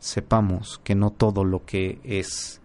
Sepamos 0.00 0.80
que 0.82 0.96
no 0.96 1.10
todo 1.10 1.44
lo 1.44 1.64
que 1.64 2.00
es 2.02 2.60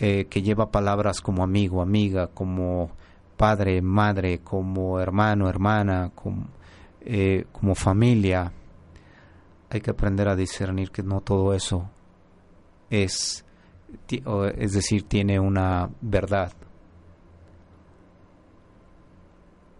eh, 0.00 0.26
que 0.28 0.42
lleva 0.42 0.70
palabras 0.70 1.20
como 1.20 1.42
amigo, 1.42 1.80
amiga, 1.80 2.26
como 2.26 2.90
padre, 3.38 3.80
madre, 3.80 4.40
como 4.40 5.00
hermano, 5.00 5.48
hermana, 5.48 6.12
eh, 7.00 7.46
como 7.52 7.74
familia, 7.74 8.52
hay 9.70 9.80
que 9.80 9.90
aprender 9.90 10.28
a 10.28 10.36
discernir 10.36 10.90
que 10.90 11.02
no 11.02 11.22
todo 11.22 11.54
eso 11.54 11.88
es 12.90 13.43
es 14.08 14.72
decir, 14.72 15.04
tiene 15.04 15.38
una 15.38 15.90
verdad. 16.00 16.52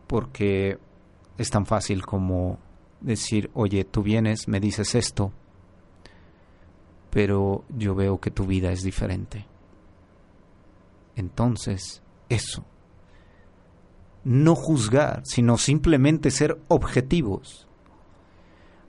Porque 0.06 0.78
es 1.38 1.50
tan 1.50 1.66
fácil 1.66 2.04
como 2.04 2.58
decir, 3.00 3.50
oye, 3.54 3.84
tú 3.84 4.02
vienes, 4.02 4.48
me 4.48 4.60
dices 4.60 4.94
esto, 4.94 5.32
pero 7.10 7.64
yo 7.68 7.94
veo 7.94 8.18
que 8.18 8.30
tu 8.30 8.46
vida 8.46 8.72
es 8.72 8.82
diferente. 8.82 9.46
Entonces, 11.16 12.02
eso. 12.28 12.64
No 14.24 14.54
juzgar, 14.54 15.22
sino 15.24 15.58
simplemente 15.58 16.30
ser 16.30 16.58
objetivos. 16.68 17.68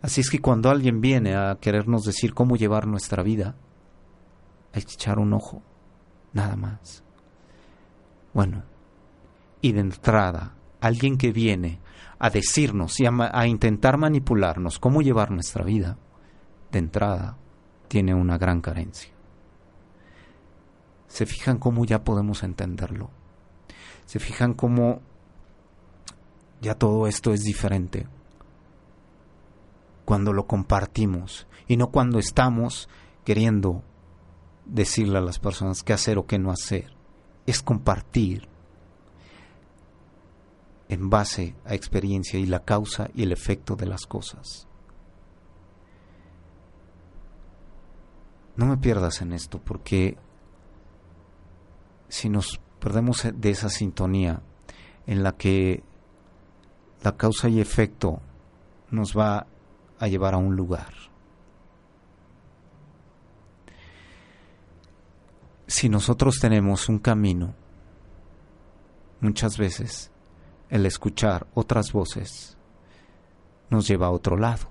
Así 0.01 0.21
es 0.21 0.29
que 0.29 0.39
cuando 0.39 0.69
alguien 0.69 1.01
viene 1.01 1.35
a 1.35 1.57
querernos 1.59 2.03
decir 2.03 2.33
cómo 2.33 2.55
llevar 2.55 2.87
nuestra 2.87 3.21
vida, 3.21 3.55
que 4.83 4.93
echar 4.93 5.19
un 5.19 5.33
ojo, 5.33 5.61
nada 6.33 6.55
más. 6.55 7.03
Bueno, 8.33 8.63
y 9.61 9.71
de 9.71 9.79
entrada, 9.79 10.55
alguien 10.81 11.17
que 11.17 11.31
viene 11.31 11.79
a 12.19 12.29
decirnos 12.29 12.99
y 12.99 13.05
a, 13.05 13.47
intentar 13.47 13.97
manipularnos 13.97 14.79
cómo 14.79 15.01
llevar 15.01 15.31
nuestra 15.31 15.63
vida, 15.63 15.97
de 16.71 16.79
entrada, 16.79 17.37
tiene 17.87 18.13
una 18.13 18.37
gran 18.37 18.61
carencia. 18.61 19.11
Se 21.07 21.25
fijan 21.25 21.57
cómo 21.57 21.85
ya 21.85 22.03
podemos 22.03 22.43
entenderlo. 22.43 23.09
Se 24.05 24.19
fijan 24.19 24.53
cómo 24.53 25.01
ya 26.61 26.75
todo 26.75 27.07
esto 27.07 27.33
es 27.33 27.43
diferente 27.43 28.07
cuando 30.05 30.33
lo 30.33 30.45
compartimos 30.45 31.47
y 31.67 31.77
no 31.77 31.87
cuando 31.87 32.19
estamos 32.19 32.87
queriendo 33.23 33.83
decirle 34.65 35.17
a 35.17 35.21
las 35.21 35.39
personas 35.39 35.83
qué 35.83 35.93
hacer 35.93 36.17
o 36.17 36.25
qué 36.25 36.39
no 36.39 36.51
hacer, 36.51 36.91
es 37.45 37.61
compartir 37.61 38.47
en 40.89 41.09
base 41.09 41.55
a 41.65 41.73
experiencia 41.73 42.39
y 42.39 42.45
la 42.45 42.63
causa 42.63 43.09
y 43.13 43.23
el 43.23 43.31
efecto 43.31 43.75
de 43.75 43.87
las 43.87 44.05
cosas. 44.05 44.67
No 48.55 48.67
me 48.67 48.77
pierdas 48.77 49.21
en 49.21 49.33
esto 49.33 49.59
porque 49.59 50.17
si 52.07 52.29
nos 52.29 52.61
perdemos 52.79 53.27
de 53.33 53.49
esa 53.49 53.69
sintonía 53.69 54.41
en 55.07 55.23
la 55.23 55.33
que 55.33 55.83
la 57.03 57.17
causa 57.17 57.49
y 57.49 57.59
efecto 57.59 58.21
nos 58.91 59.17
va 59.17 59.47
a 59.99 60.07
llevar 60.07 60.33
a 60.33 60.37
un 60.37 60.55
lugar 60.55 60.93
si 65.67 65.89
nosotros 65.89 66.39
tenemos 66.39 66.89
un 66.89 66.99
camino, 66.99 67.55
muchas 69.19 69.57
veces 69.57 70.11
el 70.69 70.85
escuchar 70.85 71.47
otras 71.53 71.91
voces 71.91 72.57
nos 73.69 73.87
lleva 73.87 74.07
a 74.07 74.11
otro 74.11 74.37
lado. 74.37 74.69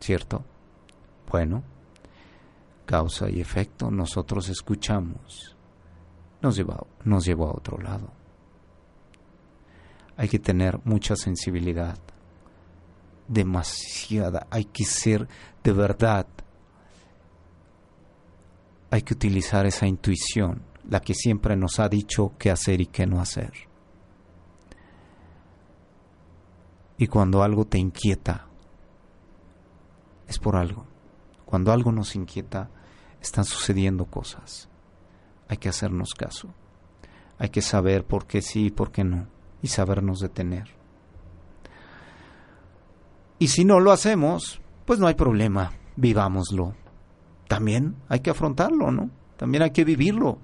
¿Cierto? 0.00 0.44
Bueno, 1.30 1.62
causa 2.86 3.28
y 3.28 3.40
efecto, 3.40 3.90
nosotros 3.90 4.48
escuchamos, 4.48 5.56
nos 6.40 6.56
lleva, 6.56 6.84
nos 7.04 7.24
llevó 7.24 7.48
a 7.48 7.52
otro 7.52 7.78
lado. 7.78 8.10
Hay 10.16 10.28
que 10.28 10.38
tener 10.38 10.80
mucha 10.84 11.16
sensibilidad, 11.16 11.98
demasiada, 13.28 14.46
hay 14.50 14.64
que 14.64 14.84
ser 14.84 15.28
de 15.62 15.72
verdad 15.72 16.26
hay 18.90 19.02
que 19.02 19.14
utilizar 19.14 19.66
esa 19.66 19.86
intuición, 19.86 20.62
la 20.88 21.00
que 21.00 21.14
siempre 21.14 21.56
nos 21.56 21.78
ha 21.78 21.88
dicho 21.88 22.32
qué 22.38 22.50
hacer 22.50 22.80
y 22.80 22.86
qué 22.86 23.06
no 23.06 23.20
hacer. 23.20 23.52
Y 26.98 27.06
cuando 27.06 27.42
algo 27.42 27.64
te 27.64 27.78
inquieta, 27.78 28.46
es 30.26 30.38
por 30.38 30.56
algo. 30.56 30.86
Cuando 31.46 31.72
algo 31.72 31.92
nos 31.92 32.14
inquieta, 32.14 32.68
están 33.20 33.44
sucediendo 33.44 34.04
cosas. 34.06 34.68
Hay 35.48 35.56
que 35.56 35.68
hacernos 35.68 36.14
caso. 36.14 36.52
Hay 37.38 37.48
que 37.48 37.62
saber 37.62 38.04
por 38.04 38.26
qué 38.26 38.42
sí 38.42 38.66
y 38.66 38.70
por 38.70 38.92
qué 38.92 39.02
no. 39.02 39.28
Y 39.62 39.68
sabernos 39.68 40.20
detener. 40.20 40.68
Y 43.38 43.48
si 43.48 43.64
no 43.64 43.80
lo 43.80 43.92
hacemos, 43.92 44.60
pues 44.84 45.00
no 45.00 45.06
hay 45.06 45.14
problema. 45.14 45.72
Vivámoslo 45.96 46.74
también 47.50 47.96
hay 48.08 48.20
que 48.20 48.30
afrontarlo, 48.30 48.92
¿no? 48.92 49.10
También 49.36 49.64
hay 49.64 49.72
que 49.72 49.84
vivirlo. 49.84 50.38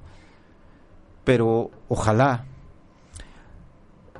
Pero 1.23 1.71
ojalá 1.89 2.47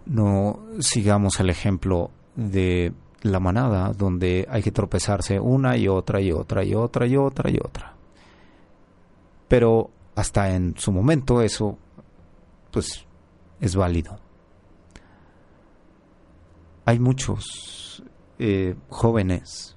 no 0.05 0.61
sigamos 0.79 1.41
el 1.41 1.51
ejemplo 1.51 2.13
de 2.37 2.93
la 3.23 3.41
manada, 3.41 3.93
donde 3.93 4.47
hay 4.49 4.63
que 4.63 4.71
tropezarse 4.71 5.41
una 5.41 5.77
y 5.77 5.89
otra 5.89 6.21
y 6.21 6.31
otra 6.31 6.63
y 6.63 6.77
otra 6.77 7.09
y 7.09 7.17
otra 7.17 7.51
y 7.51 7.57
otra. 7.57 7.97
Pero 9.49 9.91
hasta 10.15 10.55
en 10.55 10.77
su 10.77 10.93
momento 10.93 11.43
eso, 11.43 11.77
pues, 12.71 13.05
es 13.61 13.75
válido. 13.75 14.17
Hay 16.85 17.01
muchos 17.01 18.05
eh, 18.39 18.77
jóvenes 18.91 19.76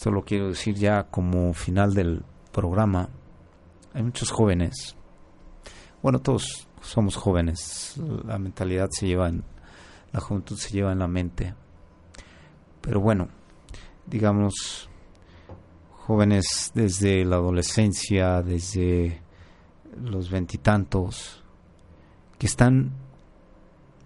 esto 0.00 0.10
lo 0.10 0.22
quiero 0.22 0.48
decir 0.48 0.76
ya 0.76 1.02
como 1.10 1.52
final 1.52 1.92
del 1.92 2.24
programa, 2.52 3.10
hay 3.92 4.02
muchos 4.02 4.30
jóvenes, 4.30 4.96
bueno, 6.02 6.20
todos 6.20 6.66
somos 6.80 7.16
jóvenes, 7.16 8.00
la 8.24 8.38
mentalidad 8.38 8.88
se 8.90 9.08
lleva 9.08 9.28
en, 9.28 9.44
la 10.10 10.20
juventud 10.20 10.56
se 10.56 10.70
lleva 10.70 10.92
en 10.92 11.00
la 11.00 11.06
mente, 11.06 11.54
pero 12.80 13.02
bueno, 13.02 13.28
digamos, 14.06 14.88
jóvenes 16.06 16.72
desde 16.74 17.22
la 17.26 17.36
adolescencia, 17.36 18.40
desde 18.40 19.20
los 20.02 20.30
veintitantos, 20.30 21.44
que 22.38 22.46
están 22.46 22.92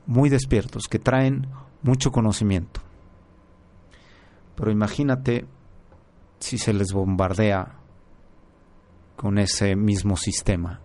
muy 0.06 0.28
despiertos, 0.28 0.88
que 0.88 0.98
traen 0.98 1.46
mucho 1.84 2.10
conocimiento. 2.10 2.80
Pero 4.56 4.72
imagínate 4.72 5.46
si 6.44 6.58
se 6.58 6.74
les 6.74 6.92
bombardea 6.92 7.78
con 9.16 9.38
ese 9.38 9.74
mismo 9.76 10.14
sistema 10.14 10.78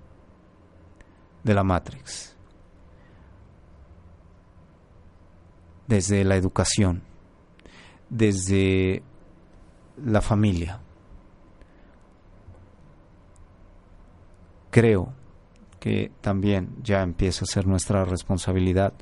de 1.43 1.53
la 1.53 1.65
Matrix. 1.65 2.37
Desde 5.85 6.23
la 6.23 6.37
educación, 6.37 7.03
desde 8.09 9.03
la 9.97 10.21
familia. 10.21 10.79
Creo 14.69 15.11
que 15.81 16.09
también 16.21 16.77
ya 16.81 17.01
empieza 17.01 17.43
a 17.43 17.47
ser 17.47 17.67
nuestra 17.67 18.05
responsabilidad 18.05 18.93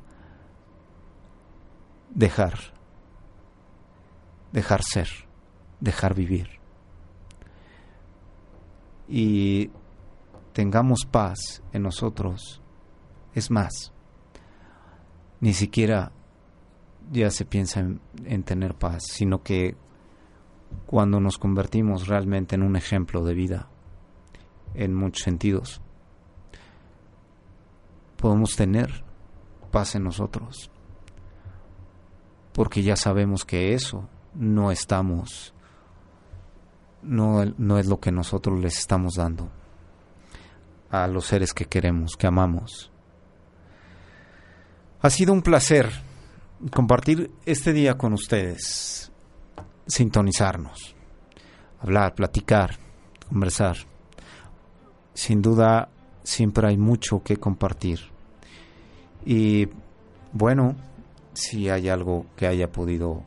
dejar, 2.10 2.58
dejar 4.50 4.82
ser 4.82 5.27
dejar 5.80 6.14
vivir. 6.14 6.48
Y 9.08 9.70
tengamos 10.52 11.06
paz 11.10 11.62
en 11.72 11.82
nosotros, 11.82 12.60
es 13.34 13.50
más, 13.50 13.92
ni 15.40 15.54
siquiera 15.54 16.12
ya 17.10 17.30
se 17.30 17.44
piensa 17.44 17.80
en, 17.80 18.00
en 18.24 18.42
tener 18.42 18.74
paz, 18.74 19.04
sino 19.08 19.42
que 19.42 19.76
cuando 20.86 21.20
nos 21.20 21.38
convertimos 21.38 22.06
realmente 22.06 22.54
en 22.54 22.62
un 22.62 22.76
ejemplo 22.76 23.24
de 23.24 23.34
vida, 23.34 23.68
en 24.74 24.94
muchos 24.94 25.24
sentidos, 25.24 25.80
podemos 28.16 28.56
tener 28.56 29.04
paz 29.70 29.94
en 29.94 30.04
nosotros, 30.04 30.70
porque 32.52 32.82
ya 32.82 32.96
sabemos 32.96 33.44
que 33.44 33.74
eso 33.74 34.08
no 34.34 34.70
estamos, 34.70 35.54
no, 37.02 37.44
no 37.56 37.78
es 37.78 37.86
lo 37.86 38.00
que 38.00 38.12
nosotros 38.12 38.60
les 38.60 38.78
estamos 38.78 39.14
dando 39.14 39.50
a 40.90 41.06
los 41.06 41.26
seres 41.26 41.52
que 41.52 41.66
queremos, 41.66 42.16
que 42.16 42.26
amamos. 42.26 42.90
Ha 45.00 45.10
sido 45.10 45.32
un 45.32 45.42
placer 45.42 45.90
compartir 46.74 47.30
este 47.46 47.72
día 47.72 47.96
con 47.96 48.12
ustedes, 48.12 49.12
sintonizarnos, 49.86 50.94
hablar, 51.80 52.14
platicar, 52.14 52.76
conversar. 53.28 53.76
Sin 55.14 55.42
duda, 55.42 55.88
siempre 56.22 56.68
hay 56.68 56.76
mucho 56.76 57.22
que 57.22 57.36
compartir. 57.36 58.00
Y 59.24 59.68
bueno, 60.32 60.76
si 61.32 61.68
hay 61.68 61.88
algo 61.88 62.26
que 62.36 62.46
haya 62.46 62.70
podido 62.70 63.22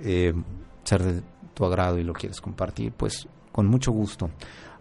eh, 0.00 0.34
ser 0.84 1.02
de 1.02 1.33
tu 1.54 1.64
agrado 1.64 1.98
y 1.98 2.04
lo 2.04 2.12
quieres 2.12 2.40
compartir, 2.40 2.92
pues 2.92 3.28
con 3.52 3.66
mucho 3.66 3.92
gusto. 3.92 4.30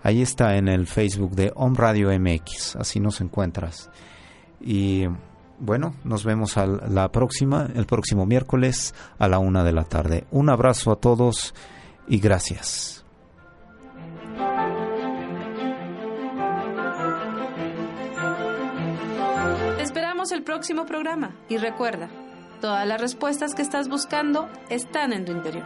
Ahí 0.02 0.22
está 0.22 0.58
en 0.58 0.68
el 0.68 0.86
Facebook 0.88 1.32
de 1.32 1.54
Home 1.56 1.78
Radio 1.78 2.10
MX, 2.20 2.76
así 2.76 3.00
nos 3.00 3.22
encuentras. 3.22 3.90
Y 4.60 5.06
bueno, 5.60 5.96
nos 6.04 6.26
vemos 6.26 6.58
a 6.58 6.66
la 6.66 7.10
próxima, 7.10 7.70
el 7.74 7.86
próximo 7.86 8.26
miércoles 8.26 8.94
a 9.18 9.30
la 9.30 9.40
una 9.40 9.64
de 9.64 9.72
la 9.72 9.86
tarde. 9.86 10.26
Un 10.32 10.50
abrazo 10.50 10.92
a 10.92 10.98
todos 10.98 11.54
y 12.08 12.20
gracias. 12.20 13.06
Esperamos 19.80 20.32
el 20.32 20.44
próximo 20.44 20.86
programa 20.86 21.36
y 21.48 21.58
recuerda, 21.58 22.10
todas 22.60 22.86
las 22.88 23.00
respuestas 23.00 23.56
que 23.56 23.62
estás 23.62 23.88
buscando 23.88 24.50
están 24.70 25.14
en 25.14 25.24
tu 25.24 25.32
interior. 25.32 25.66